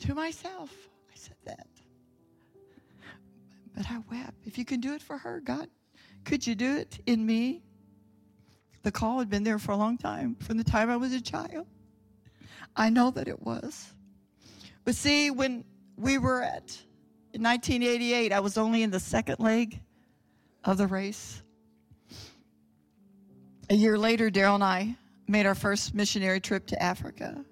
To 0.00 0.14
myself. 0.14 0.87
But 3.78 3.86
I 3.92 3.98
wept. 4.10 4.44
If 4.44 4.58
you 4.58 4.64
can 4.64 4.80
do 4.80 4.94
it 4.94 5.00
for 5.00 5.16
her, 5.16 5.38
God, 5.38 5.68
could 6.24 6.44
you 6.44 6.56
do 6.56 6.78
it 6.78 6.98
in 7.06 7.24
me? 7.24 7.62
The 8.82 8.90
call 8.90 9.20
had 9.20 9.30
been 9.30 9.44
there 9.44 9.60
for 9.60 9.70
a 9.70 9.76
long 9.76 9.96
time, 9.96 10.34
from 10.34 10.56
the 10.58 10.64
time 10.64 10.90
I 10.90 10.96
was 10.96 11.12
a 11.12 11.20
child. 11.20 11.64
I 12.74 12.90
know 12.90 13.12
that 13.12 13.28
it 13.28 13.40
was. 13.40 13.94
But 14.84 14.96
see, 14.96 15.30
when 15.30 15.64
we 15.96 16.18
were 16.18 16.42
at 16.42 16.76
in 17.32 17.40
1988, 17.44 18.32
I 18.32 18.40
was 18.40 18.58
only 18.58 18.82
in 18.82 18.90
the 18.90 18.98
second 18.98 19.38
leg 19.38 19.80
of 20.64 20.76
the 20.76 20.88
race. 20.88 21.40
A 23.70 23.76
year 23.76 23.96
later, 23.96 24.28
Daryl 24.28 24.56
and 24.56 24.64
I 24.64 24.96
made 25.28 25.46
our 25.46 25.54
first 25.54 25.94
missionary 25.94 26.40
trip 26.40 26.66
to 26.66 26.82
Africa. 26.82 27.44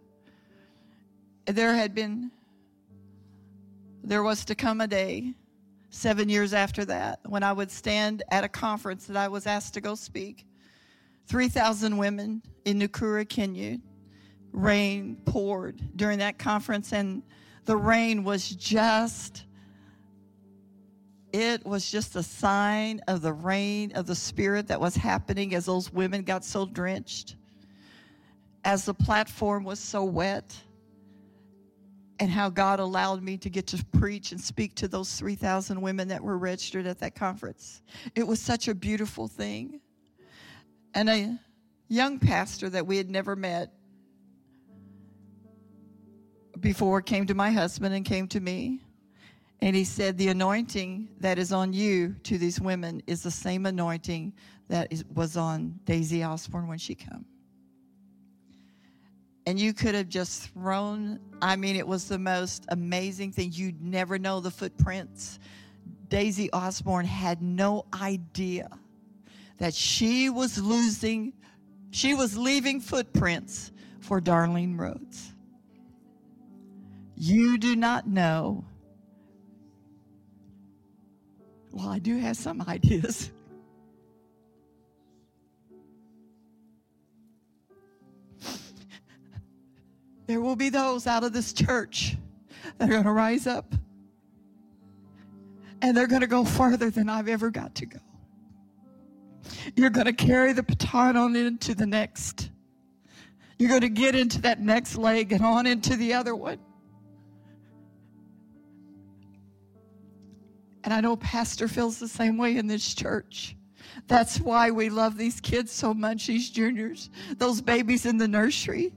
There 1.44 1.76
had 1.76 1.94
been, 1.94 2.32
there 4.02 4.24
was 4.24 4.44
to 4.46 4.56
come 4.56 4.80
a 4.80 4.88
day 4.88 5.34
seven 5.90 6.28
years 6.28 6.52
after 6.52 6.84
that, 6.84 7.20
when 7.26 7.42
I 7.42 7.52
would 7.52 7.70
stand 7.70 8.22
at 8.30 8.44
a 8.44 8.48
conference 8.48 9.06
that 9.06 9.16
I 9.16 9.28
was 9.28 9.46
asked 9.46 9.74
to 9.74 9.80
go 9.80 9.94
speak. 9.94 10.46
3,000 11.26 11.96
women 11.96 12.42
in 12.64 12.78
Nakuru, 12.78 13.28
Kenya. 13.28 13.78
Rain 14.52 15.16
poured 15.26 15.96
during 15.96 16.18
that 16.20 16.38
conference, 16.38 16.92
and 16.92 17.22
the 17.64 17.76
rain 17.76 18.24
was 18.24 18.48
just, 18.48 19.44
it 21.32 21.66
was 21.66 21.90
just 21.90 22.16
a 22.16 22.22
sign 22.22 23.00
of 23.08 23.20
the 23.22 23.32
rain 23.32 23.92
of 23.92 24.06
the 24.06 24.14
Spirit 24.14 24.68
that 24.68 24.80
was 24.80 24.96
happening 24.96 25.54
as 25.54 25.66
those 25.66 25.92
women 25.92 26.22
got 26.22 26.44
so 26.44 26.64
drenched, 26.64 27.36
as 28.64 28.84
the 28.84 28.94
platform 28.94 29.64
was 29.64 29.78
so 29.78 30.04
wet 30.04 30.56
and 32.18 32.30
how 32.30 32.48
God 32.48 32.80
allowed 32.80 33.22
me 33.22 33.36
to 33.38 33.50
get 33.50 33.66
to 33.68 33.84
preach 33.92 34.32
and 34.32 34.40
speak 34.40 34.74
to 34.76 34.88
those 34.88 35.12
3,000 35.14 35.80
women 35.80 36.08
that 36.08 36.22
were 36.22 36.38
registered 36.38 36.86
at 36.86 36.98
that 37.00 37.14
conference. 37.14 37.82
It 38.14 38.26
was 38.26 38.40
such 38.40 38.68
a 38.68 38.74
beautiful 38.74 39.28
thing. 39.28 39.80
And 40.94 41.10
a 41.10 41.38
young 41.88 42.18
pastor 42.18 42.70
that 42.70 42.86
we 42.86 42.96
had 42.96 43.10
never 43.10 43.36
met 43.36 43.72
before 46.58 47.02
came 47.02 47.26
to 47.26 47.34
my 47.34 47.50
husband 47.50 47.94
and 47.94 48.04
came 48.04 48.28
to 48.28 48.40
me. 48.40 48.80
And 49.60 49.76
he 49.76 49.84
said, 49.84 50.16
The 50.16 50.28
anointing 50.28 51.08
that 51.20 51.38
is 51.38 51.52
on 51.52 51.72
you 51.72 52.14
to 52.24 52.38
these 52.38 52.60
women 52.60 53.02
is 53.06 53.22
the 53.22 53.30
same 53.30 53.66
anointing 53.66 54.32
that 54.68 54.92
is, 54.92 55.04
was 55.14 55.36
on 55.36 55.80
Daisy 55.84 56.24
Osborn 56.24 56.66
when 56.66 56.78
she 56.78 56.94
came. 56.94 57.24
And 59.46 59.60
you 59.60 59.72
could 59.72 59.94
have 59.94 60.08
just 60.08 60.48
thrown, 60.48 61.20
I 61.40 61.54
mean, 61.54 61.76
it 61.76 61.86
was 61.86 62.08
the 62.08 62.18
most 62.18 62.66
amazing 62.68 63.30
thing. 63.30 63.50
You'd 63.52 63.80
never 63.80 64.18
know 64.18 64.40
the 64.40 64.50
footprints. 64.50 65.38
Daisy 66.08 66.52
Osborn 66.52 67.06
had 67.06 67.42
no 67.42 67.86
idea 67.94 68.68
that 69.58 69.72
she 69.72 70.30
was 70.30 70.58
losing, 70.58 71.32
she 71.90 72.14
was 72.14 72.36
leaving 72.36 72.80
footprints 72.80 73.72
for 74.00 74.20
Darlene 74.20 74.78
Rhodes. 74.78 75.32
You 77.16 77.56
do 77.56 77.76
not 77.76 78.06
know. 78.06 78.64
Well, 81.72 81.88
I 81.88 81.98
do 81.98 82.18
have 82.18 82.36
some 82.36 82.62
ideas. 82.68 83.30
There 90.26 90.40
will 90.40 90.56
be 90.56 90.70
those 90.70 91.06
out 91.06 91.24
of 91.24 91.32
this 91.32 91.52
church 91.52 92.16
that 92.78 92.88
are 92.88 92.92
going 92.92 93.04
to 93.04 93.12
rise 93.12 93.46
up 93.46 93.74
and 95.82 95.96
they're 95.96 96.06
going 96.06 96.22
to 96.22 96.26
go 96.26 96.44
farther 96.44 96.90
than 96.90 97.08
I've 97.08 97.28
ever 97.28 97.50
got 97.50 97.74
to 97.76 97.86
go. 97.86 97.98
You're 99.76 99.90
going 99.90 100.06
to 100.06 100.12
carry 100.12 100.52
the 100.52 100.62
baton 100.62 101.16
on 101.16 101.36
into 101.36 101.74
the 101.74 101.86
next. 101.86 102.50
You're 103.58 103.68
going 103.68 103.82
to 103.82 103.88
get 103.88 104.14
into 104.14 104.40
that 104.42 104.60
next 104.60 104.96
leg 104.96 105.32
and 105.32 105.44
on 105.44 105.66
into 105.66 105.96
the 105.96 106.14
other 106.14 106.34
one. 106.34 106.58
And 110.84 110.94
I 110.94 111.00
know 111.00 111.16
Pastor 111.16 111.68
feels 111.68 111.98
the 111.98 112.08
same 112.08 112.36
way 112.36 112.56
in 112.56 112.66
this 112.66 112.94
church. 112.94 113.56
That's 114.06 114.40
why 114.40 114.70
we 114.70 114.88
love 114.88 115.16
these 115.16 115.40
kids 115.40 115.72
so 115.72 115.94
much, 115.94 116.26
these 116.26 116.50
juniors, 116.50 117.10
those 117.38 117.60
babies 117.60 118.06
in 118.06 118.18
the 118.18 118.28
nursery, 118.28 118.92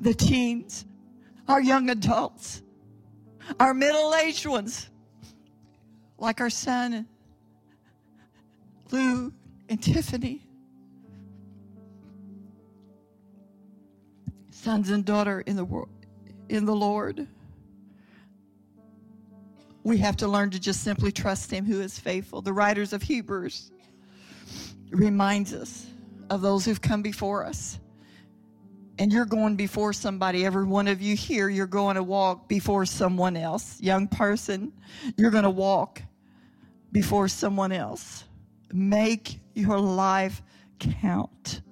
the 0.00 0.14
teens, 0.14 0.86
our 1.46 1.60
young 1.60 1.90
adults, 1.90 2.62
our 3.58 3.74
middle 3.74 4.14
aged 4.14 4.46
ones, 4.46 4.88
like 6.18 6.40
our 6.40 6.50
son, 6.50 7.06
Lou 8.90 9.32
and 9.68 9.82
Tiffany. 9.82 10.46
Sons 14.50 14.90
and 14.90 15.04
daughter 15.04 15.40
in 15.40 15.56
the 15.56 15.64
world, 15.64 15.88
in 16.48 16.66
the 16.66 16.74
Lord. 16.74 17.26
We 19.84 19.96
have 19.98 20.18
to 20.18 20.28
learn 20.28 20.50
to 20.50 20.60
just 20.60 20.82
simply 20.82 21.10
trust 21.12 21.50
him 21.50 21.64
who 21.64 21.80
is 21.80 21.98
faithful. 21.98 22.42
The 22.42 22.52
writers 22.52 22.92
of 22.92 23.02
Hebrews 23.02 23.70
reminds 24.90 25.54
us 25.54 25.86
of 26.28 26.42
those 26.42 26.66
who've 26.66 26.80
come 26.80 27.00
before 27.00 27.46
us. 27.46 27.78
And 29.00 29.10
you're 29.10 29.24
going 29.24 29.56
before 29.56 29.94
somebody, 29.94 30.44
every 30.44 30.66
one 30.66 30.86
of 30.86 31.00
you 31.00 31.16
here, 31.16 31.48
you're 31.48 31.66
going 31.66 31.96
to 31.96 32.02
walk 32.02 32.50
before 32.50 32.84
someone 32.84 33.34
else. 33.34 33.80
Young 33.80 34.06
person, 34.06 34.74
you're 35.16 35.30
going 35.30 35.44
to 35.44 35.48
walk 35.48 36.02
before 36.92 37.26
someone 37.26 37.72
else. 37.72 38.24
Make 38.74 39.40
your 39.54 39.80
life 39.80 40.42
count. 40.78 41.62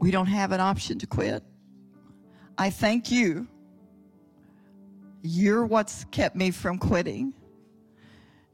We 0.00 0.10
don't 0.10 0.26
have 0.26 0.50
an 0.50 0.60
option 0.60 0.98
to 0.98 1.06
quit. 1.06 1.44
I 2.58 2.70
thank 2.70 3.12
you. 3.12 3.46
You're 5.22 5.64
what's 5.64 6.06
kept 6.06 6.34
me 6.34 6.50
from 6.50 6.78
quitting. 6.78 7.34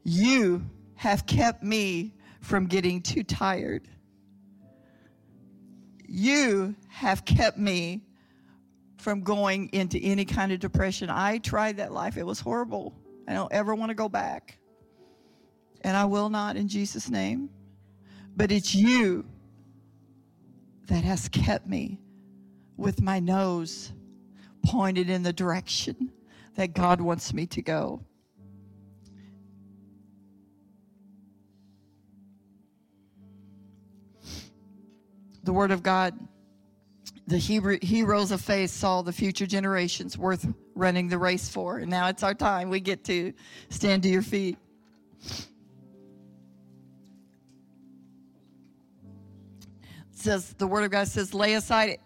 You 0.03 0.63
have 0.93 1.25
kept 1.25 1.63
me 1.63 2.13
from 2.41 2.65
getting 2.65 3.01
too 3.01 3.23
tired. 3.23 3.87
You 6.07 6.75
have 6.89 7.23
kept 7.23 7.57
me 7.57 8.01
from 8.97 9.21
going 9.21 9.69
into 9.69 9.97
any 9.99 10.25
kind 10.25 10.51
of 10.51 10.59
depression. 10.59 11.09
I 11.09 11.37
tried 11.37 11.77
that 11.77 11.91
life, 11.91 12.17
it 12.17 12.25
was 12.25 12.39
horrible. 12.39 12.93
I 13.27 13.33
don't 13.33 13.51
ever 13.53 13.73
want 13.73 13.89
to 13.89 13.95
go 13.95 14.09
back. 14.09 14.57
And 15.81 15.95
I 15.95 16.05
will 16.05 16.29
not 16.29 16.57
in 16.57 16.67
Jesus' 16.67 17.09
name. 17.09 17.49
But 18.35 18.51
it's 18.51 18.75
you 18.75 19.25
that 20.87 21.03
has 21.03 21.29
kept 21.29 21.67
me 21.67 21.99
with 22.77 23.01
my 23.01 23.19
nose 23.19 23.93
pointed 24.65 25.09
in 25.09 25.23
the 25.23 25.33
direction 25.33 26.11
that 26.55 26.73
God 26.73 27.01
wants 27.01 27.33
me 27.33 27.45
to 27.47 27.61
go. 27.61 28.03
The 35.43 35.53
Word 35.53 35.71
of 35.71 35.83
God, 35.83 36.13
the 37.27 37.37
Hebrew, 37.37 37.79
heroes 37.81 38.31
of 38.31 38.41
faith 38.41 38.69
saw 38.69 39.01
the 39.01 39.13
future 39.13 39.45
generations 39.47 40.17
worth 40.17 40.47
running 40.75 41.07
the 41.07 41.17
race 41.17 41.49
for. 41.49 41.79
And 41.79 41.89
now 41.89 42.07
it's 42.07 42.23
our 42.23 42.33
time. 42.33 42.69
We 42.69 42.79
get 42.79 43.03
to 43.05 43.33
stand 43.69 44.03
to 44.03 44.09
your 44.09 44.21
feet. 44.21 44.57
says 50.21 50.53
the 50.57 50.67
word 50.67 50.83
of 50.83 50.91
God 50.91 51.07
says, 51.07 51.33
lay 51.33 51.55
aside 51.55 51.97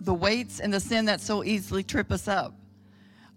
the 0.00 0.14
weights 0.14 0.60
and 0.60 0.72
the 0.72 0.80
sin 0.80 1.04
that 1.06 1.20
so 1.20 1.44
easily 1.44 1.82
trip 1.82 2.10
us 2.10 2.28
up. 2.28 2.54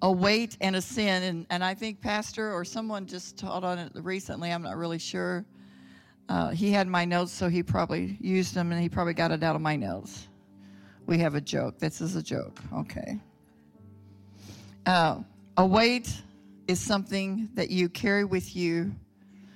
A 0.02 0.12
weight 0.12 0.58
and 0.62 0.76
a 0.76 0.82
sin. 0.82 1.24
And, 1.24 1.48
and 1.50 1.64
I 1.64 1.74
think 1.74 2.02
Pastor 2.02 2.54
or 2.54 2.64
someone 2.66 3.06
just 3.06 3.38
taught 3.38 3.64
on 3.64 3.80
it 3.80 3.92
recently. 3.96 4.52
I'm 4.52 4.62
not 4.62 4.78
really 4.78 5.00
sure. 5.00 5.46
Uh, 6.28 6.50
he 6.50 6.72
had 6.72 6.88
my 6.88 7.06
notes, 7.06 7.32
so 7.32 7.50
he 7.50 7.62
probably 7.62 8.18
used 8.20 8.56
them 8.56 8.72
and 8.72 8.82
he 8.82 8.90
probably 8.90 9.14
got 9.14 9.32
it 9.32 9.44
out 9.44 9.56
of 9.56 9.62
my 9.62 9.76
notes. 9.76 10.28
We 11.06 11.20
have 11.20 11.36
a 11.36 11.42
joke. 11.42 11.78
This 11.78 12.02
is 12.02 12.16
a 12.16 12.24
joke. 12.24 12.60
Okay. 12.74 13.20
Uh, 14.86 15.20
a 15.58 15.66
weight 15.66 16.12
is 16.68 16.80
something 16.80 17.50
that 17.54 17.70
you 17.70 17.90
carry 17.90 18.26
with 18.26 18.56
you. 18.56 18.96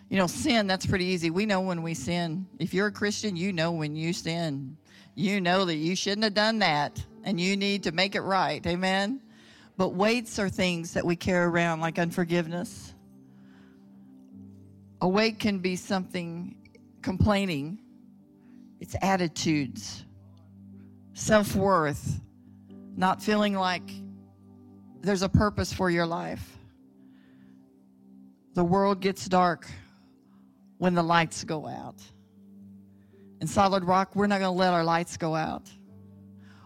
You 0.09 0.17
know, 0.17 0.27
sin, 0.27 0.67
that's 0.67 0.85
pretty 0.85 1.05
easy. 1.05 1.31
We 1.31 1.45
know 1.45 1.61
when 1.61 1.81
we 1.81 1.93
sin. 1.93 2.47
If 2.59 2.73
you're 2.73 2.87
a 2.87 2.91
Christian, 2.91 3.35
you 3.35 3.51
know 3.51 3.71
when 3.71 3.95
you 3.95 4.13
sin 4.13 4.77
you 5.19 5.41
know 5.41 5.65
that 5.65 5.75
you 5.75 5.95
shouldn't 5.95 6.23
have 6.23 6.33
done 6.33 6.59
that 6.59 7.03
and 7.23 7.39
you 7.39 7.57
need 7.57 7.83
to 7.83 7.91
make 7.91 8.15
it 8.15 8.21
right. 8.21 8.65
Amen. 8.65 9.19
But 9.77 9.89
weights 9.89 10.39
are 10.39 10.49
things 10.49 10.93
that 10.93 11.05
we 11.05 11.15
carry 11.15 11.45
around 11.45 11.81
like 11.81 11.99
unforgiveness. 11.99 12.93
A 15.01 15.07
weight 15.07 15.39
can 15.39 15.59
be 15.59 15.75
something 15.75 16.55
complaining, 17.01 17.79
it's 18.79 18.95
attitudes, 19.01 20.05
self 21.13 21.55
worth, 21.55 22.21
not 22.95 23.21
feeling 23.21 23.55
like 23.55 23.89
there's 25.01 25.21
a 25.21 25.29
purpose 25.29 25.71
for 25.71 25.89
your 25.89 26.05
life. 26.05 26.57
The 28.53 28.63
world 28.63 28.99
gets 28.99 29.27
dark 29.27 29.69
when 30.77 30.93
the 30.95 31.03
lights 31.03 31.43
go 31.43 31.67
out. 31.67 32.01
In 33.41 33.47
Solid 33.47 33.85
Rock, 33.85 34.15
we're 34.15 34.27
not 34.27 34.39
going 34.39 34.53
to 34.53 34.57
let 34.57 34.73
our 34.73 34.83
lights 34.83 35.15
go 35.15 35.35
out. 35.35 35.69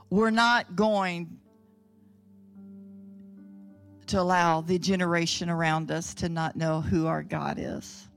We're 0.09 0.31
not 0.31 0.75
going 0.75 1.37
to 4.07 4.19
allow 4.19 4.61
the 4.61 4.79
generation 4.79 5.49
around 5.49 5.91
us 5.91 6.13
to 6.15 6.29
not 6.29 6.55
know 6.55 6.81
who 6.81 7.07
our 7.07 7.23
God 7.23 7.57
is. 7.59 8.07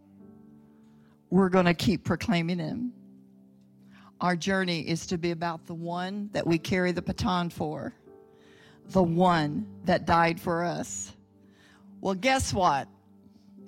We're 1.31 1.49
going 1.49 1.67
to 1.67 1.75
keep 1.75 2.05
proclaiming 2.05 2.59
Him. 2.59 2.93
Our 4.21 4.37
journey 4.37 4.81
is 4.81 5.07
to 5.09 5.19
be 5.19 5.31
about 5.31 5.67
the 5.67 5.75
one 5.75 6.31
that 6.33 6.47
we 6.47 6.59
carry 6.59 6.93
the 6.93 7.03
baton 7.03 7.51
for, 7.51 7.93
the 8.91 9.03
one 9.03 9.67
that 9.85 10.07
died 10.07 10.41
for 10.41 10.65
us. 10.65 11.13
Well, 12.01 12.15
guess 12.15 12.55
what? 12.55 12.89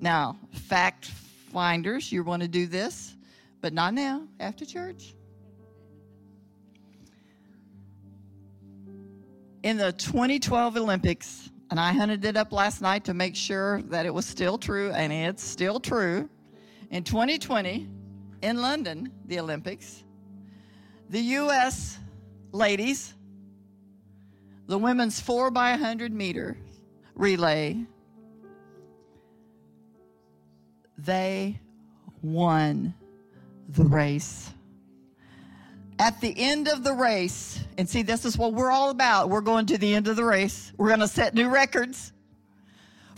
Now, 0.00 0.38
fact 0.52 1.06
finders, 1.52 2.10
you 2.10 2.22
want 2.24 2.42
to 2.42 2.48
do 2.48 2.66
this? 2.66 3.14
but 3.60 3.72
not 3.72 3.94
now, 3.94 4.22
after 4.40 4.64
church. 4.64 5.14
In 9.62 9.76
the 9.76 9.92
2012 9.92 10.76
Olympics, 10.76 11.50
and 11.70 11.78
I 11.80 11.92
hunted 11.92 12.24
it 12.24 12.36
up 12.36 12.52
last 12.52 12.80
night 12.80 13.04
to 13.06 13.14
make 13.14 13.34
sure 13.34 13.82
that 13.82 14.06
it 14.06 14.14
was 14.14 14.24
still 14.24 14.56
true, 14.56 14.90
and 14.92 15.12
it's 15.12 15.42
still 15.42 15.80
true. 15.80 16.28
In 16.90 17.04
2020, 17.04 17.88
in 18.42 18.62
London, 18.62 19.12
the 19.26 19.40
Olympics, 19.40 20.04
the 21.10 21.20
U.S. 21.20 21.98
ladies, 22.52 23.14
the 24.66 24.78
women's 24.78 25.20
4 25.20 25.50
by 25.50 25.72
100 25.72 26.12
meter 26.12 26.56
relay, 27.14 27.78
they 30.96 31.60
won 32.22 32.94
the 33.68 33.84
race. 33.84 34.50
At 35.98 36.20
the 36.20 36.32
end 36.36 36.68
of 36.68 36.84
the 36.84 36.92
race, 36.92 37.60
And 37.76 37.88
see, 37.88 38.02
this 38.02 38.24
is 38.24 38.36
what 38.36 38.54
we're 38.54 38.70
all 38.70 38.90
about. 38.90 39.30
We're 39.30 39.40
going 39.40 39.66
to 39.66 39.78
the 39.78 39.94
end 39.94 40.08
of 40.08 40.16
the 40.16 40.24
race. 40.24 40.72
We're 40.76 40.88
going 40.88 41.00
to 41.00 41.08
set 41.08 41.34
new 41.34 41.48
records. 41.48 42.12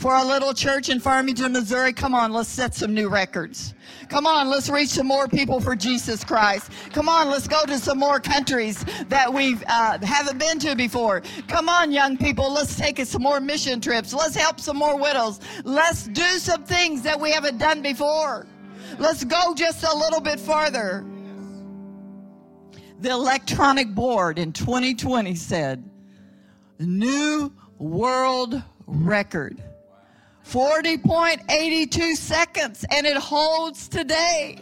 For 0.01 0.15
our 0.15 0.25
little 0.25 0.55
church 0.55 0.89
in 0.89 0.99
Farmington, 0.99 1.53
Missouri, 1.53 1.93
come 1.93 2.15
on, 2.15 2.33
let's 2.33 2.49
set 2.49 2.75
some 2.75 2.95
new 2.95 3.11
records. 3.11 3.75
Come 4.09 4.27
on, 4.27 4.49
let's 4.49 4.71
reach 4.71 4.89
some 4.89 5.07
more 5.07 5.29
people 5.29 5.61
for 5.61 5.77
Jesus 5.77 6.25
Christ. 6.25 6.73
Come 6.95 7.07
on, 7.07 7.29
let's 7.29 7.47
go 7.47 7.67
to 7.67 7.79
some 7.79 7.99
more 7.99 8.19
countries 8.19 8.83
that 9.09 9.31
we 9.31 9.59
uh, 9.69 9.99
haven't 10.03 10.39
been 10.39 10.59
to 10.61 10.75
before. 10.75 11.21
Come 11.49 11.69
on, 11.69 11.93
young 11.93 12.17
people, 12.17 12.51
let's 12.51 12.77
take 12.77 12.99
some 13.05 13.23
more 13.23 13.41
mission 13.41 13.79
trips. 13.79 14.15
Let's 14.15 14.35
help 14.35 14.59
some 14.59 14.79
more 14.79 14.99
widows. 14.99 15.39
Let's 15.65 16.05
do 16.05 16.39
some 16.39 16.65
things 16.65 17.03
that 17.03 17.21
we 17.21 17.31
haven't 17.31 17.59
done 17.59 17.83
before. 17.83 18.47
Let's 18.99 19.23
go 19.25 19.53
just 19.55 19.85
a 19.85 19.95
little 19.95 20.23
bit 20.23 20.41
farther. 20.41 21.05
The 23.01 23.11
electronic 23.11 23.95
board 23.95 24.39
in 24.39 24.55
2020 24.55 25.35
said, 25.35 25.91
new 26.79 27.53
world 27.77 28.63
record. 28.87 29.63
40.82 30.51 32.17
seconds, 32.17 32.85
and 32.91 33.07
it 33.07 33.17
holds 33.17 33.87
today. 33.87 34.59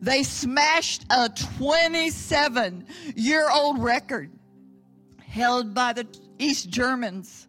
They 0.00 0.22
smashed 0.22 1.04
a 1.10 1.28
27 1.28 2.86
year 3.14 3.50
old 3.50 3.82
record 3.82 4.30
held 5.18 5.74
by 5.74 5.92
the 5.92 6.06
East 6.38 6.70
Germans, 6.70 7.46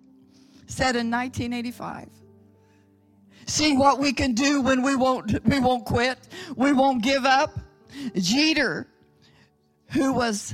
set 0.68 0.98
in 0.98 1.10
1985. 1.10 2.10
See 3.46 3.78
what 3.78 3.98
we 3.98 4.12
can 4.12 4.34
do 4.34 4.62
when 4.62 4.82
we 4.82 4.94
won't, 4.94 5.42
we 5.46 5.62
won't 5.62 5.86
quit, 5.86 6.20
we 6.58 6.74
won't 6.74 7.02
give 7.02 7.26
up. 7.26 7.58
Jeter, 8.14 8.88
who 9.92 10.12
was 10.12 10.54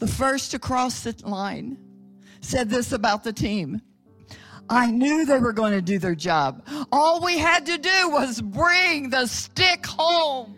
the 0.00 0.08
first 0.08 0.50
to 0.50 0.58
cross 0.58 1.04
the 1.04 1.14
line, 1.24 1.78
said 2.40 2.68
this 2.68 2.90
about 2.90 3.22
the 3.22 3.32
team. 3.32 3.80
I 4.68 4.90
knew 4.90 5.24
they 5.24 5.38
were 5.38 5.52
going 5.52 5.72
to 5.72 5.82
do 5.82 5.98
their 5.98 6.14
job. 6.14 6.66
All 6.90 7.24
we 7.24 7.38
had 7.38 7.66
to 7.66 7.78
do 7.78 8.10
was 8.10 8.40
bring 8.40 9.10
the 9.10 9.26
stick 9.26 9.86
home. 9.86 10.56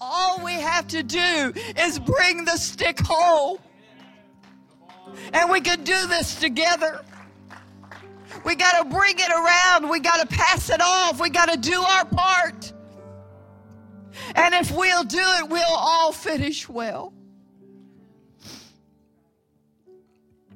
All 0.00 0.42
we 0.42 0.52
have 0.52 0.86
to 0.88 1.02
do 1.02 1.52
is 1.76 1.98
bring 1.98 2.44
the 2.44 2.56
stick 2.56 2.98
home. 3.00 3.58
And 5.32 5.50
we 5.50 5.60
can 5.60 5.84
do 5.84 6.06
this 6.06 6.36
together. 6.36 7.04
We 8.44 8.54
got 8.54 8.82
to 8.82 8.88
bring 8.88 9.16
it 9.18 9.30
around. 9.30 9.90
We 9.90 10.00
got 10.00 10.20
to 10.20 10.36
pass 10.36 10.70
it 10.70 10.80
off. 10.80 11.20
We 11.20 11.28
got 11.28 11.50
to 11.50 11.58
do 11.58 11.82
our 11.82 12.04
part. 12.06 12.72
And 14.34 14.54
if 14.54 14.70
we'll 14.70 15.04
do 15.04 15.18
it, 15.20 15.48
we'll 15.48 15.64
all 15.68 16.12
finish 16.12 16.68
well. 16.68 17.12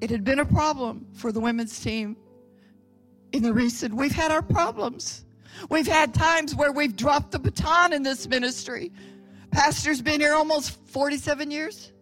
It 0.01 0.11
had 0.11 0.25
been 0.25 0.39
a 0.39 0.45
problem 0.45 1.07
for 1.15 1.33
the 1.33 1.41
women's 1.41 1.81
team 1.81 2.17
in 3.35 3.43
the 3.43 3.53
recent, 3.53 3.93
we've 3.93 4.13
had 4.13 4.31
our 4.31 4.43
problems. 4.43 5.25
We've 5.69 5.89
had 5.89 6.15
times 6.15 6.55
where 6.55 6.71
we've 6.71 6.95
dropped 6.95 7.33
the 7.33 7.41
baton 7.41 7.93
in 7.93 8.05
this 8.05 8.29
ministry. 8.29 8.93
Pastor's 9.51 10.01
been 10.01 10.21
here 10.21 10.35
almost 10.35 10.79
47 10.91 11.51
years. 11.51 11.93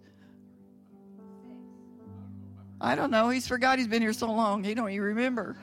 I 2.83 2.95
don't 2.95 3.11
know. 3.11 3.31
He's 3.31 3.49
forgot 3.49 3.79
he's 3.79 3.89
been 3.89 4.03
here 4.03 4.13
so 4.13 4.31
long. 4.31 4.63
He 4.63 4.75
don't 4.75 4.91
even 4.91 5.03
remember. 5.03 5.57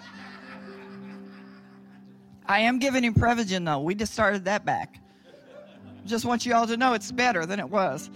I 2.48 2.62
am 2.62 2.80
giving 2.80 3.04
him 3.04 3.14
Prevagen 3.14 3.64
though. 3.64 3.82
We 3.82 3.94
just 3.94 4.12
started 4.12 4.46
that 4.46 4.66
back. 4.66 5.00
Just 6.06 6.26
want 6.26 6.48
you 6.48 6.56
all 6.56 6.66
to 6.66 6.78
know 6.78 6.94
it's 6.94 7.12
better 7.12 7.46
than 7.46 7.60
it 7.60 7.70
was. 7.70 8.10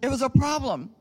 It 0.00 0.08
was 0.08 0.22
a 0.22 0.30
problem. 0.30 0.95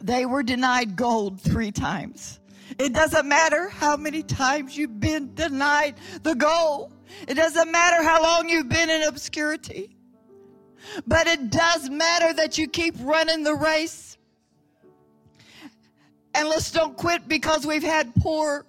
They 0.00 0.26
were 0.26 0.42
denied 0.42 0.96
gold 0.96 1.40
three 1.40 1.72
times. 1.72 2.40
It 2.78 2.92
doesn't 2.92 3.26
matter 3.26 3.68
how 3.68 3.96
many 3.96 4.22
times 4.22 4.76
you've 4.76 5.00
been 5.00 5.34
denied 5.34 5.94
the 6.22 6.34
gold. 6.34 6.92
It 7.26 7.34
doesn't 7.34 7.70
matter 7.70 8.02
how 8.02 8.22
long 8.22 8.48
you've 8.48 8.68
been 8.68 8.90
in 8.90 9.02
obscurity. 9.02 9.96
But 11.06 11.26
it 11.26 11.50
does 11.50 11.90
matter 11.90 12.32
that 12.34 12.58
you 12.58 12.68
keep 12.68 12.94
running 13.00 13.42
the 13.42 13.54
race. 13.54 14.16
And 16.34 16.48
let's 16.48 16.70
don't 16.70 16.96
quit 16.96 17.26
because 17.26 17.66
we've 17.66 17.82
had 17.82 18.14
poor 18.16 18.66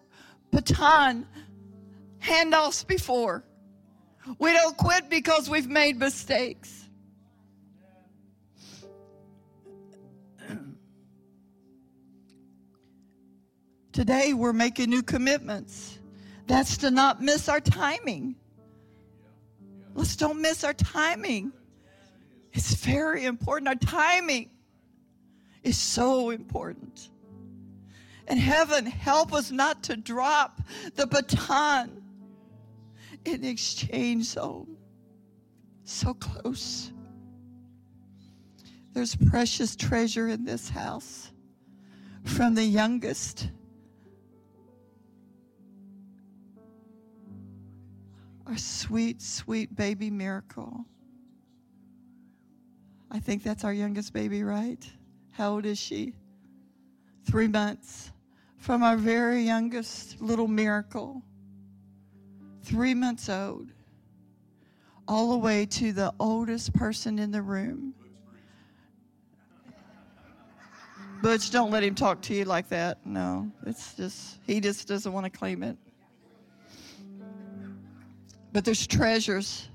baton 0.52 1.28
handoffs 2.22 2.86
before. 2.86 3.44
We 4.40 4.54
don't 4.54 4.76
quit 4.78 5.10
because 5.10 5.50
we've 5.50 5.68
made 5.68 6.00
mistakes. 6.00 6.79
Today 14.00 14.32
we're 14.32 14.54
making 14.54 14.90
new 14.90 15.04
commitments. 15.04 16.00
That's 16.48 16.78
to 16.78 16.90
not 16.90 17.22
miss 17.22 17.50
our 17.50 17.60
timing. 17.60 18.38
Let's 19.94 20.16
don't 20.16 20.42
miss 20.42 20.64
our 20.64 20.74
timing. 20.74 21.52
It's 22.54 22.76
very 22.76 23.26
important. 23.26 23.68
Our 23.68 23.76
timing 23.76 24.52
is 25.64 25.78
so 25.78 26.30
important. 26.30 27.10
And 28.26 28.40
heaven, 28.40 28.86
help 28.86 29.34
us 29.34 29.52
not 29.52 29.84
to 29.84 29.98
drop 29.98 30.62
the 30.96 31.06
baton 31.06 32.02
in 33.26 33.42
the 33.42 33.50
exchange 33.50 34.28
zone. 34.28 34.78
So 35.84 36.14
close. 36.14 36.94
There's 38.94 39.18
precious 39.18 39.76
treasure 39.76 40.30
in 40.30 40.46
this 40.46 40.70
house 40.70 41.34
from 42.24 42.56
the 42.56 42.64
youngest 42.64 43.50
our 48.50 48.58
sweet, 48.58 49.22
sweet 49.22 49.76
baby 49.76 50.10
miracle. 50.10 50.84
I 53.12 53.20
think 53.20 53.44
that's 53.44 53.64
our 53.64 53.74
youngest 53.74 54.12
baby, 54.12 54.44
right? 54.44 54.84
How 55.32 55.54
old 55.54 55.66
is 55.66 55.78
she? 55.78 56.14
Three 57.26 57.48
months. 57.48 58.12
From 58.58 58.84
our 58.84 58.98
very 58.98 59.44
youngest 59.44 60.20
little 60.20 60.48
miracle, 60.48 61.22
three 62.64 62.94
months 62.94 63.30
old, 63.30 63.70
all 65.08 65.32
the 65.32 65.38
way 65.38 65.66
to 65.66 65.94
the 65.94 66.14
oldest 66.20 66.74
person 66.74 67.20
in 67.20 67.32
the 67.32 67.42
room. 67.42 67.94
Butch, 71.22 71.52
don't 71.52 71.72
let 71.72 71.84
him 71.84 71.96
talk 71.96 72.22
to 72.24 72.34
you 72.34 72.46
like 72.46 72.68
that. 72.70 73.06
No, 73.06 73.50
it's 73.66 73.94
just, 73.94 74.40
he 74.46 74.60
just 74.60 74.88
doesn't 74.88 75.12
want 75.14 75.26
to 75.26 75.30
claim 75.30 75.64
it. 75.64 75.78
But 78.52 78.66
there's 78.66 78.88
treasures 78.88 79.68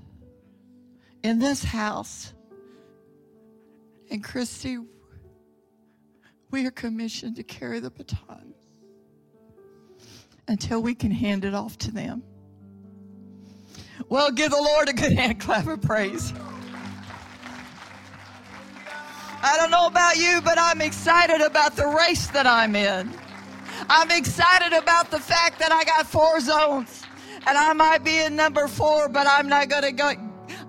in 1.22 1.38
this 1.38 1.62
house. 1.64 2.32
And 4.10 4.22
Christy, 4.22 4.78
we 6.50 6.66
are 6.66 6.70
commissioned 6.70 7.36
to 7.36 7.42
carry 7.42 7.80
the 7.80 7.90
baton 7.90 8.54
until 10.46 10.82
we 10.82 10.94
can 10.94 11.10
hand 11.10 11.44
it 11.44 11.54
off 11.54 11.78
to 11.78 11.90
them. 11.90 12.22
Well, 14.08 14.30
give 14.30 14.50
the 14.50 14.60
Lord 14.60 14.88
a 14.88 14.92
good 14.92 15.12
hand 15.12 15.40
clap 15.40 15.66
of 15.66 15.80
praise. 15.80 16.32
I 19.42 19.56
don't 19.56 19.70
know 19.70 19.86
about 19.86 20.16
you, 20.16 20.40
but 20.42 20.58
I'm 20.58 20.80
excited 20.80 21.40
about 21.40 21.76
the 21.76 21.86
race 21.86 22.28
that 22.28 22.46
I'm 22.46 22.74
in. 22.76 23.10
I'm 23.88 24.10
excited 24.10 24.72
about 24.72 25.10
the 25.10 25.20
fact 25.20 25.58
that 25.58 25.72
I 25.72 25.84
got 25.84 26.06
four 26.06 26.40
zones 26.40 27.02
and 27.46 27.58
I 27.58 27.72
might 27.72 28.04
be 28.04 28.18
in 28.18 28.36
number 28.36 28.68
four, 28.68 29.08
but 29.08 29.26
I'm 29.26 29.48
not 29.48 29.68
going 29.68 29.82
to 29.82 29.92
go. 29.92 30.12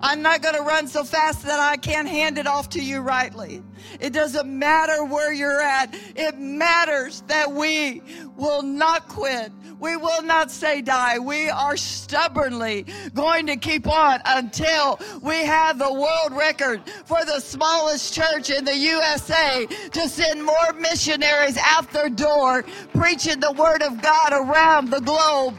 I'm 0.02 0.22
not 0.22 0.42
going 0.42 0.54
to 0.54 0.62
run 0.62 0.86
so 0.88 1.04
fast 1.04 1.42
that 1.44 1.58
I 1.58 1.76
can't 1.76 2.08
hand 2.08 2.38
it 2.38 2.46
off 2.46 2.68
to 2.70 2.82
you 2.82 3.00
rightly. 3.00 3.62
It 4.00 4.12
doesn't 4.12 4.46
matter 4.46 5.04
where 5.04 5.32
you're 5.32 5.60
at. 5.60 5.94
It 6.14 6.38
matters 6.38 7.22
that 7.28 7.50
we 7.50 8.02
will 8.36 8.62
not 8.62 9.08
quit. 9.08 9.52
We 9.78 9.96
will 9.96 10.22
not 10.22 10.50
say 10.50 10.80
die. 10.80 11.18
We 11.18 11.50
are 11.50 11.76
stubbornly 11.76 12.86
going 13.14 13.46
to 13.46 13.56
keep 13.56 13.86
on 13.86 14.20
until 14.24 14.98
we 15.22 15.44
have 15.44 15.78
the 15.78 15.92
world 15.92 16.32
record 16.32 16.82
for 17.04 17.24
the 17.24 17.40
smallest 17.40 18.14
church 18.14 18.50
in 18.50 18.64
the 18.64 18.76
USA 18.76 19.66
to 19.92 20.08
send 20.08 20.42
more 20.42 20.72
missionaries 20.78 21.58
out 21.62 21.90
their 21.90 22.08
door 22.08 22.64
preaching 22.94 23.40
the 23.40 23.52
word 23.52 23.82
of 23.82 24.00
God 24.00 24.32
around 24.32 24.90
the 24.90 25.00
globe 25.00 25.54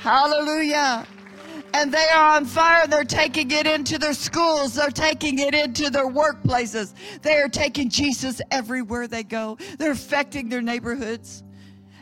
Hallelujah. 0.00 1.06
And 1.74 1.92
they 1.92 2.06
are 2.14 2.36
on 2.36 2.44
fire. 2.46 2.86
They're 2.86 3.04
taking 3.04 3.50
it 3.50 3.66
into 3.66 3.98
their 3.98 4.14
schools. 4.14 4.74
They're 4.74 4.90
taking 4.90 5.38
it 5.40 5.54
into 5.54 5.90
their 5.90 6.08
workplaces. 6.08 6.94
They 7.22 7.40
are 7.40 7.48
taking 7.48 7.90
Jesus 7.90 8.40
everywhere 8.50 9.06
they 9.08 9.22
go. 9.24 9.58
They're 9.78 9.92
affecting 9.92 10.48
their 10.48 10.62
neighborhoods. 10.62 11.42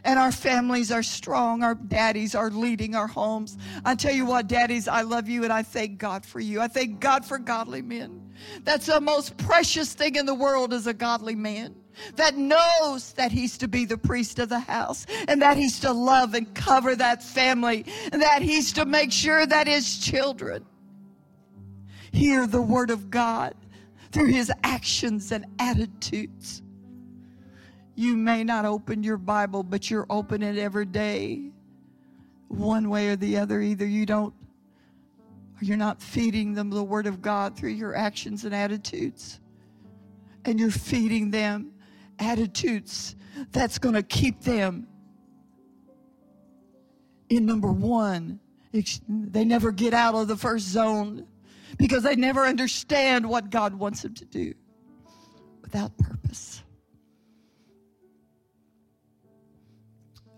and 0.05 0.19
our 0.21 0.31
families 0.33 0.93
are 0.93 1.03
strong. 1.03 1.65
Our 1.65 1.75
daddies 1.75 2.35
are 2.37 2.49
leading 2.51 2.95
our 2.95 3.09
homes. 3.09 3.59
I 3.85 3.97
tell 3.97 4.15
you 4.15 4.25
what, 4.25 4.47
daddies, 4.47 4.87
I 4.87 5.03
love 5.03 5.29
you 5.29 5.43
and 5.43 5.53
I 5.53 5.65
thank 5.65 5.99
God 5.99 6.25
for 6.25 6.39
you. 6.39 6.61
I 6.61 6.69
thank 6.69 7.01
God 7.01 7.25
for 7.25 7.39
godly 7.39 7.83
men. 7.83 8.23
That's 8.63 8.87
the 8.87 9.01
most 9.01 9.37
precious 9.37 9.95
thing 9.95 10.15
in 10.15 10.25
the 10.25 10.35
world 10.35 10.73
is 10.73 10.87
a 10.87 10.95
godly 10.95 11.35
man 11.35 11.75
that 12.17 12.37
knows 12.37 13.13
that 13.15 13.33
he's 13.33 13.59
to 13.59 13.69
be 13.69 13.85
the 13.85 13.99
priest 13.99 14.39
of 14.39 14.49
the 14.49 14.59
house 14.59 15.07
and 15.29 15.41
that 15.43 15.57
he's 15.57 15.81
to 15.81 15.93
love 15.93 16.35
and 16.35 16.55
cover 16.55 16.95
that 16.95 17.23
family 17.23 17.85
and 18.13 18.23
that 18.23 18.43
he's 18.43 18.73
to 18.75 18.85
make 18.85 19.13
sure 19.13 19.47
that 19.47 19.67
his 19.67 19.99
children 19.99 20.65
hear 22.13 22.47
the 22.47 22.63
word 22.63 22.91
of 22.91 23.11
God 23.11 23.55
through 24.13 24.27
his 24.27 24.51
actions 24.65 25.33
and 25.33 25.45
attitudes. 25.59 26.63
You 27.95 28.17
may 28.17 28.45
not 28.45 28.65
open 28.65 29.03
your 29.03 29.17
Bible, 29.17 29.63
but 29.63 29.91
you're 29.91 30.07
opening 30.11 30.57
it 30.57 30.59
every 30.59 30.87
day, 30.87 31.51
one 32.49 32.91
way 32.91 33.09
or 33.09 33.17
the 33.17 33.39
other. 33.39 33.61
Either 33.61 33.87
you 33.87 34.05
don't, 34.05 34.35
or 35.61 35.65
you're 35.65 35.77
not 35.77 36.03
feeding 36.03 36.53
them 36.53 36.69
the 36.71 36.85
Word 36.85 37.07
of 37.07 37.23
God 37.23 37.57
through 37.57 37.71
your 37.71 37.95
actions 37.95 38.45
and 38.45 38.55
attitudes. 38.55 39.41
And 40.45 40.61
you're 40.61 40.71
feeding 40.71 41.31
them 41.31 41.73
attitudes 42.19 43.17
that's 43.53 43.79
going 43.79 43.95
to 43.95 44.03
keep 44.03 44.41
them 44.43 44.87
in 47.29 47.47
number 47.47 47.71
one. 47.71 48.41
They 49.09 49.45
never 49.45 49.73
get 49.73 49.95
out 49.95 50.14
of 50.14 50.29
the 50.29 50.37
first 50.37 50.67
zone 50.67 51.27
because 51.79 52.03
they 52.03 52.17
never 52.17 52.45
understand 52.45 53.29
what 53.29 53.51
God 53.51 53.75
wants 53.75 54.03
them 54.03 54.14
to 54.14 54.25
do 54.25 54.55
without 55.62 55.97
purpose. 55.99 56.62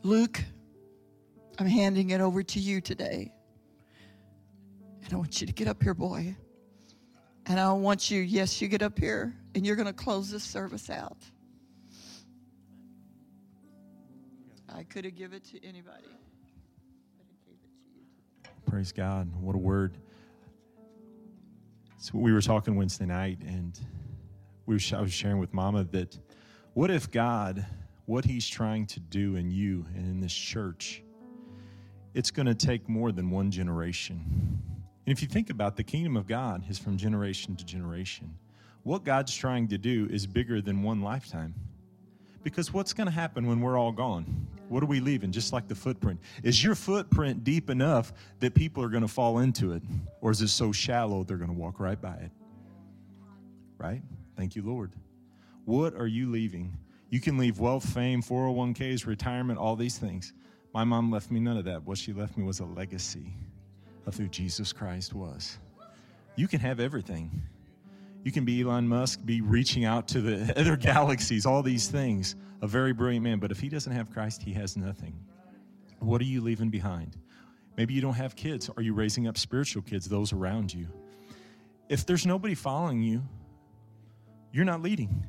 Luke, 0.03 0.43
I'm 1.59 1.67
handing 1.67 2.11
it 2.11 2.21
over 2.21 2.43
to 2.43 2.61
you 2.61 2.81
today. 2.81 3.33
And 5.05 5.13
I 5.13 5.17
want 5.17 5.41
you 5.41 5.47
to 5.47 5.53
get 5.53 5.69
up 5.69 5.83
here, 5.83 5.95
boy. 5.95 6.37
And 7.47 7.59
I 7.59 7.73
want 7.73 8.11
you, 8.11 8.21
yes, 8.21 8.61
you 8.61 8.69
get 8.69 8.83
up 8.83 8.99
here, 8.99 9.35
and 9.55 9.67
you're 9.67 9.77
going 9.77 9.87
to 9.87 9.93
close 9.93 10.31
this 10.31 10.45
service 10.45 10.91
out. 10.91 11.17
I 14.79 14.85
could 14.85 15.05
have 15.05 15.17
given 15.17 15.39
it 15.39 15.45
to 15.47 15.67
anybody. 15.67 16.07
Praise 18.65 18.93
God. 18.93 19.29
What 19.41 19.57
a 19.57 19.59
word. 19.59 19.99
So 21.97 22.13
we 22.15 22.33
were 22.33 22.41
talking 22.41 22.77
Wednesday 22.77 23.07
night, 23.07 23.39
and 23.41 23.77
we 24.67 24.77
were, 24.77 24.97
I 24.97 25.01
was 25.01 25.13
sharing 25.13 25.39
with 25.39 25.53
Mama 25.53 25.83
that 25.91 26.17
what 26.75 26.93
if 26.93 27.11
God 27.11 27.67
what 28.07 28.25
he's 28.25 28.47
trying 28.47 28.87
to 28.87 29.01
do 29.01 29.35
in 29.35 29.51
you 29.51 29.85
and 29.97 30.07
in 30.07 30.21
this 30.21 30.33
church, 30.33 31.03
it's 32.15 32.31
going 32.31 32.47
to 32.47 32.55
take 32.55 32.89
more 32.89 33.11
than 33.11 33.31
one 33.31 33.51
generation. 33.51 34.63
And 35.07 35.13
if 35.13 35.21
you 35.23 35.27
think 35.27 35.51
about 35.51 35.77
the 35.77 35.83
kingdom 35.83 36.17
of 36.17 36.29
God 36.29 36.63
is 36.71 36.79
from 36.79 36.97
generation 36.97 37.57
to 37.57 37.65
generation. 37.65 38.33
What 38.85 39.03
God's 39.03 39.35
trying 39.35 39.67
to 39.69 39.79
do 39.79 40.07
is 40.09 40.25
bigger 40.25 40.61
than 40.61 40.85
one 40.85 41.03
lifetime. 41.03 41.53
Because 42.45 42.73
what's 42.73 42.93
going 42.93 43.09
to 43.09 43.13
happen 43.13 43.49
when 43.49 43.61
we're 43.61 43.77
all 43.77 43.91
gone? 43.93 44.47
What 44.69 44.83
are 44.83 44.87
we 44.87 45.01
leaving? 45.01 45.33
Just 45.33 45.53
like 45.53 45.67
the 45.67 45.75
footprint. 45.75 46.21
Is 46.43 46.63
your 46.63 46.75
footprint 46.75 47.45
deep 47.45 47.71
enough 47.71 48.13
that 48.41 48.55
people 48.55 48.83
are 48.85 48.89
going 48.89 49.03
to 49.03 49.09
fall 49.09 49.39
into 49.39 49.73
it? 49.73 49.83
Or 50.21 50.31
is 50.31 50.43
it 50.43 50.49
so 50.49 50.73
shallow 50.73 51.25
they're 51.25 51.39
going 51.39 51.51
to 51.51 51.57
walk 51.57 51.81
right 51.81 52.01
by 52.01 52.15
it? 52.15 52.31
Right? 53.79 54.03
Thank 54.37 54.57
you, 54.57 54.63
Lord. 54.63 54.93
What 55.65 55.95
are 55.95 56.07
you 56.07 56.31
leaving? 56.31 56.77
You 57.11 57.21
can 57.21 57.39
leave 57.39 57.59
wealth, 57.59 57.89
fame, 57.89 58.23
401ks, 58.23 59.07
retirement, 59.07 59.59
all 59.59 59.77
these 59.77 59.99
things. 59.99 60.33
My 60.75 60.85
mom 60.85 61.11
left 61.11 61.31
me 61.31 61.41
none 61.41 61.57
of 61.57 61.65
that. 61.65 61.83
What 61.85 61.99
she 61.99 62.13
left 62.13 62.37
me 62.37 62.45
was 62.45 62.61
a 62.61 62.65
legacy 62.65 63.33
of 64.07 64.17
who 64.17 64.29
Jesus 64.29 64.73
Christ 64.73 65.15
was. 65.15 65.59
You 66.37 66.47
can 66.47 66.61
have 66.61 66.79
everything. 66.81 67.43
You 68.25 68.33
can 68.33 68.45
be 68.45 68.63
Elon 68.63 68.89
Musk, 68.89 69.25
be 69.25 69.41
reaching 69.41 69.85
out 69.85 70.09
to 70.09 70.21
the 70.21 70.53
other 70.61 70.77
galaxies, 70.77 71.47
all 71.47 71.63
these 71.63 71.89
things. 71.89 72.37
A 72.61 72.67
very 72.67 72.93
brilliant 72.93 73.25
man. 73.25 73.39
But 73.39 73.51
if 73.51 73.61
he 73.61 73.69
doesn't 73.69 73.93
have 73.93 74.11
Christ, 74.11 74.43
he 74.43 74.53
has 74.55 74.77
nothing. 74.77 75.15
What 76.01 76.21
are 76.21 76.25
you 76.25 76.41
leaving 76.41 76.71
behind? 76.71 77.17
Maybe 77.77 77.95
you 77.95 78.01
don't 78.01 78.15
have 78.15 78.35
kids. 78.35 78.69
Are 78.77 78.83
you 78.83 78.93
raising 78.93 79.29
up 79.29 79.39
spiritual 79.39 79.83
kids, 79.83 80.09
those 80.09 80.33
around 80.33 80.75
you? 80.75 80.89
If 81.89 82.05
there's 82.05 82.27
nobody 82.27 82.55
following 82.55 83.03
you, 83.03 83.23
you're 84.53 84.65
not 84.65 84.83
leading 84.83 85.25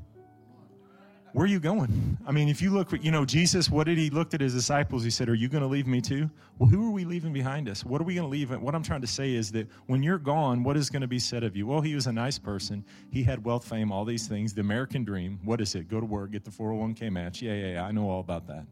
where 1.34 1.46
are 1.46 1.48
you 1.48 1.60
going? 1.60 2.18
I 2.26 2.32
mean, 2.32 2.50
if 2.50 2.62
you 2.62 2.72
look, 2.72 2.92
you 3.04 3.12
know, 3.12 3.24
Jesus, 3.24 3.70
what 3.70 3.86
did 3.86 3.98
he 3.98 4.10
looked 4.10 4.34
at 4.34 4.42
his 4.42 4.54
disciples? 4.54 5.04
He 5.04 5.10
said, 5.10 5.30
Are 5.30 5.36
you 5.36 5.48
going 5.48 5.62
to 5.62 5.68
leave 5.68 5.86
me 5.86 6.02
too? 6.02 6.30
Well, 6.58 6.70
who 6.70 6.88
are 6.88 6.92
we 6.92 7.06
leaving 7.06 7.32
behind 7.32 7.70
us? 7.70 7.86
What 7.86 8.02
are 8.02 8.04
we 8.04 8.16
going 8.16 8.26
to 8.26 8.32
leave? 8.32 8.50
What 8.50 8.74
I'm 8.74 8.84
trying 8.84 9.02
to 9.02 9.08
say 9.08 9.34
is 9.34 9.52
that 9.52 9.68
when 9.86 10.02
you're 10.02 10.18
gone, 10.18 10.64
what 10.64 10.76
is 10.76 10.90
going 10.90 11.02
to 11.02 11.08
be 11.08 11.20
said 11.20 11.44
of 11.44 11.56
you? 11.56 11.68
Well, 11.68 11.82
he 11.82 11.94
was 11.94 12.08
a 12.08 12.12
nice 12.12 12.40
person. 12.40 12.84
He 13.12 13.24
had 13.24 13.46
wealth, 13.46 13.68
fame, 13.68 13.92
all 13.92 14.06
these 14.06 14.28
things. 14.28 14.54
The 14.54 14.62
American 14.62 15.04
dream. 15.04 15.40
What 15.44 15.62
is 15.62 15.76
it? 15.76 15.88
Go 15.88 16.00
to 16.00 16.06
work, 16.06 16.32
get 16.32 16.44
the 16.44 16.52
401k 16.52 17.12
match. 17.12 17.42
Yeah, 17.42 17.54
yeah, 17.54 17.74
yeah. 17.74 17.86
I 17.86 17.92
know 17.92 18.10
all 18.10 18.22
about 18.22 18.48
that. 18.48 18.66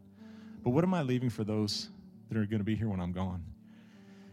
But 0.64 0.70
what 0.70 0.84
am 0.84 0.94
I 0.94 1.02
leaving 1.02 1.30
for 1.30 1.44
those 1.44 1.90
that 2.28 2.36
are 2.36 2.44
going 2.44 2.58
to 2.58 2.64
be 2.64 2.74
here 2.74 2.88
when 2.88 3.00
I'm 3.00 3.12
gone? 3.12 3.44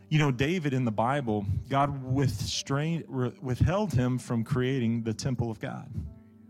You 0.10 0.20
know, 0.20 0.32
David 0.32 0.74
in 0.74 0.86
the 0.86 0.92
Bible, 0.92 1.46
God 1.68 2.04
withheld 2.04 3.94
him 3.94 4.18
from 4.20 4.44
creating 4.44 5.04
the 5.04 5.14
temple 5.14 5.50
of 5.50 5.60
God. 5.60 5.90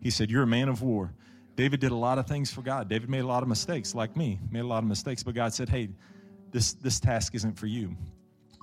He 0.02 0.10
said, 0.10 0.30
You're 0.30 0.44
a 0.44 0.48
man 0.48 0.70
of 0.70 0.82
war. 0.82 1.14
David 1.56 1.80
did 1.80 1.91
a 1.91 1.95
lot 1.95 2.18
of 2.18 2.28
things 2.28 2.51
for 2.51 2.62
God. 2.62 2.89
David 2.89 3.10
made 3.10 3.22
a 3.22 3.28
lot 3.28 3.43
of 3.43 3.49
mistakes, 3.49 3.95
like 3.95 4.16
me, 4.18 4.39
made 4.51 4.62
a 4.62 4.68
lot 4.68 4.84
of 4.84 4.89
mistakes, 4.89 5.24
but 5.24 5.34
God 5.34 5.53
said, 5.53 5.70
hey, 5.70 5.89
this, 6.51 6.74
this 6.74 6.99
task 6.99 7.36
isn't 7.36 7.58
for 7.58 7.68
you. 7.68 7.95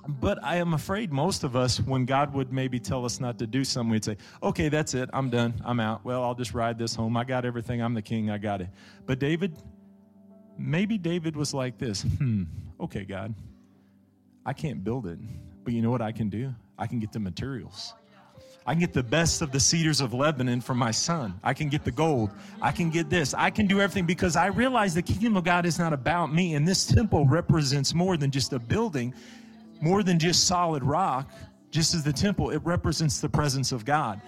But 0.07 0.43
I 0.43 0.57
am 0.57 0.73
afraid 0.73 1.13
most 1.13 1.43
of 1.43 1.55
us, 1.55 1.79
when 1.79 2.05
God 2.05 2.33
would 2.33 2.51
maybe 2.51 2.79
tell 2.79 3.05
us 3.05 3.19
not 3.21 3.39
to 3.39 3.47
do 3.47 3.63
something, 3.63 3.89
we'd 3.91 4.03
say, 4.03 4.17
okay, 4.41 4.67
that's 4.67 4.93
it. 4.93 5.09
I'm 5.13 5.29
done. 5.29 5.53
I'm 5.63 5.79
out. 5.79 6.03
Well, 6.03 6.23
I'll 6.23 6.35
just 6.35 6.53
ride 6.53 6.77
this 6.77 6.93
home. 6.93 7.15
I 7.15 7.23
got 7.23 7.45
everything. 7.45 7.81
I'm 7.81 7.93
the 7.93 8.01
king. 8.01 8.29
I 8.29 8.37
got 8.37 8.59
it. 8.59 8.67
But 9.05 9.19
David, 9.19 9.57
maybe 10.57 10.97
David 10.97 11.35
was 11.35 11.53
like 11.53 11.77
this 11.77 12.01
hmm, 12.01 12.43
okay, 12.79 13.05
God, 13.05 13.33
I 14.45 14.53
can't 14.53 14.83
build 14.83 15.07
it. 15.07 15.19
But 15.63 15.73
you 15.73 15.81
know 15.81 15.91
what 15.91 16.01
I 16.01 16.11
can 16.11 16.29
do? 16.29 16.53
I 16.77 16.85
can 16.85 16.99
get 16.99 17.13
the 17.13 17.19
materials. 17.19 17.93
I 18.65 18.73
can 18.73 18.79
get 18.79 18.93
the 18.93 19.03
best 19.03 19.41
of 19.41 19.51
the 19.51 19.59
cedars 19.59 19.99
of 19.99 20.13
Lebanon 20.13 20.61
for 20.61 20.73
my 20.73 20.91
son. 20.91 21.37
I 21.43 21.53
can 21.53 21.67
get 21.67 21.83
the 21.83 21.91
gold. 21.91 22.31
I 22.61 22.71
can 22.71 22.89
get 22.89 23.09
this. 23.09 23.33
I 23.33 23.49
can 23.49 23.67
do 23.67 23.81
everything 23.81 24.05
because 24.05 24.37
I 24.37 24.47
realize 24.47 24.93
the 24.93 25.01
kingdom 25.01 25.35
of 25.35 25.43
God 25.43 25.65
is 25.65 25.77
not 25.77 25.91
about 25.91 26.33
me. 26.33 26.55
And 26.55 26.65
this 26.65 26.85
temple 26.85 27.25
represents 27.25 27.93
more 27.93 28.15
than 28.15 28.31
just 28.31 28.53
a 28.53 28.59
building, 28.59 29.13
more 29.81 30.01
than 30.01 30.17
just 30.17 30.47
solid 30.47 30.83
rock. 30.83 31.29
Just 31.71 31.93
as 31.93 32.03
the 32.03 32.13
temple, 32.13 32.51
it 32.51 32.61
represents 32.63 33.19
the 33.19 33.27
presence 33.27 33.73
of 33.73 33.83
God. 33.83 34.21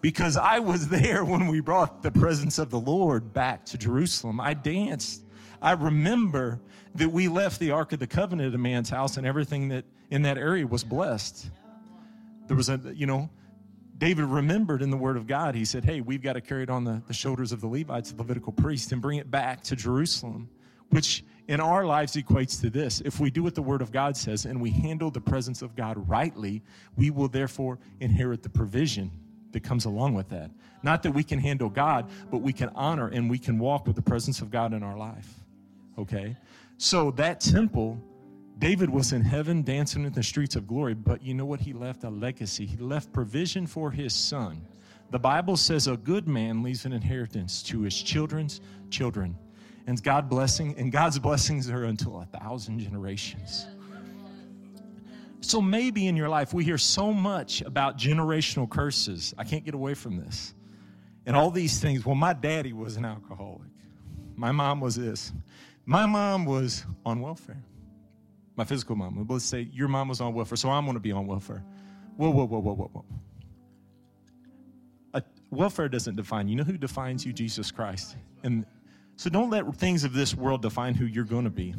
Because 0.00 0.36
I 0.36 0.58
was 0.58 0.88
there 1.00 1.24
when 1.24 1.46
we 1.46 1.60
brought 1.60 2.02
the 2.02 2.10
presence 2.10 2.58
of 2.58 2.70
the 2.70 2.80
Lord 2.80 3.32
back 3.32 3.64
to 3.66 3.78
Jerusalem. 3.78 4.40
I 4.40 4.54
danced. 4.54 5.22
I 5.62 5.72
remember 5.72 6.60
that 6.96 7.08
we 7.08 7.28
left 7.28 7.60
the 7.60 7.70
Ark 7.70 7.92
of 7.92 8.00
the 8.00 8.06
Covenant 8.06 8.48
at 8.48 8.54
a 8.54 8.58
man's 8.58 8.90
house 8.90 9.16
and 9.16 9.26
everything 9.26 9.68
that 9.68 9.84
in 10.10 10.22
that 10.22 10.38
area 10.38 10.66
was 10.66 10.82
blessed. 10.82 11.50
There 12.48 12.56
was 12.56 12.68
a, 12.68 12.80
you 12.94 13.06
know, 13.06 13.28
David 13.98 14.24
remembered 14.24 14.82
in 14.82 14.90
the 14.90 14.96
Word 14.96 15.16
of 15.16 15.26
God, 15.26 15.54
he 15.54 15.64
said, 15.64 15.84
Hey, 15.84 16.00
we've 16.00 16.22
got 16.22 16.34
to 16.34 16.40
carry 16.40 16.62
it 16.62 16.70
on 16.70 16.84
the, 16.84 17.02
the 17.06 17.14
shoulders 17.14 17.52
of 17.52 17.60
the 17.60 17.66
Levites, 17.66 18.12
the 18.12 18.18
Levitical 18.18 18.52
priests, 18.52 18.92
and 18.92 19.00
bring 19.00 19.18
it 19.18 19.30
back 19.30 19.62
to 19.64 19.76
Jerusalem, 19.76 20.50
which 20.90 21.24
in 21.48 21.60
our 21.60 21.86
lives 21.86 22.14
equates 22.14 22.60
to 22.60 22.70
this. 22.70 23.00
If 23.00 23.20
we 23.20 23.30
do 23.30 23.42
what 23.42 23.54
the 23.54 23.62
Word 23.62 23.80
of 23.80 23.92
God 23.92 24.16
says 24.16 24.44
and 24.44 24.60
we 24.60 24.70
handle 24.70 25.10
the 25.10 25.20
presence 25.20 25.62
of 25.62 25.74
God 25.74 26.08
rightly, 26.08 26.62
we 26.96 27.10
will 27.10 27.28
therefore 27.28 27.78
inherit 28.00 28.42
the 28.42 28.50
provision 28.50 29.10
that 29.52 29.62
comes 29.62 29.86
along 29.86 30.14
with 30.14 30.28
that. 30.28 30.50
Not 30.82 31.02
that 31.04 31.12
we 31.12 31.24
can 31.24 31.38
handle 31.38 31.70
God, 31.70 32.10
but 32.30 32.38
we 32.38 32.52
can 32.52 32.68
honor 32.74 33.08
and 33.08 33.30
we 33.30 33.38
can 33.38 33.58
walk 33.58 33.86
with 33.86 33.96
the 33.96 34.02
presence 34.02 34.40
of 34.42 34.50
God 34.50 34.74
in 34.74 34.82
our 34.82 34.96
life. 34.96 35.32
Okay? 35.98 36.36
So 36.76 37.12
that 37.12 37.40
temple 37.40 37.98
David 38.58 38.88
was 38.88 39.12
in 39.12 39.20
heaven 39.20 39.62
dancing 39.62 40.04
in 40.04 40.12
the 40.12 40.22
streets 40.22 40.56
of 40.56 40.66
glory, 40.66 40.94
but 40.94 41.22
you 41.22 41.34
know 41.34 41.44
what? 41.44 41.60
He 41.60 41.74
left 41.74 42.04
a 42.04 42.10
legacy. 42.10 42.64
He 42.64 42.78
left 42.78 43.12
provision 43.12 43.66
for 43.66 43.90
his 43.90 44.14
son. 44.14 44.66
The 45.10 45.18
Bible 45.18 45.58
says 45.58 45.88
a 45.88 45.96
good 45.96 46.26
man 46.26 46.62
leaves 46.62 46.86
an 46.86 46.92
inheritance 46.92 47.62
to 47.64 47.82
his 47.82 48.00
children's 48.02 48.62
children. 48.90 49.36
And 49.86 50.02
God 50.02 50.28
blessing, 50.28 50.74
and 50.78 50.90
God's 50.90 51.18
blessings 51.18 51.68
are 51.70 51.84
until 51.84 52.20
a 52.20 52.24
thousand 52.24 52.80
generations. 52.80 53.66
So 55.42 55.60
maybe 55.60 56.08
in 56.08 56.16
your 56.16 56.28
life 56.28 56.54
we 56.54 56.64
hear 56.64 56.78
so 56.78 57.12
much 57.12 57.60
about 57.60 57.98
generational 57.98 58.68
curses. 58.68 59.34
I 59.36 59.44
can't 59.44 59.64
get 59.64 59.74
away 59.74 59.94
from 59.94 60.16
this. 60.16 60.54
And 61.26 61.36
all 61.36 61.50
these 61.50 61.78
things. 61.78 62.06
Well, 62.06 62.14
my 62.14 62.32
daddy 62.32 62.72
was 62.72 62.96
an 62.96 63.04
alcoholic. 63.04 63.68
My 64.34 64.50
mom 64.50 64.80
was 64.80 64.96
this. 64.96 65.32
My 65.84 66.06
mom 66.06 66.46
was 66.46 66.84
on 67.04 67.20
welfare 67.20 67.62
my 68.56 68.64
physical 68.64 68.96
mom. 68.96 69.26
Let's 69.28 69.44
say 69.44 69.68
your 69.72 69.88
mom 69.88 70.08
was 70.08 70.20
on 70.20 70.34
welfare, 70.34 70.56
so 70.56 70.70
I'm 70.70 70.84
going 70.84 70.96
to 70.96 71.00
be 71.00 71.12
on 71.12 71.26
welfare. 71.26 71.62
Whoa, 72.16 72.30
whoa, 72.30 72.46
whoa, 72.46 72.58
whoa, 72.58 72.74
whoa, 72.74 72.90
whoa. 72.92 73.04
A, 75.14 75.22
welfare 75.50 75.88
doesn't 75.88 76.16
define 76.16 76.48
you. 76.48 76.56
know 76.56 76.64
who 76.64 76.78
defines 76.78 77.24
you? 77.24 77.32
Jesus 77.32 77.70
Christ. 77.70 78.16
And 78.42 78.64
So 79.16 79.30
don't 79.30 79.50
let 79.50 79.74
things 79.76 80.04
of 80.04 80.12
this 80.12 80.34
world 80.34 80.62
define 80.62 80.94
who 80.94 81.06
you're 81.06 81.24
going 81.24 81.44
to 81.44 81.50
be. 81.50 81.74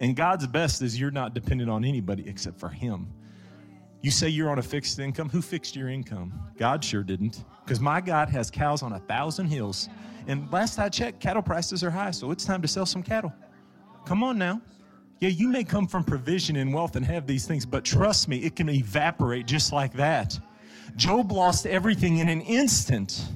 And 0.00 0.14
God's 0.16 0.46
best 0.46 0.82
is 0.82 0.98
you're 0.98 1.10
not 1.10 1.34
dependent 1.34 1.70
on 1.70 1.84
anybody 1.84 2.28
except 2.28 2.58
for 2.58 2.68
Him. 2.68 3.08
You 4.00 4.12
say 4.12 4.28
you're 4.28 4.48
on 4.50 4.60
a 4.60 4.62
fixed 4.62 4.98
income. 5.00 5.28
Who 5.28 5.42
fixed 5.42 5.74
your 5.74 5.88
income? 5.88 6.32
God 6.56 6.84
sure 6.84 7.02
didn't. 7.02 7.44
Because 7.64 7.80
my 7.80 8.00
God 8.00 8.28
has 8.28 8.50
cows 8.50 8.82
on 8.82 8.92
a 8.92 9.00
thousand 9.00 9.46
hills. 9.46 9.88
And 10.28 10.50
last 10.52 10.78
I 10.78 10.88
checked, 10.88 11.20
cattle 11.20 11.42
prices 11.42 11.82
are 11.82 11.90
high, 11.90 12.12
so 12.12 12.30
it's 12.30 12.44
time 12.44 12.62
to 12.62 12.68
sell 12.68 12.86
some 12.86 13.02
cattle. 13.02 13.32
Come 14.04 14.22
on 14.22 14.38
now. 14.38 14.60
Yeah, 15.20 15.30
you 15.30 15.48
may 15.48 15.64
come 15.64 15.88
from 15.88 16.04
provision 16.04 16.56
and 16.56 16.72
wealth 16.72 16.94
and 16.94 17.04
have 17.04 17.26
these 17.26 17.46
things, 17.46 17.66
but 17.66 17.84
trust 17.84 18.28
me, 18.28 18.38
it 18.38 18.54
can 18.54 18.68
evaporate 18.68 19.46
just 19.46 19.72
like 19.72 19.92
that. 19.94 20.38
Job 20.94 21.32
lost 21.32 21.66
everything 21.66 22.18
in 22.18 22.28
an 22.28 22.40
instant. 22.42 23.28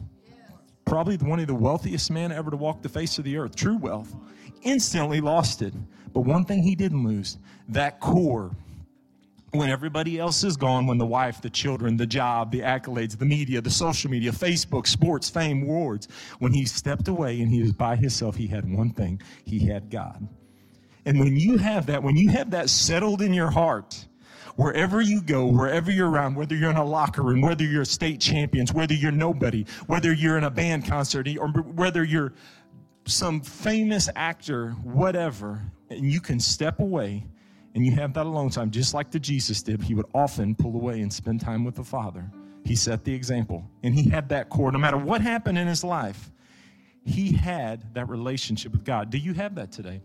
Probably 0.85 1.17
one 1.17 1.41
of 1.41 1.49
the 1.49 1.55
wealthiest 1.55 2.11
men 2.11 2.31
ever 2.31 2.51
to 2.51 2.57
walk 2.57 2.83
the 2.83 2.89
face 2.89 3.19
of 3.19 3.25
the 3.25 3.37
earth, 3.37 3.57
true 3.57 3.77
wealth. 3.77 4.15
Instantly 4.63 5.21
lost 5.21 5.61
it. 5.63 5.75
But 6.13 6.21
one 6.21 6.45
thing 6.45 6.63
he 6.63 6.77
didn't 6.77 7.05
lose 7.05 7.39
that 7.69 7.99
core 7.99 8.55
when 9.51 9.69
everybody 9.69 10.19
else 10.19 10.45
is 10.45 10.57
gone, 10.57 10.87
when 10.87 10.99
the 10.99 11.07
wife, 11.07 11.43
the 11.43 11.51
children, 11.51 11.97
the 11.97 12.07
job, 12.07 12.53
the 12.53 12.61
accolades, 12.61 13.19
the 13.19 13.25
media, 13.25 13.61
the 13.61 13.71
social 13.71 14.11
media, 14.11 14.31
Facebook, 14.31 14.87
sports, 14.87 15.29
fame, 15.29 15.63
awards, 15.63 16.09
when 16.39 16.53
he 16.53 16.65
stepped 16.65 17.09
away 17.09 17.41
and 17.41 17.51
he 17.51 17.61
was 17.61 17.73
by 17.73 17.97
himself, 17.97 18.37
he 18.37 18.47
had 18.47 18.71
one 18.71 18.91
thing 18.91 19.21
he 19.45 19.67
had 19.67 19.91
God. 19.91 20.27
And 21.05 21.19
when 21.19 21.37
you 21.37 21.59
have 21.59 21.87
that, 21.87 22.03
when 22.03 22.17
you 22.17 22.31
have 22.31 22.51
that 22.51 22.71
settled 22.71 23.23
in 23.23 23.35
your 23.35 23.51
heart, 23.51 24.07
wherever 24.57 25.01
you 25.01 25.21
go, 25.21 25.47
wherever 25.47 25.91
you're 25.91 26.11
around, 26.11 26.35
whether 26.37 26.55
you're 26.55 26.71
in 26.71 26.77
a 26.77 26.85
locker 26.85 27.23
room, 27.23 27.41
whether 27.41 27.65
you're 27.65 27.85
state 27.85 28.21
champions, 28.21 28.73
whether 28.73 28.95
you're 28.95 29.11
nobody, 29.11 29.65
whether 29.87 30.13
you're 30.13 30.39
in 30.39 30.45
a 30.45 30.51
band 30.51 30.87
concert, 30.87 31.29
or 31.39 31.49
whether 31.49 32.05
you're 32.05 32.33
some 33.07 33.41
famous 33.41 34.09
actor, 34.15 34.71
whatever, 34.85 35.61
and 35.91 36.11
you 36.11 36.21
can 36.21 36.39
step 36.39 36.79
away 36.79 37.27
and 37.75 37.87
you 37.87 37.93
have 37.93 38.13
that 38.15 38.27
alone 38.27 38.51
time, 38.51 38.71
just 38.71 38.93
like 38.95 39.11
the 39.11 39.19
Jesus 39.19 39.63
did, 39.63 39.83
he 39.83 39.95
would 39.95 40.07
often 40.15 40.55
pull 40.55 40.75
away 40.75 41.01
and 41.01 41.13
spend 41.13 41.41
time 41.41 41.65
with 41.65 41.75
the 41.75 41.85
Father. 41.85 42.31
He 42.65 42.77
set 42.77 43.03
the 43.03 43.15
example, 43.15 43.65
and 43.83 43.95
he 43.95 44.09
had 44.09 44.29
that 44.29 44.51
core. 44.51 44.71
No 44.71 44.79
matter 44.79 44.99
what 44.99 45.21
happened 45.21 45.59
in 45.59 45.67
his 45.67 45.83
life, 45.83 46.31
he 47.05 47.33
had 47.33 47.95
that 47.95 48.09
relationship 48.09 48.73
with 48.73 48.85
God. 48.85 49.11
Do 49.11 49.19
you 49.19 49.33
have 49.35 49.55
that 49.57 49.73
today? 49.73 50.01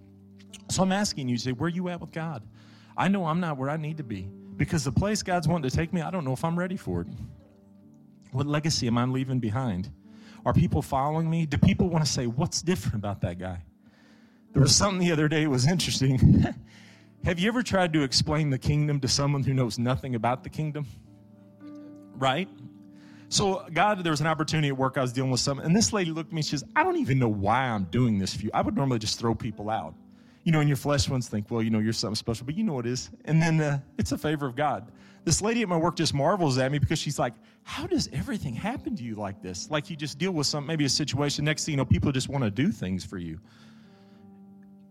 So 0.69 0.83
I'm 0.83 0.91
asking 0.91 1.29
you, 1.29 1.37
say, 1.37 1.51
where 1.51 1.67
are 1.67 1.69
you 1.69 1.89
at 1.89 2.01
with 2.01 2.11
God? 2.11 2.43
I 2.97 3.07
know 3.07 3.25
I'm 3.25 3.39
not 3.39 3.57
where 3.57 3.69
I 3.69 3.77
need 3.77 3.97
to 3.97 4.03
be 4.03 4.29
because 4.57 4.83
the 4.83 4.91
place 4.91 5.23
God's 5.23 5.47
wanting 5.47 5.69
to 5.69 5.75
take 5.75 5.93
me, 5.93 6.01
I 6.01 6.11
don't 6.11 6.25
know 6.25 6.33
if 6.33 6.43
I'm 6.43 6.57
ready 6.57 6.77
for 6.77 7.01
it. 7.01 7.07
What 8.31 8.47
legacy 8.47 8.87
am 8.87 8.97
I 8.97 9.05
leaving 9.05 9.39
behind? 9.39 9.89
Are 10.45 10.53
people 10.53 10.81
following 10.81 11.29
me? 11.29 11.45
Do 11.45 11.57
people 11.57 11.89
want 11.89 12.05
to 12.05 12.11
say, 12.11 12.27
what's 12.27 12.61
different 12.61 12.95
about 12.95 13.21
that 13.21 13.39
guy? 13.39 13.61
There 14.53 14.61
was 14.61 14.75
something 14.75 14.99
the 14.99 15.11
other 15.11 15.27
day, 15.27 15.43
it 15.43 15.49
was 15.49 15.67
interesting. 15.67 16.45
Have 17.23 17.39
you 17.39 17.47
ever 17.47 17.61
tried 17.63 17.93
to 17.93 18.03
explain 18.03 18.49
the 18.49 18.57
kingdom 18.57 18.99
to 19.01 19.07
someone 19.07 19.43
who 19.43 19.53
knows 19.53 19.77
nothing 19.77 20.15
about 20.15 20.43
the 20.43 20.49
kingdom? 20.49 20.85
Right? 22.15 22.47
So, 23.29 23.65
God, 23.73 24.03
there 24.03 24.11
was 24.11 24.21
an 24.21 24.27
opportunity 24.27 24.69
at 24.69 24.77
work. 24.77 24.97
I 24.97 25.01
was 25.01 25.11
dealing 25.11 25.31
with 25.31 25.41
something, 25.41 25.65
and 25.65 25.75
this 25.75 25.91
lady 25.91 26.11
looked 26.11 26.29
at 26.29 26.33
me. 26.33 26.41
She 26.41 26.51
says, 26.51 26.63
"I 26.75 26.83
don't 26.83 26.97
even 26.97 27.19
know 27.19 27.27
why 27.27 27.67
I'm 27.67 27.83
doing 27.85 28.19
this 28.19 28.33
for 28.33 28.43
you. 28.43 28.51
I 28.53 28.61
would 28.61 28.75
normally 28.75 28.99
just 28.99 29.19
throw 29.19 29.35
people 29.35 29.69
out, 29.69 29.93
you 30.47 30.53
know. 30.53 30.61
And 30.61 30.69
your 30.69 30.77
flesh 30.77 31.09
ones 31.09 31.27
think, 31.27 31.51
well, 31.51 31.61
you 31.61 31.69
know, 31.69 31.79
you're 31.79 31.91
something 31.91 32.15
special, 32.15 32.45
but 32.45 32.55
you 32.55 32.63
know 32.63 32.73
what 32.73 32.85
it 32.85 32.93
is. 32.93 33.11
And 33.25 33.41
then 33.41 33.59
uh, 33.59 33.79
it's 33.97 34.13
a 34.13 34.17
favor 34.17 34.45
of 34.45 34.55
God. 34.55 34.89
This 35.25 35.41
lady 35.41 35.61
at 35.61 35.67
my 35.67 35.75
work 35.75 35.97
just 35.97 36.13
marvels 36.13 36.57
at 36.57 36.71
me 36.71 36.79
because 36.79 36.97
she's 36.97 37.19
like, 37.19 37.33
"How 37.63 37.85
does 37.85 38.09
everything 38.13 38.53
happen 38.53 38.95
to 38.95 39.03
you 39.03 39.15
like 39.15 39.41
this? 39.41 39.69
Like 39.69 39.89
you 39.89 39.97
just 39.97 40.17
deal 40.17 40.31
with 40.31 40.47
some 40.47 40.65
maybe 40.65 40.85
a 40.85 40.89
situation. 40.89 41.43
Next 41.43 41.65
thing 41.65 41.73
you 41.73 41.77
know, 41.77 41.83
people 41.83 42.13
just 42.13 42.29
want 42.29 42.45
to 42.45 42.49
do 42.49 42.71
things 42.71 43.03
for 43.03 43.17
you. 43.17 43.37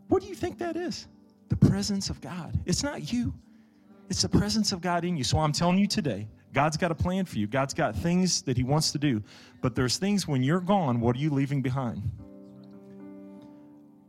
What 0.08 0.22
do 0.22 0.28
you 0.28 0.34
think 0.34 0.58
that 0.58 0.76
is? 0.76 1.08
The 1.48 1.56
presence 1.56 2.10
of 2.10 2.20
God. 2.20 2.58
It's 2.66 2.82
not 2.82 3.10
you, 3.10 3.32
it's 4.10 4.22
the 4.22 4.28
presence 4.28 4.72
of 4.72 4.82
God 4.82 5.06
in 5.06 5.16
you. 5.16 5.24
So 5.24 5.38
I'm 5.38 5.52
telling 5.52 5.78
you 5.78 5.86
today, 5.86 6.28
God's 6.52 6.76
got 6.76 6.90
a 6.90 6.94
plan 6.94 7.24
for 7.24 7.38
you. 7.38 7.46
God's 7.46 7.74
got 7.74 7.96
things 7.96 8.42
that 8.42 8.56
He 8.56 8.62
wants 8.62 8.92
to 8.92 8.98
do. 8.98 9.22
But 9.62 9.74
there's 9.74 9.96
things 9.96 10.28
when 10.28 10.42
you're 10.42 10.60
gone, 10.60 11.00
what 11.00 11.16
are 11.16 11.18
you 11.18 11.30
leaving 11.30 11.62
behind? 11.62 12.02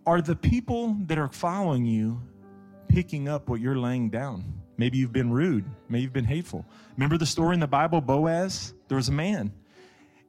Are 0.08 0.22
the 0.22 0.38
people 0.38 0.96
that 1.08 1.18
are 1.18 1.28
following 1.28 1.86
you 1.86 2.22
picking 2.88 3.28
up 3.28 3.50
what 3.50 3.60
you're 3.60 3.78
laying 3.78 4.10
down? 4.10 4.62
Maybe 4.78 4.98
you've 4.98 5.12
been 5.12 5.32
rude. 5.32 5.66
Maybe 5.90 6.04
you've 6.04 6.14
been 6.14 6.24
hateful. 6.24 6.66
Remember 6.96 7.18
the 7.18 7.26
story 7.26 7.56
in 7.56 7.60
the 7.60 7.68
Bible, 7.68 8.00
Boaz? 8.00 8.74
There 8.88 8.96
was 8.96 9.10
a 9.10 9.12
man, 9.12 9.52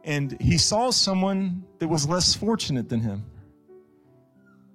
and 0.03 0.37
he 0.41 0.59
saw 0.59 0.91
someone 0.91 1.65
that 1.79 1.87
was 1.87 2.09
less 2.09 2.35
fortunate 2.35 2.89
than 2.89 2.99
him. 2.99 3.25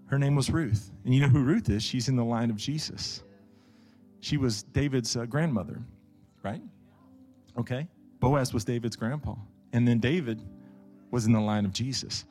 Her 0.06 0.18
name 0.18 0.36
was 0.36 0.50
Ruth. 0.50 0.90
And 1.04 1.14
you 1.14 1.20
know 1.20 1.28
who 1.28 1.44
Ruth 1.44 1.70
is? 1.70 1.84
She's 1.84 2.08
in 2.08 2.16
the 2.16 2.24
line 2.24 2.50
of 2.50 2.56
Jesus. 2.56 3.24
She 4.22 4.38
was 4.38 4.64
David's 4.64 5.18
uh, 5.18 5.26
grandmother, 5.26 5.82
right? 6.44 6.62
Okay. 7.58 7.90
Boaz 8.22 8.54
was 8.54 8.64
David's 8.64 8.96
grandpa. 8.96 9.36
And 9.74 9.86
then 9.86 10.00
David 10.00 10.42
was 11.12 11.26
in 11.26 11.34
the 11.34 11.42
line 11.42 11.66
of 11.66 11.74
Jesus. 11.74 12.24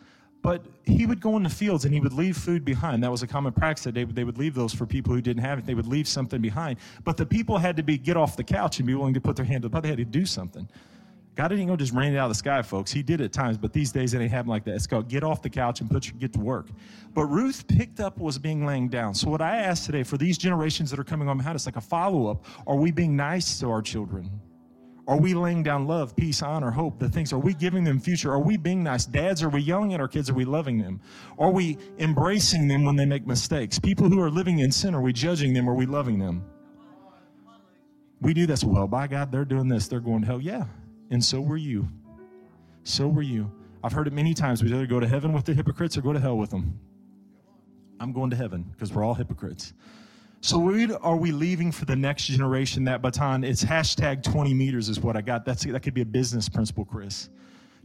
But 0.43 0.65
he 0.85 1.07
would 1.07 1.21
go 1.21 1.37
in 1.37 1.45
the 1.45 1.49
fields 1.49 1.85
and 1.85 1.95
he 1.95 2.01
would 2.01 2.13
leave 2.13 2.37
food 2.37 2.65
behind. 2.65 3.03
That 3.05 3.11
was 3.11 3.23
a 3.23 3.29
common 3.29 3.53
practice 3.53 3.85
that 3.85 3.95
they 3.95 4.05
would, 4.05 4.17
they 4.17 4.25
would 4.25 4.39
leave 4.39 4.55
those 4.55 4.75
for 4.75 4.87
people 4.87 5.15
who 5.15 5.21
didn't 5.21 5.43
have 5.43 5.61
it. 5.61 5.67
They 5.67 5.75
would 5.75 5.87
leave 5.87 6.09
something 6.09 6.41
behind. 6.41 6.79
But 7.05 7.17
the 7.17 7.25
people 7.25 7.59
had 7.59 7.77
to 7.77 7.85
be 7.85 7.97
get 7.97 8.17
off 8.17 8.37
the 8.37 8.43
couch 8.43 8.79
and 8.79 8.87
be 8.87 8.95
willing 8.95 9.15
to 9.15 9.21
put 9.21 9.37
their 9.37 9.45
hand 9.45 9.63
to 9.63 9.75
up. 9.75 9.83
They 9.83 9.89
had 9.89 9.99
to 9.99 10.05
do 10.05 10.27
something. 10.27 10.69
God 11.35 11.49
didn't 11.49 11.69
go 11.69 11.77
just 11.77 11.95
rain 11.95 12.13
it 12.13 12.19
out 12.19 12.25
of 12.25 12.31
the 12.31 12.35
sky, 12.35 12.61
folks. 12.61 12.93
He 12.93 13.03
did 13.03 13.21
at 13.23 13.33
times, 13.33 13.57
but 13.57 13.73
these 13.73 13.91
days 13.91 14.13
it 14.13 14.21
ain't 14.21 14.31
happen 14.31 14.51
like 14.51 14.65
that. 14.65 14.75
It's 14.75 14.87
called 14.87 15.09
get 15.09 15.25
off 15.25 15.41
the 15.41 15.49
couch 15.49 15.81
and 15.81 15.89
put 15.89 16.07
your, 16.07 16.15
get 16.17 16.33
to 16.35 16.41
work. 16.41 16.67
But 17.15 17.27
Ruth 17.27 17.67
picked 17.69 18.01
up 18.01 18.19
what 18.19 18.27
was 18.27 18.39
being 18.39 18.67
laying 18.67 18.89
down. 18.89 19.15
So 19.15 19.31
what 19.31 19.41
I 19.41 19.57
ask 19.57 19.87
today 19.87 20.03
for 20.03 20.19
these 20.19 20.37
generations 20.37 20.91
that 20.91 20.99
are 20.99 21.05
coming 21.05 21.29
on 21.29 21.39
behind 21.39 21.55
us, 21.55 21.65
like 21.65 21.77
a 21.77 21.81
follow-up, 21.81 22.45
are 22.67 22.77
we 22.77 22.91
being 22.91 23.17
nice 23.17 23.61
to 23.61 23.71
our 23.71 23.81
children? 23.81 24.29
Are 25.09 25.19
we 25.19 25.35
laying 25.35 25.65
down 25.65 25.87
love, 25.89 26.15
peace, 26.15 26.43
honor, 26.43 26.71
hope, 26.71 26.99
the 27.01 27.09
things? 27.09 27.33
Are 27.33 27.39
we 27.39 27.55
giving 27.55 27.83
them 27.83 27.99
future? 27.99 28.31
Are 28.31 28.39
we 28.39 28.57
being 28.57 28.85
nice? 28.85 29.05
Dads, 29.05 29.43
are 29.43 29.49
we 29.49 29.61
yelling 29.61 29.95
at 29.95 30.01
our 30.01 30.07
kids? 30.07 30.31
Are 30.31 30.35
we 30.35 30.45
loving 30.45 30.79
them? 30.79 31.01
Are 31.39 31.51
we 31.51 31.77
embracing 31.99 32.69
them 32.69 32.85
when 32.85 32.95
they 32.95 33.05
make 33.05 33.27
mistakes? 33.27 33.79
People 33.81 34.09
who 34.09 34.21
are 34.21 34.31
living 34.31 34.61
in 34.61 34.71
sin, 34.71 34.95
are 34.95 35.01
we 35.01 35.13
judging 35.13 35.55
them? 35.55 35.69
Are 35.69 35.75
we 35.75 35.87
loving 35.87 36.21
them? 36.21 36.45
We 38.21 38.33
do 38.33 38.47
this. 38.47 38.63
Well, 38.63 38.87
by 38.87 39.09
God, 39.09 39.33
they're 39.33 39.45
doing 39.45 39.67
this. 39.67 39.89
They're 39.89 39.99
going 39.99 40.21
to 40.21 40.27
hell. 40.29 40.41
Yeah, 40.41 40.67
and 41.11 41.23
so 41.23 41.41
were 41.41 41.57
you. 41.57 41.89
So 42.85 43.09
were 43.09 43.23
you. 43.23 43.51
I've 43.83 43.93
heard 43.93 44.07
it 44.07 44.13
many 44.13 44.35
times. 44.35 44.63
We 44.63 44.73
either 44.73 44.87
go 44.87 45.01
to 45.01 45.09
heaven 45.09 45.33
with 45.33 45.45
the 45.45 45.55
hypocrites 45.55 45.99
or 45.99 46.03
go 46.03 46.13
to 46.13 46.21
hell 46.21 46.39
with 46.39 46.51
them. 46.51 46.79
I'm 47.99 48.13
going 48.13 48.31
to 48.31 48.37
heaven 48.37 48.63
because 48.73 48.93
we're 48.93 49.05
all 49.05 49.15
hypocrites. 49.15 49.75
So 50.45 50.59
what 50.59 50.99
are 51.03 51.15
we 51.15 51.31
leaving 51.31 51.71
for 51.71 51.85
the 51.85 51.95
next 51.95 52.25
generation 52.25 52.83
that 52.85 53.01
baton? 53.01 53.45
It's 53.45 53.63
hashtag 53.63 54.25
20 54.25 54.53
meters 54.53 54.89
is 54.89 54.99
what 54.99 55.17
I 55.17 55.21
got. 55.21 55.45
That's, 55.45 55.63
that 55.63 55.81
could 55.85 55.95
be 55.95 56.01
a 56.01 56.05
business 56.07 56.49
principle, 56.49 56.85
Chris. 56.85 57.29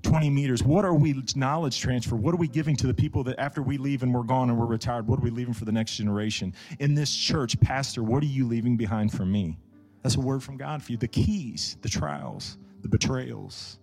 20 0.01 0.31
meters. 0.31 0.63
What 0.63 0.83
are 0.83 0.95
we 0.95 1.21
knowledge 1.35 1.79
transfer? 1.79 2.15
What 2.15 2.33
are 2.33 2.37
we 2.37 2.47
giving 2.47 2.75
to 2.77 2.87
the 2.87 2.95
people 2.95 3.23
that 3.25 3.39
after 3.39 3.61
we 3.61 3.77
leave 3.77 4.01
and 4.01 4.11
we're 4.11 4.23
gone 4.23 4.49
and 4.49 4.57
we're 4.57 4.65
retired, 4.65 5.07
what 5.07 5.19
are 5.19 5.21
we 5.21 5.29
leaving 5.29 5.53
for 5.53 5.65
the 5.65 5.71
next 5.71 5.97
generation? 5.97 6.51
In 6.79 6.95
this 6.95 7.15
church, 7.15 7.59
Pastor, 7.59 8.01
what 8.01 8.23
are 8.23 8.27
you 8.27 8.47
leaving 8.47 8.75
behind 8.75 9.11
for 9.11 9.23
me? 9.23 9.59
That's 10.01 10.15
a 10.15 10.19
word 10.19 10.41
from 10.41 10.57
God 10.57 10.81
for 10.81 10.93
you. 10.93 10.97
The 10.97 11.07
keys, 11.07 11.77
the 11.83 11.89
trials, 11.89 12.57
the 12.81 12.87
betrayals, 12.87 13.77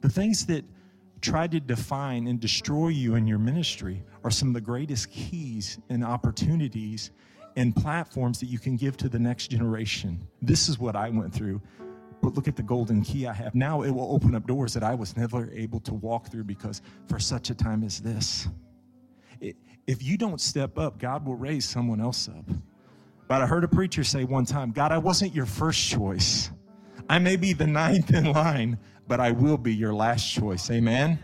the 0.00 0.08
things 0.08 0.46
that 0.46 0.64
try 1.20 1.46
to 1.46 1.60
define 1.60 2.26
and 2.26 2.40
destroy 2.40 2.88
you 2.88 3.16
in 3.16 3.26
your 3.26 3.38
ministry 3.38 4.02
are 4.24 4.30
some 4.30 4.48
of 4.48 4.54
the 4.54 4.62
greatest 4.62 5.10
keys 5.10 5.78
and 5.90 6.02
opportunities 6.02 7.10
and 7.56 7.74
platforms 7.74 8.40
that 8.40 8.46
you 8.46 8.58
can 8.58 8.76
give 8.76 8.96
to 8.98 9.08
the 9.08 9.18
next 9.18 9.48
generation. 9.48 10.26
This 10.42 10.68
is 10.68 10.78
what 10.78 10.96
I 10.96 11.08
went 11.10 11.34
through. 11.34 11.60
But 12.20 12.34
look 12.34 12.48
at 12.48 12.56
the 12.56 12.62
golden 12.62 13.02
key 13.02 13.26
I 13.26 13.32
have. 13.32 13.54
Now 13.54 13.82
it 13.82 13.90
will 13.90 14.12
open 14.12 14.34
up 14.34 14.46
doors 14.46 14.74
that 14.74 14.82
I 14.82 14.94
was 14.94 15.16
never 15.16 15.50
able 15.52 15.80
to 15.80 15.94
walk 15.94 16.30
through 16.30 16.44
because 16.44 16.82
for 17.08 17.18
such 17.18 17.50
a 17.50 17.54
time 17.54 17.84
as 17.84 18.00
this, 18.00 18.48
it, 19.40 19.56
if 19.86 20.02
you 20.02 20.16
don't 20.16 20.40
step 20.40 20.78
up, 20.78 20.98
God 20.98 21.24
will 21.24 21.36
raise 21.36 21.68
someone 21.68 22.00
else 22.00 22.28
up. 22.28 22.44
But 23.28 23.42
I 23.42 23.46
heard 23.46 23.62
a 23.62 23.68
preacher 23.68 24.02
say 24.02 24.24
one 24.24 24.44
time, 24.44 24.72
God, 24.72 24.90
I 24.90 24.98
wasn't 24.98 25.34
your 25.34 25.46
first 25.46 25.88
choice. 25.88 26.50
I 27.08 27.18
may 27.18 27.36
be 27.36 27.52
the 27.52 27.66
ninth 27.66 28.12
in 28.12 28.32
line, 28.32 28.78
but 29.06 29.20
I 29.20 29.30
will 29.30 29.58
be 29.58 29.74
your 29.74 29.94
last 29.94 30.30
choice. 30.32 30.70
Amen? 30.70 31.18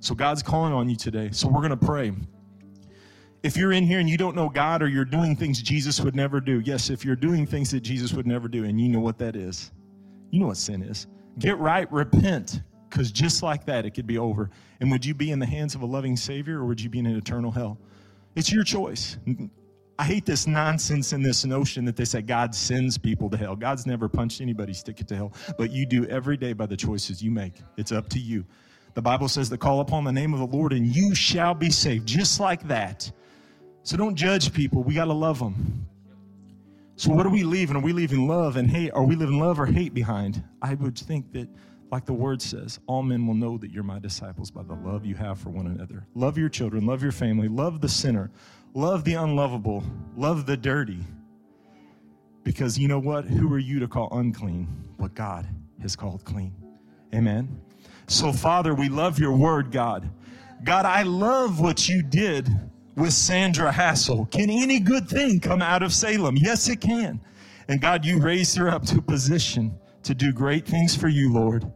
So 0.00 0.14
God's 0.14 0.42
calling 0.42 0.72
on 0.72 0.88
you 0.88 0.96
today. 0.96 1.30
So 1.32 1.48
we're 1.48 1.60
going 1.60 1.70
to 1.70 1.76
pray. 1.76 2.12
If 3.42 3.56
you're 3.56 3.72
in 3.72 3.84
here 3.84 4.00
and 4.00 4.08
you 4.10 4.16
don't 4.16 4.34
know 4.34 4.48
God 4.48 4.82
or 4.82 4.88
you're 4.88 5.04
doing 5.04 5.36
things 5.36 5.62
Jesus 5.62 6.00
would 6.00 6.16
never 6.16 6.40
do, 6.40 6.60
yes, 6.60 6.90
if 6.90 7.04
you're 7.04 7.16
doing 7.16 7.46
things 7.46 7.70
that 7.70 7.80
Jesus 7.80 8.12
would 8.12 8.26
never 8.26 8.48
do 8.48 8.64
and 8.64 8.80
you 8.80 8.88
know 8.88 9.00
what 9.00 9.18
that 9.18 9.36
is, 9.36 9.70
you 10.30 10.40
know 10.40 10.48
what 10.48 10.56
sin 10.56 10.82
is. 10.82 11.06
Get 11.38 11.56
right, 11.58 11.90
repent, 11.92 12.62
because 12.90 13.12
just 13.12 13.42
like 13.42 13.64
that, 13.66 13.86
it 13.86 13.92
could 13.92 14.06
be 14.06 14.18
over. 14.18 14.50
And 14.80 14.90
would 14.90 15.04
you 15.04 15.14
be 15.14 15.30
in 15.30 15.38
the 15.38 15.46
hands 15.46 15.74
of 15.74 15.82
a 15.82 15.86
loving 15.86 16.16
Savior 16.16 16.58
or 16.58 16.64
would 16.66 16.80
you 16.80 16.90
be 16.90 16.98
in 16.98 17.06
an 17.06 17.16
eternal 17.16 17.52
hell? 17.52 17.78
It's 18.34 18.52
your 18.52 18.64
choice. 18.64 19.18
I 20.00 20.04
hate 20.04 20.24
this 20.26 20.46
nonsense 20.46 21.12
and 21.12 21.24
this 21.24 21.44
notion 21.44 21.84
that 21.84 21.96
they 21.96 22.04
say 22.04 22.22
God 22.22 22.54
sends 22.54 22.96
people 22.96 23.28
to 23.30 23.36
hell. 23.36 23.56
God's 23.56 23.86
never 23.86 24.08
punched 24.08 24.40
anybody, 24.40 24.70
anybody's 24.70 24.82
ticket 24.82 25.08
to 25.08 25.16
hell, 25.16 25.32
but 25.56 25.72
you 25.72 25.86
do 25.86 26.06
every 26.06 26.36
day 26.36 26.52
by 26.52 26.66
the 26.66 26.76
choices 26.76 27.22
you 27.22 27.30
make. 27.30 27.54
It's 27.76 27.92
up 27.92 28.08
to 28.10 28.18
you. 28.18 28.44
The 28.94 29.02
Bible 29.02 29.28
says 29.28 29.48
to 29.50 29.58
call 29.58 29.80
upon 29.80 30.04
the 30.04 30.12
name 30.12 30.32
of 30.34 30.40
the 30.40 30.56
Lord 30.56 30.72
and 30.72 30.86
you 30.86 31.14
shall 31.14 31.54
be 31.54 31.70
saved, 31.70 32.06
just 32.06 32.40
like 32.40 32.66
that. 32.68 33.10
So 33.88 33.96
don't 33.96 34.16
judge 34.16 34.52
people. 34.52 34.82
We 34.82 34.92
got 34.92 35.06
to 35.06 35.14
love 35.14 35.38
them. 35.38 35.86
So 36.96 37.10
what 37.10 37.24
are 37.24 37.30
we 37.30 37.42
leaving? 37.42 37.74
Are 37.74 37.80
we 37.80 37.94
leaving 37.94 38.28
love 38.28 38.58
and 38.58 38.68
hate? 38.68 38.90
Are 38.92 39.02
we 39.02 39.16
leaving 39.16 39.40
love 39.40 39.58
or 39.58 39.64
hate 39.64 39.94
behind? 39.94 40.44
I 40.60 40.74
would 40.74 40.98
think 40.98 41.32
that, 41.32 41.48
like 41.90 42.04
the 42.04 42.12
word 42.12 42.42
says, 42.42 42.80
all 42.86 43.02
men 43.02 43.26
will 43.26 43.32
know 43.32 43.56
that 43.56 43.70
you're 43.70 43.82
my 43.82 43.98
disciples 43.98 44.50
by 44.50 44.62
the 44.62 44.74
love 44.74 45.06
you 45.06 45.14
have 45.14 45.38
for 45.38 45.48
one 45.48 45.68
another. 45.68 46.06
Love 46.14 46.36
your 46.36 46.50
children, 46.50 46.84
love 46.84 47.02
your 47.02 47.12
family, 47.12 47.48
love 47.48 47.80
the 47.80 47.88
sinner, 47.88 48.30
love 48.74 49.04
the 49.04 49.14
unlovable, 49.14 49.82
love 50.18 50.44
the 50.44 50.58
dirty. 50.58 50.98
Because 52.44 52.78
you 52.78 52.88
know 52.88 52.98
what? 52.98 53.24
Who 53.24 53.50
are 53.54 53.58
you 53.58 53.78
to 53.78 53.88
call 53.88 54.10
unclean 54.12 54.68
what 54.98 55.14
God 55.14 55.46
has 55.80 55.96
called 55.96 56.26
clean? 56.26 56.52
Amen. 57.14 57.58
So, 58.06 58.34
Father, 58.34 58.74
we 58.74 58.90
love 58.90 59.18
your 59.18 59.32
word, 59.32 59.72
God. 59.72 60.10
God, 60.62 60.84
I 60.84 61.04
love 61.04 61.58
what 61.58 61.88
you 61.88 62.02
did 62.02 62.50
with 62.98 63.12
Sandra 63.12 63.70
Hassel. 63.70 64.26
Can 64.26 64.50
any 64.50 64.80
good 64.80 65.08
thing 65.08 65.40
come 65.40 65.62
out 65.62 65.82
of 65.82 65.92
Salem? 65.92 66.36
Yes, 66.36 66.68
it 66.68 66.80
can. 66.80 67.20
And 67.68 67.80
God, 67.80 68.04
you 68.04 68.18
raised 68.18 68.56
her 68.56 68.68
up 68.68 68.84
to 68.86 68.98
a 68.98 69.02
position 69.02 69.78
to 70.02 70.14
do 70.14 70.32
great 70.32 70.66
things 70.66 70.96
for 70.96 71.08
you, 71.08 71.32
Lord. 71.32 71.70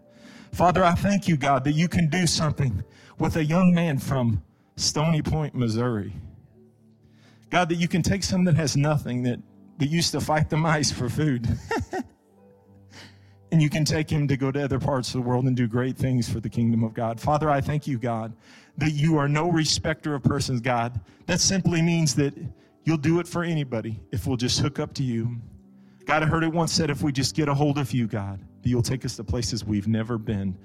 Father, 0.52 0.84
I 0.84 0.94
thank 0.94 1.28
you, 1.28 1.36
God, 1.36 1.64
that 1.64 1.72
you 1.72 1.88
can 1.88 2.08
do 2.08 2.26
something 2.26 2.82
with 3.18 3.36
a 3.36 3.44
young 3.44 3.72
man 3.72 3.98
from 3.98 4.42
Stony 4.76 5.22
Point, 5.22 5.54
Missouri. 5.54 6.12
God, 7.50 7.68
that 7.68 7.76
you 7.76 7.88
can 7.88 8.02
take 8.02 8.24
someone 8.24 8.46
that 8.46 8.56
has 8.56 8.76
nothing, 8.76 9.22
that, 9.22 9.38
that 9.78 9.86
used 9.86 10.12
to 10.12 10.20
fight 10.20 10.50
the 10.50 10.56
mice 10.56 10.90
for 10.90 11.08
food, 11.08 11.46
and 13.52 13.62
you 13.62 13.68
can 13.68 13.84
take 13.84 14.10
him 14.10 14.26
to 14.28 14.36
go 14.36 14.50
to 14.50 14.64
other 14.64 14.80
parts 14.80 15.08
of 15.08 15.22
the 15.22 15.28
world 15.28 15.44
and 15.44 15.54
do 15.54 15.68
great 15.68 15.96
things 15.96 16.28
for 16.28 16.40
the 16.40 16.48
kingdom 16.48 16.82
of 16.82 16.94
God. 16.94 17.20
Father, 17.20 17.50
I 17.50 17.60
thank 17.60 17.86
you, 17.86 17.98
God, 17.98 18.32
that 18.78 18.92
you 18.92 19.16
are 19.18 19.28
no 19.28 19.50
respecter 19.50 20.14
of 20.14 20.22
persons, 20.22 20.60
God. 20.60 21.00
That 21.26 21.40
simply 21.40 21.82
means 21.82 22.14
that 22.16 22.34
you'll 22.84 22.96
do 22.96 23.20
it 23.20 23.28
for 23.28 23.44
anybody 23.44 24.00
if 24.10 24.26
we'll 24.26 24.36
just 24.36 24.60
hook 24.60 24.78
up 24.78 24.94
to 24.94 25.02
you. 25.02 25.36
God, 26.04 26.22
I 26.22 26.26
heard 26.26 26.42
it 26.42 26.52
once 26.52 26.72
said 26.72 26.90
if 26.90 27.02
we 27.02 27.12
just 27.12 27.36
get 27.36 27.48
a 27.48 27.54
hold 27.54 27.78
of 27.78 27.92
you, 27.92 28.06
God, 28.06 28.40
that 28.62 28.68
you'll 28.68 28.82
take 28.82 29.04
us 29.04 29.16
to 29.16 29.24
places 29.24 29.64
we've 29.64 29.86
never 29.86 30.18
been. 30.18 30.56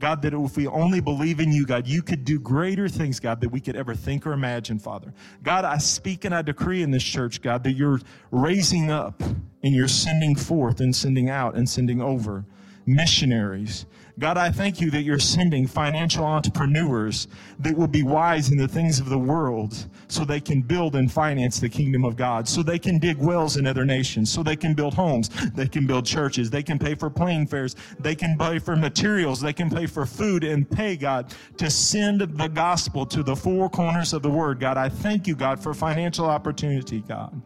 God, 0.00 0.22
that 0.22 0.34
if 0.34 0.56
we 0.56 0.66
only 0.66 1.00
believe 1.00 1.40
in 1.40 1.52
you, 1.52 1.64
God, 1.64 1.86
you 1.86 2.02
could 2.02 2.24
do 2.24 2.38
greater 2.38 2.88
things, 2.88 3.20
God, 3.20 3.40
that 3.40 3.48
we 3.48 3.60
could 3.60 3.76
ever 3.76 3.94
think 3.94 4.26
or 4.26 4.32
imagine, 4.32 4.78
Father. 4.78 5.12
God, 5.42 5.64
I 5.64 5.78
speak 5.78 6.24
and 6.24 6.34
I 6.34 6.42
decree 6.42 6.82
in 6.82 6.90
this 6.90 7.02
church, 7.02 7.40
God, 7.40 7.64
that 7.64 7.72
you're 7.72 8.00
raising 8.30 8.90
up 8.90 9.22
and 9.22 9.74
you're 9.74 9.88
sending 9.88 10.34
forth 10.34 10.80
and 10.80 10.94
sending 10.94 11.30
out 11.30 11.54
and 11.56 11.68
sending 11.68 12.02
over 12.02 12.44
missionaries. 12.86 13.86
God, 14.16 14.38
I 14.38 14.52
thank 14.52 14.80
you 14.80 14.92
that 14.92 15.02
you're 15.02 15.18
sending 15.18 15.66
financial 15.66 16.24
entrepreneurs 16.24 17.26
that 17.58 17.76
will 17.76 17.88
be 17.88 18.04
wise 18.04 18.48
in 18.52 18.56
the 18.56 18.68
things 18.68 19.00
of 19.00 19.08
the 19.08 19.18
world 19.18 19.88
so 20.06 20.24
they 20.24 20.40
can 20.40 20.62
build 20.62 20.94
and 20.94 21.10
finance 21.10 21.58
the 21.58 21.68
kingdom 21.68 22.04
of 22.04 22.14
God, 22.14 22.48
so 22.48 22.62
they 22.62 22.78
can 22.78 23.00
dig 23.00 23.16
wells 23.18 23.56
in 23.56 23.66
other 23.66 23.84
nations, 23.84 24.30
so 24.30 24.44
they 24.44 24.54
can 24.54 24.72
build 24.72 24.94
homes, 24.94 25.30
they 25.54 25.66
can 25.66 25.84
build 25.84 26.06
churches, 26.06 26.48
they 26.48 26.62
can 26.62 26.78
pay 26.78 26.94
for 26.94 27.10
plane 27.10 27.44
fares, 27.44 27.74
they 27.98 28.14
can 28.14 28.38
pay 28.38 28.60
for 28.60 28.76
materials, 28.76 29.40
they 29.40 29.52
can 29.52 29.68
pay 29.68 29.86
for 29.86 30.06
food 30.06 30.44
and 30.44 30.70
pay, 30.70 30.96
God, 30.96 31.34
to 31.56 31.68
send 31.68 32.20
the 32.20 32.48
gospel 32.48 33.04
to 33.06 33.24
the 33.24 33.34
four 33.34 33.68
corners 33.68 34.12
of 34.12 34.22
the 34.22 34.30
word. 34.30 34.60
God, 34.60 34.76
I 34.76 34.90
thank 34.90 35.26
you, 35.26 35.34
God, 35.34 35.58
for 35.58 35.74
financial 35.74 36.26
opportunity, 36.26 37.00
God. 37.00 37.42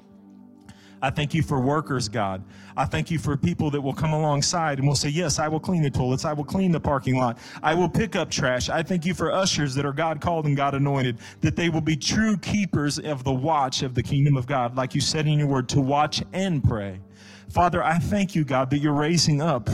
I 1.01 1.11
thank 1.11 1.32
you 1.32 1.42
for 1.42 1.61
workers, 1.61 2.09
God. 2.09 2.42
I 2.76 2.84
thank 2.84 3.11
you 3.11 3.18
for 3.18 3.36
people 3.36 3.70
that 3.70 3.80
will 3.80 3.92
come 3.92 4.12
alongside 4.12 4.78
and 4.78 4.88
will 4.88 4.96
say, 4.96 5.09
Yes, 5.09 5.38
I 5.38 5.46
will 5.49 5.61
clean 5.61 5.82
the 5.82 5.90
toilets. 5.90 6.24
I 6.24 6.32
will 6.32 6.44
clean 6.44 6.72
the 6.72 6.80
parking 6.80 7.16
lot. 7.16 7.38
I 7.62 7.74
will 7.74 7.88
pick 7.88 8.16
up 8.16 8.30
trash. 8.30 8.68
I 8.68 8.82
thank 8.82 9.07
you 9.07 9.14
for 9.14 9.32
ushers 9.32 9.74
that 9.76 9.86
are 9.86 9.92
God 9.92 10.20
called 10.20 10.46
and 10.46 10.57
God 10.57 10.74
anointed, 10.74 11.18
that 11.40 11.55
they 11.55 11.68
will 11.68 11.80
be 11.80 11.96
true 11.96 12.36
keepers 12.38 12.99
of 12.99 13.22
the 13.24 13.32
watch 13.32 13.82
of 13.82 13.94
the 13.94 14.03
kingdom 14.03 14.36
of 14.36 14.46
God, 14.46 14.76
like 14.76 14.94
you 14.94 15.01
said 15.01 15.26
in 15.26 15.38
your 15.38 15.49
word, 15.49 15.68
to 15.70 15.80
watch 15.80 16.22
and 16.32 16.62
pray. 16.62 17.01
Father, 17.49 17.82
I 17.82 17.99
thank 17.99 18.34
you, 18.34 18.44
God, 18.44 18.70
that 18.70 18.78
you're 18.78 18.92
raising 18.92 19.40
up 19.40 19.70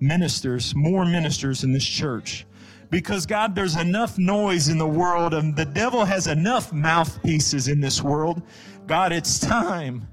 ministers, 0.00 0.74
more 0.74 1.04
ministers 1.04 1.64
in 1.64 1.72
this 1.72 1.84
church 1.84 2.46
because 2.90 3.26
God, 3.26 3.54
there's 3.54 3.76
enough 3.76 4.18
noise 4.18 4.68
in 4.68 4.78
the 4.78 4.86
world 4.86 5.34
and 5.34 5.56
the 5.56 5.64
devil 5.64 6.04
has 6.04 6.26
enough 6.26 6.72
mouthpieces 6.72 7.68
in 7.68 7.80
this 7.80 8.02
world. 8.02 8.42
God, 8.86 9.12
it's 9.12 9.40
time 9.40 10.06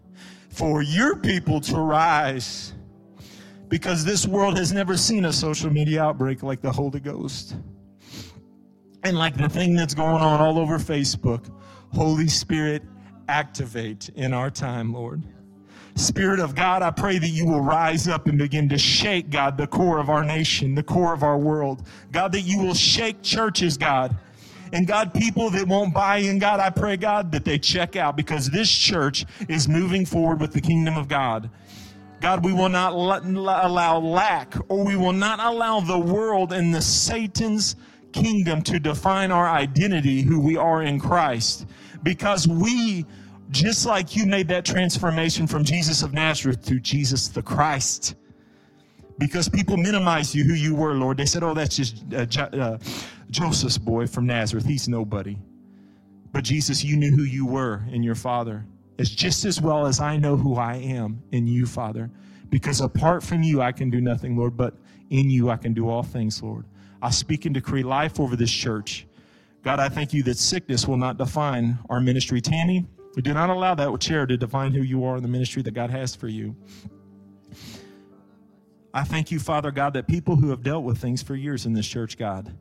for 0.51 0.81
your 0.81 1.15
people 1.15 1.61
to 1.61 1.77
rise 1.77 2.73
because 3.69 4.03
this 4.03 4.27
world 4.27 4.57
has 4.57 4.73
never 4.73 4.97
seen 4.97 5.25
a 5.25 5.33
social 5.33 5.71
media 5.71 6.03
outbreak 6.03 6.43
like 6.43 6.61
the 6.61 6.71
Holy 6.71 6.99
Ghost. 6.99 7.55
And 9.03 9.17
like 9.17 9.37
the 9.37 9.49
thing 9.49 9.75
that's 9.75 9.93
going 9.93 10.21
on 10.21 10.41
all 10.41 10.59
over 10.59 10.77
Facebook, 10.77 11.49
Holy 11.93 12.27
Spirit, 12.27 12.83
activate 13.29 14.09
in 14.09 14.33
our 14.33 14.51
time, 14.51 14.93
Lord. 14.93 15.23
Spirit 15.95 16.39
of 16.39 16.53
God, 16.53 16.81
I 16.81 16.91
pray 16.91 17.17
that 17.17 17.29
you 17.29 17.45
will 17.45 17.61
rise 17.61 18.07
up 18.07 18.27
and 18.27 18.37
begin 18.37 18.69
to 18.69 18.77
shake, 18.77 19.29
God, 19.29 19.57
the 19.57 19.67
core 19.67 19.99
of 19.99 20.09
our 20.09 20.23
nation, 20.23 20.75
the 20.75 20.83
core 20.83 21.13
of 21.13 21.23
our 21.23 21.37
world. 21.37 21.87
God, 22.11 22.33
that 22.33 22.41
you 22.41 22.59
will 22.59 22.73
shake 22.73 23.21
churches, 23.21 23.77
God 23.77 24.15
and 24.73 24.87
God, 24.87 25.13
people 25.13 25.49
that 25.49 25.67
won't 25.67 25.93
buy 25.93 26.17
in, 26.17 26.39
God, 26.39 26.59
I 26.59 26.69
pray, 26.69 26.95
God, 26.97 27.31
that 27.33 27.43
they 27.43 27.59
check 27.59 27.95
out 27.95 28.15
because 28.15 28.49
this 28.49 28.69
church 28.69 29.25
is 29.49 29.67
moving 29.67 30.05
forward 30.05 30.39
with 30.39 30.53
the 30.53 30.61
kingdom 30.61 30.97
of 30.97 31.07
God. 31.07 31.49
God, 32.21 32.45
we 32.45 32.53
will 32.53 32.69
not 32.69 32.93
allow 32.93 33.97
lack 33.97 34.55
or 34.69 34.85
we 34.85 34.95
will 34.95 35.13
not 35.13 35.39
allow 35.39 35.79
the 35.79 35.99
world 35.99 36.53
and 36.53 36.73
the 36.73 36.81
Satan's 36.81 37.75
kingdom 38.13 38.61
to 38.63 38.79
define 38.79 39.31
our 39.31 39.47
identity, 39.47 40.21
who 40.21 40.39
we 40.39 40.55
are 40.55 40.83
in 40.83 40.99
Christ. 40.99 41.65
Because 42.03 42.47
we, 42.47 43.05
just 43.49 43.85
like 43.85 44.15
you 44.15 44.25
made 44.25 44.47
that 44.49 44.65
transformation 44.65 45.47
from 45.47 45.63
Jesus 45.63 46.03
of 46.03 46.13
Nazareth 46.13 46.63
to 46.65 46.79
Jesus 46.79 47.27
the 47.27 47.41
Christ, 47.41 48.15
because 49.21 49.47
people 49.47 49.77
minimized 49.77 50.33
you 50.33 50.43
who 50.43 50.55
you 50.55 50.73
were, 50.73 50.95
Lord. 50.95 51.15
They 51.15 51.27
said, 51.27 51.43
oh, 51.43 51.53
that's 51.53 51.77
just 51.77 52.03
uh, 52.11 52.25
uh, 52.57 52.79
Joseph's 53.29 53.77
boy 53.77 54.07
from 54.07 54.25
Nazareth. 54.25 54.65
He's 54.65 54.89
nobody. 54.89 55.37
But 56.31 56.43
Jesus, 56.43 56.83
you 56.83 56.97
knew 56.97 57.11
who 57.11 57.21
you 57.21 57.45
were 57.45 57.83
in 57.91 58.01
your 58.01 58.15
Father 58.15 58.65
as 58.97 59.11
just 59.11 59.45
as 59.45 59.61
well 59.61 59.85
as 59.85 59.99
I 59.99 60.17
know 60.17 60.35
who 60.35 60.55
I 60.55 60.75
am 60.77 61.21
in 61.31 61.45
you, 61.45 61.67
Father. 61.67 62.09
Because 62.49 62.81
apart 62.81 63.21
from 63.21 63.43
you, 63.43 63.61
I 63.61 63.71
can 63.71 63.91
do 63.91 64.01
nothing, 64.01 64.35
Lord, 64.35 64.57
but 64.57 64.73
in 65.11 65.29
you, 65.29 65.51
I 65.51 65.57
can 65.57 65.73
do 65.73 65.87
all 65.87 66.01
things, 66.01 66.41
Lord. 66.41 66.65
I 66.99 67.11
speak 67.11 67.45
and 67.45 67.53
decree 67.53 67.83
life 67.83 68.19
over 68.19 68.35
this 68.35 68.51
church. 68.51 69.05
God, 69.61 69.79
I 69.79 69.87
thank 69.87 70.13
you 70.13 70.23
that 70.23 70.37
sickness 70.39 70.87
will 70.87 70.97
not 70.97 71.19
define 71.19 71.77
our 71.91 71.99
ministry. 71.99 72.41
Tammy, 72.41 72.87
we 73.15 73.21
do 73.21 73.35
not 73.35 73.51
allow 73.51 73.75
that 73.75 73.99
chair 73.99 74.25
to 74.25 74.35
define 74.35 74.73
who 74.73 74.81
you 74.81 75.03
are 75.05 75.17
in 75.17 75.21
the 75.21 75.29
ministry 75.29 75.61
that 75.61 75.75
God 75.75 75.91
has 75.91 76.15
for 76.15 76.27
you. 76.27 76.55
I 78.93 79.03
thank 79.03 79.31
you, 79.31 79.39
Father 79.39 79.71
God, 79.71 79.93
that 79.93 80.07
people 80.07 80.35
who 80.35 80.49
have 80.49 80.63
dealt 80.63 80.83
with 80.83 80.97
things 80.97 81.23
for 81.23 81.35
years 81.35 81.65
in 81.65 81.73
this 81.73 81.87
church, 81.87 82.17
God, 82.17 82.53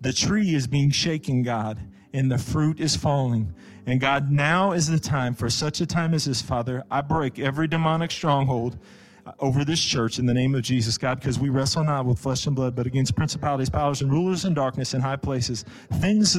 the 0.00 0.12
tree 0.12 0.54
is 0.54 0.66
being 0.66 0.90
shaken, 0.90 1.42
God, 1.42 1.78
and 2.12 2.30
the 2.30 2.38
fruit 2.38 2.80
is 2.80 2.94
falling. 2.94 3.54
And 3.86 4.00
God, 4.00 4.30
now 4.30 4.72
is 4.72 4.86
the 4.88 4.98
time 4.98 5.34
for 5.34 5.48
such 5.50 5.80
a 5.80 5.86
time 5.86 6.14
as 6.14 6.26
this, 6.26 6.42
Father. 6.42 6.84
I 6.90 7.00
break 7.00 7.38
every 7.38 7.68
demonic 7.68 8.10
stronghold 8.10 8.78
uh, 9.26 9.32
over 9.38 9.64
this 9.64 9.82
church 9.82 10.18
in 10.18 10.26
the 10.26 10.34
name 10.34 10.54
of 10.54 10.62
Jesus, 10.62 10.98
God, 10.98 11.20
because 11.20 11.38
we 11.38 11.48
wrestle 11.48 11.84
not 11.84 12.04
with 12.04 12.18
flesh 12.18 12.46
and 12.46 12.54
blood, 12.54 12.76
but 12.76 12.86
against 12.86 13.16
principalities, 13.16 13.70
powers, 13.70 14.02
and 14.02 14.12
rulers 14.12 14.44
in 14.44 14.54
darkness 14.54 14.94
in 14.94 15.00
high 15.00 15.16
places. 15.16 15.64
Things 15.94 16.36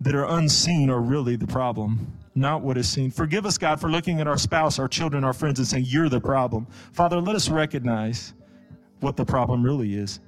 that 0.00 0.14
are 0.14 0.26
unseen 0.38 0.90
are 0.90 1.00
really 1.00 1.36
the 1.36 1.46
problem, 1.46 2.12
not 2.34 2.62
what 2.62 2.76
is 2.76 2.88
seen. 2.88 3.10
Forgive 3.10 3.46
us, 3.46 3.58
God, 3.58 3.80
for 3.80 3.90
looking 3.90 4.20
at 4.20 4.26
our 4.26 4.38
spouse, 4.38 4.78
our 4.78 4.88
children, 4.88 5.24
our 5.24 5.32
friends, 5.32 5.58
and 5.58 5.68
saying, 5.68 5.84
You're 5.86 6.08
the 6.08 6.20
problem. 6.20 6.66
Father, 6.92 7.20
let 7.20 7.36
us 7.36 7.48
recognize 7.48 8.34
what 9.00 9.16
the 9.16 9.24
problem 9.24 9.62
really 9.62 9.94
is. 9.94 10.20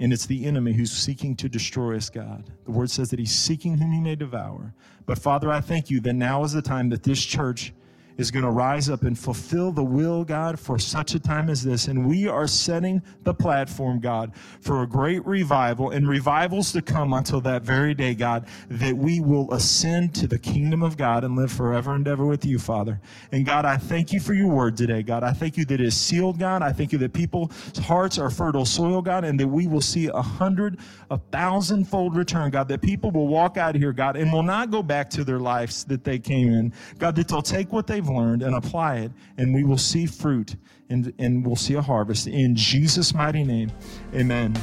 And 0.00 0.12
it's 0.12 0.26
the 0.26 0.46
enemy 0.46 0.72
who's 0.72 0.92
seeking 0.92 1.34
to 1.36 1.48
destroy 1.48 1.96
us, 1.96 2.08
God. 2.08 2.52
The 2.64 2.70
word 2.70 2.90
says 2.90 3.10
that 3.10 3.18
he's 3.18 3.34
seeking 3.34 3.76
whom 3.76 3.90
he 3.90 4.00
may 4.00 4.14
devour. 4.14 4.72
But 5.06 5.18
Father, 5.18 5.50
I 5.50 5.60
thank 5.60 5.90
you 5.90 6.00
that 6.00 6.12
now 6.12 6.44
is 6.44 6.52
the 6.52 6.62
time 6.62 6.88
that 6.90 7.02
this 7.02 7.24
church 7.24 7.72
is 8.18 8.32
going 8.32 8.44
to 8.44 8.50
rise 8.50 8.90
up 8.90 9.04
and 9.04 9.16
fulfill 9.16 9.70
the 9.70 9.82
will, 9.82 10.24
God, 10.24 10.58
for 10.58 10.78
such 10.78 11.14
a 11.14 11.20
time 11.20 11.48
as 11.48 11.62
this. 11.62 11.86
And 11.86 12.06
we 12.06 12.26
are 12.26 12.48
setting 12.48 13.00
the 13.22 13.32
platform, 13.32 14.00
God, 14.00 14.32
for 14.60 14.82
a 14.82 14.86
great 14.86 15.24
revival 15.24 15.90
and 15.90 16.08
revivals 16.08 16.72
to 16.72 16.82
come 16.82 17.12
until 17.12 17.40
that 17.42 17.62
very 17.62 17.94
day, 17.94 18.14
God, 18.14 18.46
that 18.68 18.96
we 18.96 19.20
will 19.20 19.52
ascend 19.54 20.14
to 20.16 20.26
the 20.26 20.38
kingdom 20.38 20.82
of 20.82 20.96
God 20.96 21.22
and 21.22 21.36
live 21.36 21.52
forever 21.52 21.94
and 21.94 22.06
ever 22.08 22.26
with 22.26 22.44
you, 22.44 22.58
Father. 22.58 23.00
And 23.30 23.46
God, 23.46 23.64
I 23.64 23.76
thank 23.76 24.12
you 24.12 24.18
for 24.18 24.34
your 24.34 24.48
word 24.48 24.76
today, 24.76 25.04
God. 25.04 25.22
I 25.22 25.32
thank 25.32 25.56
you 25.56 25.64
that 25.66 25.80
it 25.80 25.86
is 25.86 25.96
sealed, 25.96 26.40
God. 26.40 26.60
I 26.60 26.72
thank 26.72 26.90
you 26.90 26.98
that 26.98 27.12
people's 27.12 27.78
hearts 27.78 28.18
are 28.18 28.30
fertile 28.30 28.66
soil, 28.66 29.00
God, 29.00 29.24
and 29.24 29.38
that 29.38 29.46
we 29.46 29.68
will 29.68 29.80
see 29.80 30.08
a 30.08 30.22
hundred, 30.22 30.78
a 31.12 31.18
thousandfold 31.30 32.16
return, 32.16 32.50
God, 32.50 32.66
that 32.66 32.82
people 32.82 33.12
will 33.12 33.28
walk 33.28 33.56
out 33.56 33.76
of 33.76 33.80
here, 33.80 33.92
God, 33.92 34.16
and 34.16 34.32
will 34.32 34.42
not 34.42 34.72
go 34.72 34.82
back 34.82 35.08
to 35.10 35.22
their 35.22 35.38
lives 35.38 35.84
that 35.84 36.02
they 36.02 36.18
came 36.18 36.52
in. 36.52 36.72
God, 36.98 37.14
that 37.14 37.28
they'll 37.28 37.42
take 37.42 37.72
what 37.72 37.86
they've 37.86 38.07
have 38.08 38.16
learned 38.16 38.42
and 38.42 38.54
apply 38.54 38.96
it, 38.96 39.12
and 39.36 39.54
we 39.54 39.64
will 39.64 39.78
see 39.78 40.06
fruit 40.06 40.56
and, 40.88 41.12
and 41.18 41.46
we'll 41.46 41.56
see 41.56 41.74
a 41.74 41.82
harvest. 41.82 42.26
In 42.26 42.56
Jesus' 42.56 43.14
mighty 43.14 43.44
name, 43.44 43.70
amen. 44.14 44.54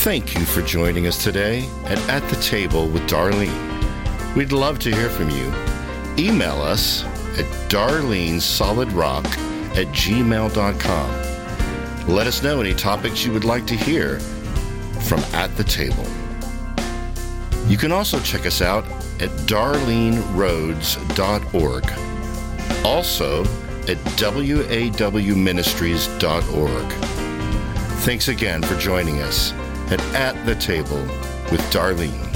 Thank 0.00 0.34
you 0.34 0.46
for 0.46 0.62
joining 0.62 1.06
us 1.06 1.22
today 1.22 1.68
at 1.84 1.98
At 2.08 2.26
the 2.30 2.36
Table 2.36 2.88
with 2.88 3.02
Darlene. 3.02 4.34
We'd 4.34 4.52
love 4.52 4.78
to 4.80 4.90
hear 4.94 5.10
from 5.10 5.28
you. 5.28 5.52
Email 6.18 6.62
us 6.62 7.04
at 7.38 7.44
darlenesolidrock 7.70 9.26
at 9.76 9.86
gmail.com. 9.88 11.10
Let 12.08 12.26
us 12.26 12.42
know 12.42 12.60
any 12.60 12.74
topics 12.74 13.24
you 13.24 13.32
would 13.32 13.44
like 13.44 13.66
to 13.66 13.76
hear 13.76 14.18
from 15.00 15.20
At 15.34 15.54
the 15.56 15.64
Table. 15.64 16.06
You 17.70 17.76
can 17.76 17.92
also 17.92 18.18
check 18.18 18.46
us 18.46 18.60
out 18.60 18.84
at 19.20 19.30
darleneroads.org. 19.46 21.84
Also 22.84 23.44
at 23.86 23.98
wawministries.org. 24.18 26.92
Thanks 28.02 28.26
again 28.26 28.60
for 28.62 28.76
joining 28.76 29.22
us 29.22 29.52
at 29.92 30.00
At 30.16 30.44
the 30.46 30.56
Table 30.56 31.00
with 31.52 31.60
Darlene. 31.70 32.29